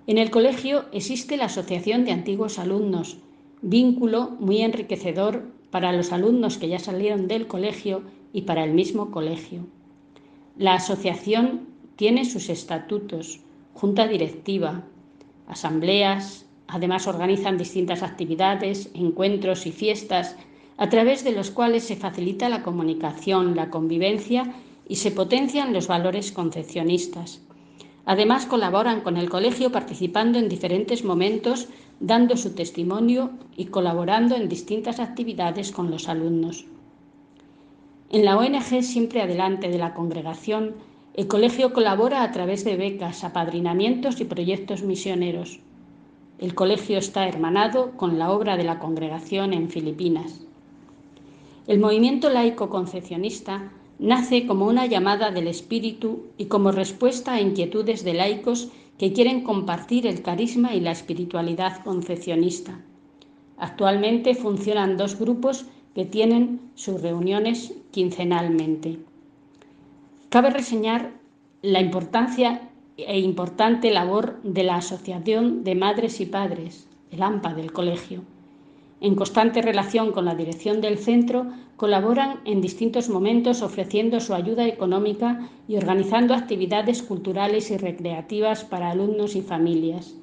En 0.08 0.18
el 0.18 0.32
colegio 0.32 0.86
existe 0.94 1.36
la 1.36 1.46
Asociación 1.46 2.06
de 2.06 2.14
Antiguos 2.14 2.58
Alumnos, 2.58 3.18
vínculo 3.62 4.30
muy 4.40 4.62
enriquecedor 4.62 5.58
para 5.78 5.94
los 5.94 6.12
alumnos 6.12 6.58
que 6.58 6.70
ya 6.70 6.80
salieron 6.80 7.28
del 7.28 7.46
colegio 7.46 8.02
y 8.34 8.42
para 8.42 8.64
el 8.64 8.74
mismo 8.74 9.12
colegio. 9.12 9.68
La 10.58 10.74
asociación 10.74 11.68
tiene 11.96 12.26
sus 12.26 12.50
estatutos, 12.50 13.42
junta 13.76 14.08
directiva, 14.08 14.86
asambleas, 15.48 16.48
además 16.68 17.06
organizan 17.06 17.60
distintas 17.60 18.02
actividades, 18.02 18.90
encuentros 18.96 19.68
y 19.68 19.72
fiestas 19.72 20.36
a 20.78 20.90
través 20.90 21.24
de 21.24 21.34
los 21.34 21.52
cuales 21.52 21.84
se 21.84 21.96
facilita 21.96 22.50
la 22.50 22.64
comunicación, 22.64 23.56
la 23.56 23.70
convivencia 23.70 24.56
y 24.90 24.96
se 24.96 25.12
potencian 25.12 25.74
los 25.74 25.88
valores 25.88 26.32
concepcionistas. 26.32 27.47
Además, 28.08 28.46
colaboran 28.46 29.02
con 29.02 29.18
el 29.18 29.30
colegio 29.30 29.70
participando 29.70 30.40
en 30.40 30.48
diferentes 30.48 31.04
momentos, 31.04 31.68
dando 32.00 32.38
su 32.38 32.56
testimonio 32.56 33.32
y 33.58 33.66
colaborando 33.66 34.38
en 34.38 34.48
distintas 34.48 35.02
actividades 35.02 35.74
con 35.74 35.92
los 35.92 36.08
alumnos. 36.08 36.66
En 38.10 38.24
la 38.24 38.38
ONG 38.38 38.82
Siempre 38.82 39.22
Adelante 39.22 39.68
de 39.68 39.78
la 39.78 39.94
congregación, 39.94 40.76
el 41.16 41.28
colegio 41.28 41.74
colabora 41.74 42.24
a 42.24 42.32
través 42.32 42.64
de 42.64 42.78
becas, 42.78 43.26
apadrinamientos 43.26 44.22
y 44.22 44.24
proyectos 44.24 44.84
misioneros. 44.84 45.60
El 46.40 46.56
colegio 46.56 47.00
está 47.00 47.28
hermanado 47.28 47.92
con 47.98 48.18
la 48.18 48.32
obra 48.32 48.56
de 48.56 48.64
la 48.64 48.80
congregación 48.80 49.52
en 49.52 49.70
Filipinas. 49.70 50.46
El 51.68 51.82
movimiento 51.82 52.30
laico 52.30 52.70
concepcionista 52.70 53.74
nace 54.00 54.46
como 54.46 54.66
una 54.68 54.86
llamada 54.86 55.32
del 55.32 55.48
espíritu 55.48 56.28
y 56.38 56.46
como 56.46 56.72
respuesta 56.72 57.34
a 57.34 57.42
inquietudes 57.42 58.04
de 58.04 58.14
laicos 58.14 58.70
que 58.98 59.14
quieren 59.14 59.44
compartir 59.44 60.08
el 60.08 60.22
carisma 60.22 60.74
y 60.74 60.80
la 60.80 60.92
espiritualidad 60.92 61.84
concepcionista. 61.84 62.80
Actualmente 63.58 64.36
funcionan 64.36 64.98
dos 64.98 65.20
grupos 65.20 65.66
que 65.96 66.06
tienen 66.06 66.62
sus 66.76 67.02
reuniones 67.02 67.74
quincenalmente. 67.92 69.00
Cabe 70.30 70.52
reseñar 70.52 71.14
la 71.62 71.82
importancia 71.82 72.70
e 72.98 73.20
importante 73.20 73.92
labor 73.92 74.40
de 74.44 74.64
la 74.64 74.76
Asociación 74.76 75.64
de 75.64 75.76
Madres 75.76 76.20
y 76.20 76.26
Padres, 76.26 76.88
el 77.12 77.24
AMPA 77.24 77.54
del 77.54 77.72
colegio 77.72 78.24
en 79.00 79.16
constante 79.16 79.62
relación 79.62 80.12
con 80.12 80.26
la 80.26 80.36
dirección 80.36 80.82
del 80.82 80.98
centro, 80.98 81.48
colaboran 81.76 82.40
en 82.46 82.62
distintos 82.62 83.10
momentos 83.10 83.62
ofreciendo 83.62 84.20
su 84.20 84.34
ayuda 84.34 84.68
económica 84.68 85.50
y 85.68 85.78
organizando 85.78 86.34
actividades 86.34 87.04
culturales 87.04 87.70
y 87.70 87.78
recreativas 87.78 88.64
para 88.64 88.90
alumnos 88.90 89.36
y 89.36 89.42
familias. 89.42 90.16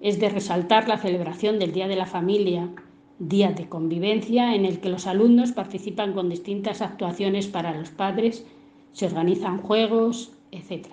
Es 0.00 0.18
de 0.18 0.30
resaltar 0.30 0.88
la 0.88 0.96
celebración 0.96 1.58
del 1.58 1.72
Día 1.72 1.88
de 1.88 1.96
la 1.96 2.06
Familia, 2.06 2.70
día 3.18 3.52
de 3.52 3.68
convivencia 3.68 4.54
en 4.54 4.64
el 4.64 4.80
que 4.80 4.88
los 4.88 5.06
alumnos 5.06 5.52
participan 5.52 6.14
con 6.14 6.30
distintas 6.30 6.80
actuaciones 6.80 7.48
para 7.48 7.76
los 7.76 7.90
padres, 7.90 8.46
se 8.92 9.06
organizan 9.06 9.58
juegos, 9.58 10.32
etc. 10.50 10.86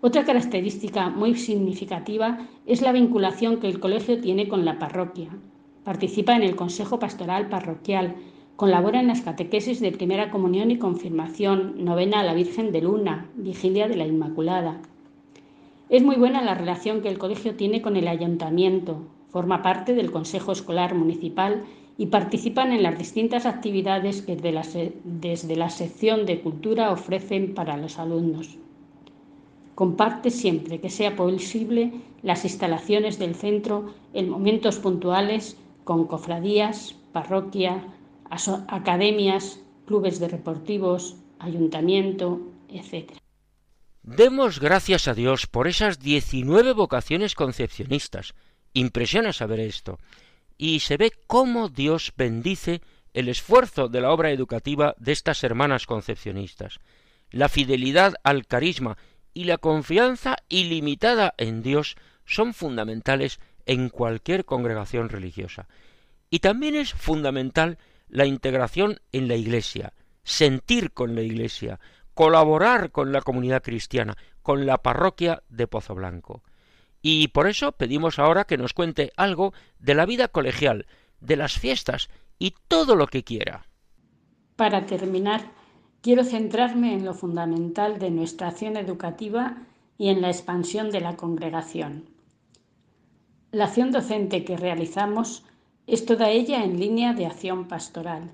Otra 0.00 0.24
característica 0.24 1.08
muy 1.08 1.36
significativa 1.36 2.46
es 2.66 2.82
la 2.82 2.92
vinculación 2.92 3.60
que 3.60 3.68
el 3.68 3.80
colegio 3.80 4.20
tiene 4.20 4.48
con 4.48 4.64
la 4.64 4.78
parroquia, 4.78 5.30
Participa 5.88 6.36
en 6.36 6.42
el 6.42 6.54
Consejo 6.54 6.98
Pastoral 6.98 7.48
Parroquial, 7.48 8.14
colabora 8.56 9.00
en 9.00 9.06
las 9.06 9.22
catequesis 9.22 9.80
de 9.80 9.90
primera 9.90 10.30
comunión 10.30 10.70
y 10.70 10.76
confirmación, 10.76 11.82
novena 11.82 12.20
a 12.20 12.24
la 12.24 12.34
Virgen 12.34 12.72
de 12.72 12.82
Luna, 12.82 13.30
vigilia 13.36 13.88
de 13.88 13.96
la 13.96 14.06
Inmaculada. 14.06 14.82
Es 15.88 16.02
muy 16.02 16.16
buena 16.16 16.42
la 16.42 16.54
relación 16.54 17.00
que 17.00 17.08
el 17.08 17.16
colegio 17.16 17.54
tiene 17.54 17.80
con 17.80 17.96
el 17.96 18.06
ayuntamiento, 18.06 19.06
forma 19.30 19.62
parte 19.62 19.94
del 19.94 20.10
Consejo 20.10 20.52
Escolar 20.52 20.94
Municipal 20.94 21.62
y 21.96 22.08
participan 22.08 22.72
en 22.72 22.82
las 22.82 22.98
distintas 22.98 23.46
actividades 23.46 24.20
que 24.20 24.36
desde 24.36 24.52
la, 24.52 24.66
desde 25.04 25.56
la 25.56 25.70
sección 25.70 26.26
de 26.26 26.42
cultura 26.42 26.92
ofrecen 26.92 27.54
para 27.54 27.78
los 27.78 27.98
alumnos. 27.98 28.58
Comparte 29.74 30.28
siempre 30.28 30.80
que 30.80 30.90
sea 30.90 31.16
posible 31.16 31.92
las 32.22 32.44
instalaciones 32.44 33.18
del 33.18 33.34
centro 33.34 33.94
en 34.12 34.28
momentos 34.28 34.78
puntuales 34.80 35.56
con 35.88 36.06
cofradías, 36.06 36.96
parroquia, 37.14 37.82
academias, 38.68 39.58
clubes 39.86 40.20
deportivos, 40.20 41.16
ayuntamiento, 41.38 42.42
etc. 42.68 43.12
Demos 44.02 44.60
gracias 44.60 45.08
a 45.08 45.14
Dios 45.14 45.46
por 45.46 45.66
esas 45.66 45.98
19 45.98 46.74
vocaciones 46.74 47.34
concepcionistas. 47.34 48.34
Impresiona 48.74 49.32
saber 49.32 49.60
esto. 49.60 49.98
Y 50.58 50.80
se 50.80 50.98
ve 50.98 51.10
cómo 51.26 51.70
Dios 51.70 52.12
bendice 52.18 52.82
el 53.14 53.30
esfuerzo 53.30 53.88
de 53.88 54.02
la 54.02 54.12
obra 54.12 54.30
educativa 54.30 54.94
de 54.98 55.12
estas 55.12 55.42
hermanas 55.42 55.86
concepcionistas. 55.86 56.80
La 57.30 57.48
fidelidad 57.48 58.12
al 58.24 58.46
carisma 58.46 58.98
y 59.32 59.44
la 59.44 59.56
confianza 59.56 60.36
ilimitada 60.50 61.32
en 61.38 61.62
Dios 61.62 61.96
son 62.26 62.52
fundamentales 62.52 63.40
en 63.68 63.90
cualquier 63.90 64.44
congregación 64.44 65.10
religiosa. 65.10 65.68
Y 66.30 66.40
también 66.40 66.74
es 66.74 66.92
fundamental 66.92 67.78
la 68.08 68.26
integración 68.26 68.98
en 69.12 69.28
la 69.28 69.36
Iglesia, 69.36 69.92
sentir 70.24 70.92
con 70.92 71.14
la 71.14 71.20
Iglesia, 71.20 71.78
colaborar 72.14 72.90
con 72.90 73.12
la 73.12 73.20
comunidad 73.20 73.62
cristiana, 73.62 74.16
con 74.42 74.66
la 74.66 74.78
parroquia 74.78 75.42
de 75.50 75.68
Pozo 75.68 75.94
Blanco. 75.94 76.42
Y 77.02 77.28
por 77.28 77.46
eso 77.46 77.72
pedimos 77.72 78.18
ahora 78.18 78.44
que 78.44 78.56
nos 78.56 78.72
cuente 78.72 79.12
algo 79.16 79.52
de 79.78 79.94
la 79.94 80.06
vida 80.06 80.28
colegial, 80.28 80.86
de 81.20 81.36
las 81.36 81.58
fiestas 81.58 82.08
y 82.38 82.54
todo 82.66 82.96
lo 82.96 83.06
que 83.06 83.22
quiera. 83.22 83.66
Para 84.56 84.86
terminar, 84.86 85.42
quiero 86.00 86.24
centrarme 86.24 86.94
en 86.94 87.04
lo 87.04 87.14
fundamental 87.14 87.98
de 87.98 88.10
nuestra 88.10 88.48
acción 88.48 88.76
educativa 88.76 89.58
y 89.98 90.08
en 90.08 90.22
la 90.22 90.28
expansión 90.28 90.90
de 90.90 91.00
la 91.00 91.16
congregación. 91.16 92.17
La 93.58 93.64
acción 93.64 93.90
docente 93.90 94.44
que 94.44 94.56
realizamos 94.56 95.42
es 95.88 96.06
toda 96.06 96.30
ella 96.30 96.62
en 96.62 96.78
línea 96.78 97.12
de 97.12 97.26
acción 97.26 97.66
pastoral. 97.66 98.30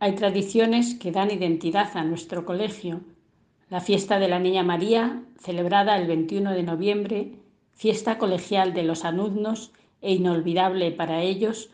Hay 0.00 0.16
tradiciones 0.16 0.96
que 0.96 1.12
dan 1.12 1.30
identidad 1.30 1.88
a 1.96 2.02
nuestro 2.02 2.44
colegio. 2.44 3.02
La 3.70 3.80
fiesta 3.80 4.18
de 4.18 4.26
la 4.26 4.40
Niña 4.40 4.64
María, 4.64 5.22
celebrada 5.38 5.96
el 5.96 6.08
21 6.08 6.54
de 6.54 6.64
noviembre, 6.64 7.36
fiesta 7.72 8.18
colegial 8.18 8.74
de 8.74 8.82
los 8.82 9.04
alumnos 9.04 9.70
e 10.00 10.12
inolvidable 10.12 10.90
para 10.90 11.22
ellos, 11.22 11.70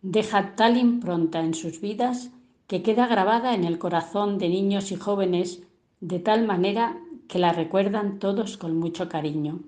deja 0.00 0.56
tal 0.56 0.78
impronta 0.78 1.40
en 1.40 1.52
sus 1.52 1.82
vidas 1.82 2.30
que 2.66 2.82
queda 2.82 3.06
grabada 3.06 3.54
en 3.54 3.64
el 3.64 3.78
corazón 3.78 4.38
de 4.38 4.48
niños 4.48 4.90
y 4.90 4.96
jóvenes 4.96 5.62
de 6.00 6.18
tal 6.18 6.46
manera 6.46 6.96
que 7.28 7.38
la 7.38 7.52
recuerdan 7.52 8.20
todos 8.20 8.56
con 8.56 8.78
mucho 8.78 9.10
cariño. 9.10 9.60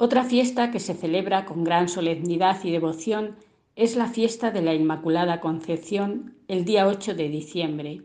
Otra 0.00 0.22
fiesta 0.22 0.70
que 0.70 0.78
se 0.78 0.94
celebra 0.94 1.44
con 1.44 1.64
gran 1.64 1.88
solemnidad 1.88 2.62
y 2.62 2.70
devoción 2.70 3.34
es 3.74 3.96
la 3.96 4.06
fiesta 4.06 4.52
de 4.52 4.62
la 4.62 4.72
Inmaculada 4.72 5.40
Concepción 5.40 6.36
el 6.46 6.64
día 6.64 6.86
8 6.86 7.16
de 7.16 7.28
diciembre. 7.28 8.02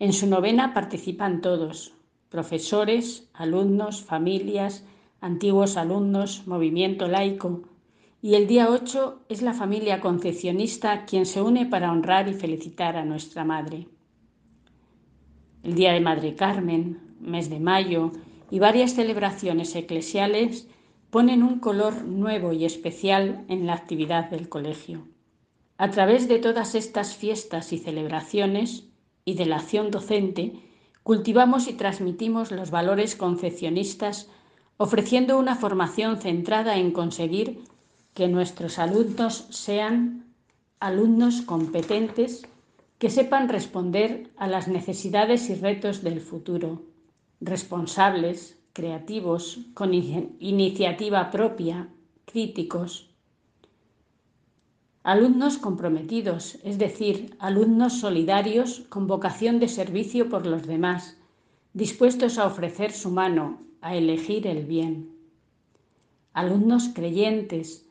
En 0.00 0.12
su 0.12 0.26
novena 0.26 0.74
participan 0.74 1.42
todos, 1.42 1.94
profesores, 2.28 3.30
alumnos, 3.34 4.02
familias, 4.02 4.84
antiguos 5.20 5.76
alumnos, 5.76 6.44
movimiento 6.48 7.06
laico, 7.06 7.62
y 8.20 8.34
el 8.34 8.48
día 8.48 8.68
8 8.68 9.26
es 9.28 9.42
la 9.42 9.54
familia 9.54 10.00
concepcionista 10.00 11.04
quien 11.04 11.24
se 11.24 11.40
une 11.40 11.66
para 11.66 11.92
honrar 11.92 12.28
y 12.28 12.34
felicitar 12.34 12.96
a 12.96 13.04
nuestra 13.04 13.44
Madre. 13.44 13.86
El 15.62 15.76
Día 15.76 15.92
de 15.92 16.00
Madre 16.00 16.34
Carmen, 16.34 16.98
mes 17.20 17.48
de 17.48 17.60
mayo 17.60 18.10
y 18.50 18.58
varias 18.58 18.94
celebraciones 18.94 19.76
eclesiales 19.76 20.68
ponen 21.16 21.42
un 21.42 21.60
color 21.60 22.04
nuevo 22.04 22.52
y 22.52 22.66
especial 22.66 23.46
en 23.48 23.66
la 23.66 23.72
actividad 23.72 24.28
del 24.28 24.50
colegio. 24.50 25.08
A 25.78 25.90
través 25.90 26.28
de 26.28 26.38
todas 26.38 26.74
estas 26.74 27.16
fiestas 27.16 27.72
y 27.72 27.78
celebraciones 27.78 28.84
y 29.24 29.32
de 29.32 29.46
la 29.46 29.56
acción 29.56 29.90
docente, 29.90 30.60
cultivamos 31.02 31.68
y 31.68 31.72
transmitimos 31.72 32.50
los 32.50 32.70
valores 32.70 33.16
concepcionistas, 33.16 34.28
ofreciendo 34.76 35.38
una 35.38 35.56
formación 35.56 36.18
centrada 36.18 36.76
en 36.76 36.90
conseguir 36.90 37.64
que 38.12 38.28
nuestros 38.28 38.78
alumnos 38.78 39.46
sean 39.48 40.26
alumnos 40.80 41.40
competentes 41.40 42.46
que 42.98 43.08
sepan 43.08 43.48
responder 43.48 44.28
a 44.36 44.48
las 44.48 44.68
necesidades 44.68 45.48
y 45.48 45.54
retos 45.54 46.02
del 46.02 46.20
futuro, 46.20 46.82
responsables, 47.40 48.55
creativos, 48.76 49.58
con 49.72 49.94
iniciativa 49.94 51.30
propia, 51.30 51.88
críticos. 52.26 53.08
Alumnos 55.02 55.56
comprometidos, 55.56 56.58
es 56.62 56.76
decir, 56.76 57.34
alumnos 57.38 58.00
solidarios 58.00 58.80
con 58.90 59.06
vocación 59.06 59.60
de 59.60 59.68
servicio 59.68 60.28
por 60.28 60.46
los 60.46 60.66
demás, 60.66 61.16
dispuestos 61.72 62.36
a 62.36 62.44
ofrecer 62.44 62.92
su 62.92 63.10
mano, 63.10 63.62
a 63.80 63.96
elegir 63.96 64.46
el 64.46 64.66
bien. 64.66 65.10
Alumnos 66.34 66.90
creyentes, 66.94 67.86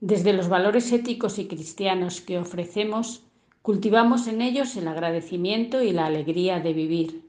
desde 0.00 0.32
los 0.32 0.48
valores 0.48 0.90
éticos 0.90 1.38
y 1.38 1.46
cristianos 1.46 2.20
que 2.20 2.38
ofrecemos, 2.38 3.22
cultivamos 3.62 4.26
en 4.26 4.42
ellos 4.42 4.74
el 4.74 4.88
agradecimiento 4.88 5.80
y 5.80 5.92
la 5.92 6.06
alegría 6.06 6.58
de 6.58 6.72
vivir 6.72 7.23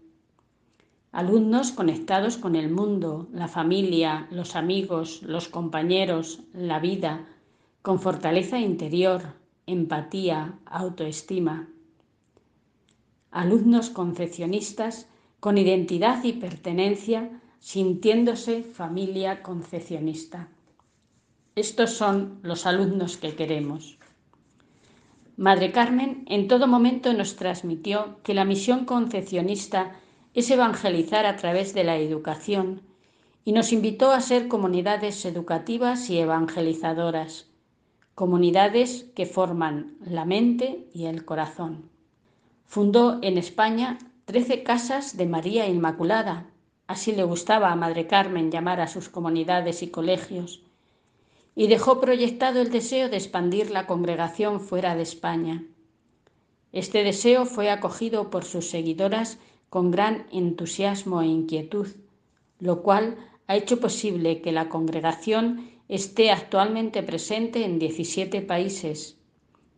alumnos 1.15 1.71
conectados 1.71 2.35
con 2.35 2.57
el 2.57 2.69
mundo, 2.69 3.29
la 3.31 3.47
familia, 3.47 4.27
los 4.31 4.57
amigos, 4.57 5.21
los 5.23 5.47
compañeros, 5.47 6.41
la 6.53 6.79
vida, 6.79 7.25
con 7.81 8.01
fortaleza 8.01 8.59
interior, 8.59 9.21
empatía, 9.65 10.59
autoestima. 10.65 11.69
Alumnos 13.31 13.89
concepcionistas 13.89 15.07
con 15.39 15.57
identidad 15.57 16.21
y 16.25 16.33
pertenencia, 16.33 17.31
sintiéndose 17.59 18.61
familia 18.63 19.41
concepcionista. 19.41 20.49
Estos 21.55 21.91
son 21.91 22.39
los 22.43 22.65
alumnos 22.65 23.15
que 23.15 23.35
queremos. 23.35 23.97
Madre 25.37 25.71
Carmen 25.71 26.25
en 26.27 26.49
todo 26.49 26.67
momento 26.67 27.13
nos 27.13 27.37
transmitió 27.37 28.19
que 28.21 28.33
la 28.33 28.43
misión 28.43 28.83
concepcionista 28.83 29.95
es 30.35 30.51
evangelizar 30.51 31.25
a 31.25 31.37
través 31.37 31.73
de 31.73 31.85
la 31.85 31.95
educación 31.97 32.81
y 33.45 33.53
nos 33.53 33.71
invitó 33.71 34.11
a 34.11 34.19
ser 34.19 34.49
comunidades 34.49 35.23
educativas 35.23 36.09
y 36.09 36.19
evangelizadoras, 36.19 37.47
comunidades 38.15 39.05
que 39.15 39.25
forman 39.25 39.95
la 40.05 40.25
mente 40.25 40.89
y 40.93 41.05
el 41.05 41.23
corazón. 41.23 41.89
Fundó 42.65 43.19
en 43.21 43.37
España 43.37 43.97
trece 44.25 44.63
casas 44.63 45.15
de 45.15 45.25
María 45.25 45.67
Inmaculada, 45.67 46.47
así 46.87 47.13
le 47.13 47.23
gustaba 47.23 47.71
a 47.71 47.75
Madre 47.75 48.05
Carmen 48.05 48.51
llamar 48.51 48.81
a 48.81 48.87
sus 48.87 49.07
comunidades 49.07 49.83
y 49.83 49.87
colegios, 49.87 50.63
y 51.55 51.67
dejó 51.67 52.01
proyectado 52.01 52.61
el 52.61 52.71
deseo 52.71 53.07
de 53.07 53.15
expandir 53.15 53.71
la 53.71 53.87
congregación 53.87 54.59
fuera 54.59 54.95
de 54.95 55.03
España. 55.03 55.63
Este 56.73 57.05
deseo 57.05 57.45
fue 57.45 57.69
acogido 57.69 58.29
por 58.29 58.43
sus 58.43 58.69
seguidoras 58.69 59.37
con 59.75 59.91
gran 59.91 60.25
entusiasmo 60.31 61.21
e 61.21 61.27
inquietud, 61.27 61.87
lo 62.59 62.81
cual 62.81 63.17
ha 63.45 63.57
hecho 63.57 63.81
posible 63.81 64.39
que 64.41 64.53
la 64.53 64.69
congregación 64.69 65.69
esté 65.89 66.31
actualmente 66.31 67.03
presente 67.03 67.65
en 67.65 67.77
17 67.77 68.41
países, 68.41 69.17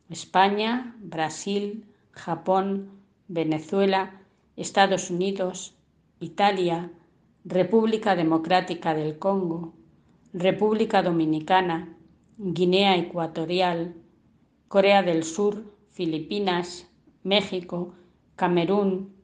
España, 0.08 0.96
Brasil, 1.00 1.88
Japón, 2.12 2.92
Venezuela, 3.28 4.22
Estados 4.56 5.10
Unidos, 5.10 5.74
Italia, 6.20 6.92
República 7.44 8.16
Democrática 8.16 8.94
del 8.94 9.18
Congo, 9.18 9.74
República 10.32 11.02
Dominicana, 11.02 11.98
Guinea 12.38 12.96
Ecuatorial, 12.98 13.96
Corea 14.68 15.02
del 15.02 15.24
Sur, 15.24 15.74
Filipinas, 15.90 16.88
México, 17.24 17.96
Camerún, 18.36 19.17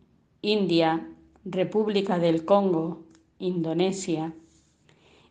India, 0.43 1.07
República 1.45 2.19
del 2.19 2.43
Congo, 2.43 3.05
Indonesia. 3.39 4.33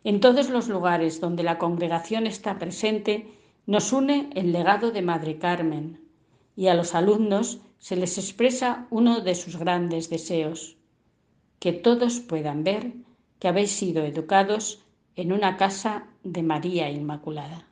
En 0.03 0.19
todos 0.19 0.49
los 0.49 0.67
lugares 0.67 1.21
donde 1.21 1.43
la 1.43 1.59
congregación 1.59 2.25
está 2.25 2.57
presente, 2.57 3.27
nos 3.67 3.93
une 3.93 4.31
el 4.33 4.51
legado 4.51 4.89
de 4.89 5.03
Madre 5.03 5.37
Carmen 5.37 6.01
y 6.55 6.67
a 6.67 6.73
los 6.73 6.95
alumnos 6.95 7.59
se 7.77 7.95
les 7.95 8.17
expresa 8.17 8.87
uno 8.89 9.21
de 9.21 9.35
sus 9.35 9.55
grandes 9.57 10.09
deseos, 10.09 10.77
que 11.59 11.73
todos 11.73 12.19
puedan 12.19 12.63
ver 12.63 12.93
que 13.37 13.47
habéis 13.47 13.71
sido 13.71 14.03
educados 14.03 14.83
en 15.15 15.31
una 15.31 15.57
casa 15.57 16.07
de 16.23 16.41
María 16.41 16.89
Inmaculada. 16.89 17.67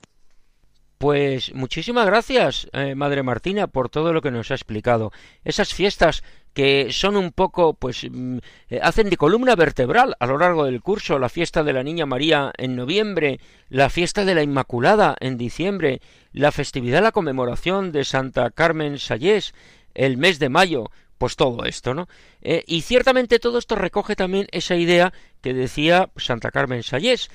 Pues 1.02 1.56
muchísimas 1.56 2.06
gracias, 2.06 2.70
eh, 2.74 2.94
Madre 2.94 3.24
Martina, 3.24 3.66
por 3.66 3.90
todo 3.90 4.14
lo 4.14 4.22
que 4.22 4.30
nos 4.30 4.52
ha 4.52 4.54
explicado. 4.54 5.12
Esas 5.44 5.74
fiestas 5.74 6.24
que 6.54 6.92
son 6.92 7.16
un 7.16 7.32
poco, 7.32 7.74
pues, 7.74 8.06
mm, 8.10 8.38
eh, 8.70 8.80
hacen 8.82 9.10
de 9.10 9.18
columna 9.18 9.56
vertebral 9.56 10.16
a 10.20 10.26
lo 10.26 10.38
largo 10.38 10.66
del 10.66 10.82
curso, 10.82 11.20
la 11.20 11.30
fiesta 11.30 11.64
de 11.64 11.74
la 11.74 11.84
Niña 11.84 12.06
María 12.06 12.52
en 12.58 12.76
noviembre, 12.76 13.40
la 13.70 13.90
fiesta 13.90 14.26
de 14.26 14.36
la 14.36 14.44
Inmaculada 14.44 15.16
en 15.20 15.38
diciembre, 15.38 16.02
la 16.34 16.52
festividad, 16.52 17.02
la 17.02 17.12
conmemoración 17.12 17.92
de 17.92 18.04
Santa 18.04 18.52
Carmen 18.52 19.00
Sayés, 19.00 19.54
el 19.94 20.18
mes 20.18 20.40
de 20.40 20.50
mayo, 20.50 20.92
pues 21.18 21.36
todo 21.36 21.66
esto, 21.66 21.94
¿no? 21.94 22.08
Eh, 22.42 22.64
y 22.66 22.82
ciertamente 22.82 23.40
todo 23.40 23.60
esto 23.60 23.76
recoge 23.76 24.16
también 24.16 24.48
esa 24.52 24.76
idea 24.76 25.14
que 25.42 25.54
decía 25.54 26.10
Santa 26.18 26.52
Carmen 26.52 26.84
Sayés, 26.84 27.30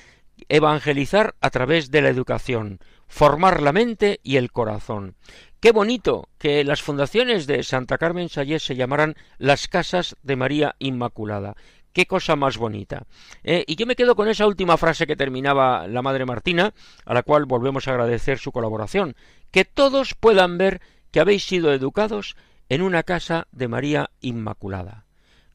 evangelizar 0.49 1.35
a 1.41 1.49
través 1.49 1.89
de 1.89 2.01
la 2.01 2.09
educación, 2.09 2.79
formar 3.07 3.61
la 3.61 3.71
mente 3.71 4.19
y 4.23 4.35
el 4.35 4.51
corazón. 4.51 5.15
Qué 5.59 5.71
bonito 5.71 6.29
que 6.37 6.63
las 6.63 6.83
fundaciones 6.83 7.47
de 7.47 7.63
Santa 7.63 7.97
Carmen 7.97 8.29
Sayés 8.29 8.63
se 8.63 8.75
llamaran 8.75 9.15
las 9.39 9.67
Casas 9.67 10.15
de 10.21 10.35
María 10.35 10.75
Inmaculada. 10.77 11.55
Qué 11.93 12.05
cosa 12.05 12.35
más 12.35 12.57
bonita. 12.57 13.07
Eh, 13.43 13.63
y 13.65 13.75
yo 13.75 13.87
me 13.87 13.95
quedo 13.95 14.15
con 14.15 14.27
esa 14.27 14.45
última 14.45 14.77
frase 14.77 15.07
que 15.07 15.15
terminaba 15.15 15.87
la 15.87 16.03
Madre 16.03 16.27
Martina, 16.27 16.75
a 17.05 17.13
la 17.15 17.23
cual 17.23 17.45
volvemos 17.45 17.87
a 17.87 17.91
agradecer 17.91 18.37
su 18.37 18.51
colaboración. 18.51 19.15
Que 19.49 19.65
todos 19.65 20.13
puedan 20.13 20.59
ver 20.59 20.79
que 21.09 21.21
habéis 21.21 21.47
sido 21.47 21.73
educados 21.73 22.35
en 22.69 22.83
una 22.83 23.01
casa 23.01 23.47
de 23.51 23.67
María 23.67 24.11
Inmaculada. 24.21 25.06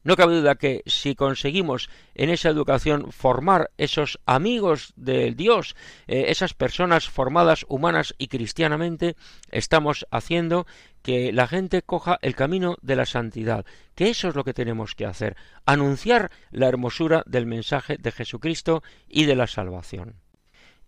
No 0.03 0.17
cabe 0.17 0.35
duda 0.35 0.55
que 0.55 0.83
si 0.85 1.15
conseguimos 1.15 1.89
en 2.13 2.29
esa 2.29 2.49
educación 2.49 3.11
formar 3.11 3.71
esos 3.77 4.19
amigos 4.25 4.93
del 4.97 5.35
Dios, 5.35 5.75
eh, 6.07 6.25
esas 6.27 6.53
personas 6.53 7.07
formadas 7.07 7.65
humanas 7.69 8.13
y 8.17 8.27
cristianamente, 8.27 9.15
estamos 9.49 10.05
haciendo 10.11 10.67
que 11.03 11.31
la 11.31 11.47
gente 11.47 11.81
coja 11.81 12.19
el 12.21 12.35
camino 12.35 12.77
de 12.81 12.97
la 12.97 13.05
santidad, 13.05 13.65
que 13.95 14.09
eso 14.09 14.27
es 14.27 14.35
lo 14.35 14.43
que 14.43 14.53
tenemos 14.53 14.93
que 14.95 15.05
hacer, 15.05 15.37
anunciar 15.65 16.31
la 16.51 16.67
hermosura 16.67 17.23
del 17.25 17.45
mensaje 17.45 17.97
de 17.97 18.11
Jesucristo 18.11 18.83
y 19.07 19.25
de 19.25 19.35
la 19.35 19.47
salvación. 19.47 20.15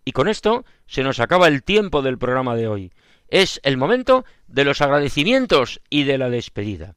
Y 0.04 0.12
con 0.12 0.28
esto 0.28 0.64
se 0.86 1.02
nos 1.02 1.20
acaba 1.20 1.48
el 1.48 1.62
tiempo 1.62 2.02
del 2.02 2.18
programa 2.18 2.54
de 2.54 2.68
hoy. 2.68 2.92
Es 3.28 3.60
el 3.64 3.76
momento 3.76 4.24
de 4.46 4.64
los 4.64 4.80
agradecimientos 4.80 5.80
y 5.90 6.04
de 6.04 6.16
la 6.16 6.30
despedida. 6.30 6.94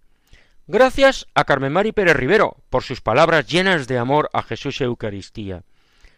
Gracias 0.71 1.25
a 1.33 1.45
Carmen 1.45 1.73
Mari 1.73 1.93
Pérez 1.93 2.15
Rivero 2.15 2.57
por 2.69 2.83
sus 2.83 3.01
palabras 3.01 3.47
llenas 3.47 3.87
de 3.87 3.97
amor 3.97 4.29
a 4.33 4.43
Jesús 4.43 4.79
Eucaristía. 4.81 5.63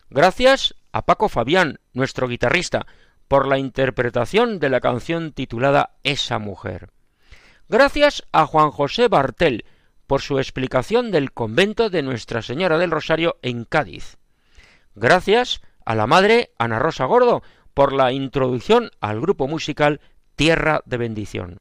Gracias 0.09 0.75
a 0.91 1.05
Paco 1.05 1.29
Fabián, 1.29 1.79
nuestro 1.93 2.27
guitarrista, 2.27 2.85
por 3.29 3.47
la 3.47 3.57
interpretación 3.57 4.59
de 4.59 4.69
la 4.69 4.81
canción 4.81 5.31
titulada 5.31 5.91
Esa 6.03 6.37
mujer. 6.37 6.89
Gracias 7.69 8.23
a 8.33 8.45
Juan 8.45 8.71
José 8.71 9.07
Bartel 9.07 9.63
por 10.05 10.19
su 10.19 10.37
explicación 10.37 11.11
del 11.11 11.31
convento 11.31 11.89
de 11.89 12.01
Nuestra 12.01 12.41
Señora 12.41 12.77
del 12.77 12.91
Rosario 12.91 13.37
en 13.43 13.63
Cádiz. 13.63 14.17
Gracias 14.95 15.61
a 15.85 15.95
la 15.95 16.07
madre 16.07 16.51
Ana 16.57 16.77
Rosa 16.77 17.05
Gordo 17.05 17.41
por 17.73 17.93
la 17.93 18.11
introducción 18.11 18.91
al 18.99 19.21
grupo 19.21 19.47
musical 19.47 20.01
Tierra 20.35 20.81
de 20.83 20.97
Bendición. 20.97 21.59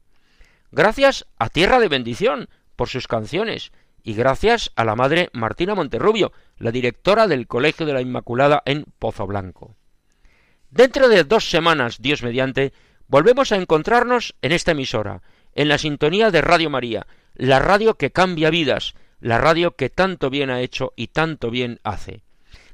Gracias 0.72 1.26
a 1.38 1.50
Tierra 1.50 1.78
de 1.78 1.86
Bendición 1.86 2.48
por 2.80 2.88
sus 2.88 3.06
canciones 3.06 3.72
y 4.02 4.14
gracias 4.14 4.72
a 4.74 4.86
la 4.86 4.96
madre 4.96 5.28
Martina 5.34 5.74
Monterrubio, 5.74 6.32
la 6.56 6.70
directora 6.70 7.26
del 7.26 7.46
Colegio 7.46 7.84
de 7.84 7.92
la 7.92 8.00
Inmaculada 8.00 8.62
en 8.64 8.86
Pozo 8.98 9.26
Blanco. 9.26 9.76
Dentro 10.70 11.10
de 11.10 11.24
dos 11.24 11.50
semanas, 11.50 12.00
Dios 12.00 12.22
mediante, 12.22 12.72
volvemos 13.06 13.52
a 13.52 13.56
encontrarnos 13.56 14.34
en 14.40 14.52
esta 14.52 14.70
emisora, 14.70 15.20
en 15.54 15.68
la 15.68 15.76
sintonía 15.76 16.30
de 16.30 16.40
Radio 16.40 16.70
María, 16.70 17.06
la 17.34 17.58
radio 17.58 17.98
que 17.98 18.12
cambia 18.12 18.48
vidas, 18.48 18.94
la 19.20 19.36
radio 19.36 19.76
que 19.76 19.90
tanto 19.90 20.30
bien 20.30 20.48
ha 20.48 20.62
hecho 20.62 20.94
y 20.96 21.08
tanto 21.08 21.50
bien 21.50 21.80
hace. 21.84 22.22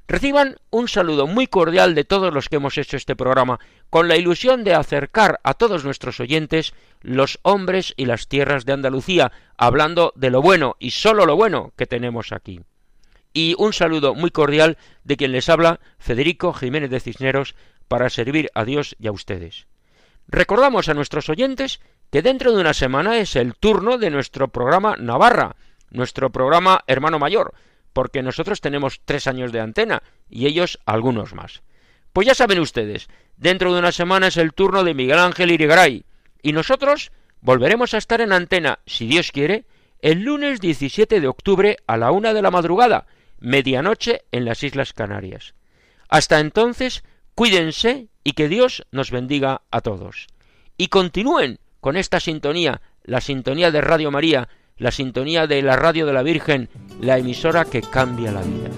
Reciban 0.09 0.57
un 0.71 0.87
saludo 0.87 1.27
muy 1.27 1.49
cordial 1.49 1.97
de 1.97 2.05
todos 2.05 2.33
los 2.33 2.49
que 2.49 2.57
hemos 2.57 2.79
hecho 2.79 2.97
este 2.97 3.17
programa, 3.17 3.59
con 3.91 4.07
la 4.07 4.17
ilusión 4.17 4.63
de 4.63 4.75
acercar 4.75 5.41
a 5.43 5.55
todos 5.55 5.85
nuestros 5.85 6.21
oyentes 6.21 6.75
los 7.03 7.41
hombres 7.43 7.93
y 7.97 8.07
las 8.07 8.29
tierras 8.29 8.65
de 8.65 8.73
Andalucía, 8.73 9.33
hablando 9.57 10.13
de 10.15 10.31
lo 10.31 10.43
bueno 10.43 10.77
y 10.79 10.93
sólo 10.93 11.27
lo 11.27 11.35
bueno 11.35 11.73
que 11.77 11.87
tenemos 11.87 12.31
aquí. 12.31 12.61
Y 13.33 13.55
un 13.59 13.73
saludo 13.73 14.15
muy 14.15 14.31
cordial 14.31 14.79
de 15.03 15.17
quien 15.17 15.33
les 15.33 15.49
habla, 15.49 15.81
Federico 15.99 16.53
Jiménez 16.53 16.91
de 16.91 17.01
Cisneros, 17.01 17.57
para 17.89 18.09
servir 18.09 18.51
a 18.55 18.65
Dios 18.65 18.95
y 19.01 19.09
a 19.09 19.13
ustedes. 19.13 19.67
Recordamos 20.29 20.89
a 20.89 20.95
nuestros 20.95 21.29
oyentes 21.29 21.81
que 22.11 22.23
dentro 22.23 22.53
de 22.53 22.61
una 22.61 22.75
semana 22.75 23.19
es 23.19 23.35
el 23.35 23.55
turno 23.55 23.99
de 23.99 24.11
nuestro 24.11 24.49
programa 24.49 24.97
Navarra, 24.97 25.57
nuestro 25.91 26.31
programa 26.31 26.85
Hermano 26.87 27.19
Mayor, 27.19 27.55
porque 27.97 28.23
nosotros 28.23 28.61
tenemos 28.61 29.01
tres 29.07 29.27
años 29.27 29.53
de 29.53 29.61
antena 29.61 30.03
y 30.29 30.45
ellos 30.45 30.79
algunos 30.85 31.33
más. 31.33 31.63
Pues 32.13 32.27
ya 32.27 32.35
saben 32.35 32.61
ustedes, 32.61 33.09
dentro 33.39 33.73
de 33.73 33.79
una 33.79 33.91
semana 33.91 34.27
es 34.27 34.37
el 34.37 34.53
turno 34.53 34.85
de 34.85 34.93
Miguel 34.93 35.19
Ángel 35.19 35.51
Irigaray 35.51 36.05
y 36.43 36.53
nosotros 36.53 37.11
volveremos 37.41 37.95
a 37.95 37.97
estar 37.97 38.21
en 38.21 38.35
antena, 38.35 38.81
si 38.85 39.07
Dios 39.07 39.33
quiere, 39.33 39.65
el 40.03 40.25
lunes 40.25 40.61
17 40.61 41.23
de 41.23 41.27
octubre 41.27 41.79
a 41.87 41.97
la 41.97 42.11
una 42.11 42.35
de 42.35 42.43
la 42.43 42.51
madrugada, 42.51 43.07
medianoche 43.39 44.25
en 44.31 44.45
las 44.45 44.63
Islas 44.63 44.93
Canarias. 44.93 45.55
Hasta 46.11 46.41
entonces, 46.41 47.03
cuídense 47.35 48.09
y 48.23 48.33
que 48.33 48.49
Dios 48.49 48.87
nos 48.91 49.11
bendiga 49.11 49.63
a 49.71 49.81
todos. 49.81 50.27
Y 50.77 50.89
continúen 50.89 51.61
con 51.81 51.97
esta 51.97 52.21
sintonía, 52.21 52.83
la 53.05 53.23
sintonía 53.23 53.71
de 53.71 53.81
Radio 53.81 54.11
María, 54.11 54.51
la 54.79 54.91
sintonía 54.91 55.47
de 55.47 55.63
la 55.63 55.77
radio 55.77 56.07
de 56.07 56.13
la 56.13 56.23
Virgen, 56.23 56.69
la 57.01 57.19
emisora 57.19 57.65
que 57.65 57.81
cambia 57.81 58.33
la 58.33 58.43
vida. 58.43 58.71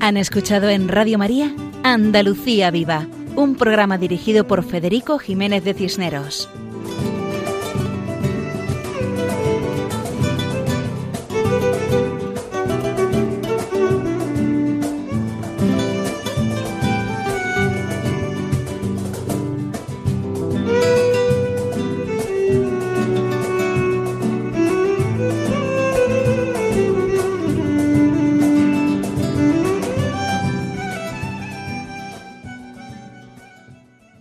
Han 0.00 0.16
escuchado 0.16 0.68
en 0.68 0.88
Radio 0.88 1.16
María 1.16 1.54
Andalucía 1.84 2.72
Viva, 2.72 3.06
un 3.36 3.54
programa 3.54 3.98
dirigido 3.98 4.46
por 4.48 4.64
Federico 4.64 5.18
Jiménez 5.18 5.62
de 5.62 5.74
Cisneros. 5.74 6.48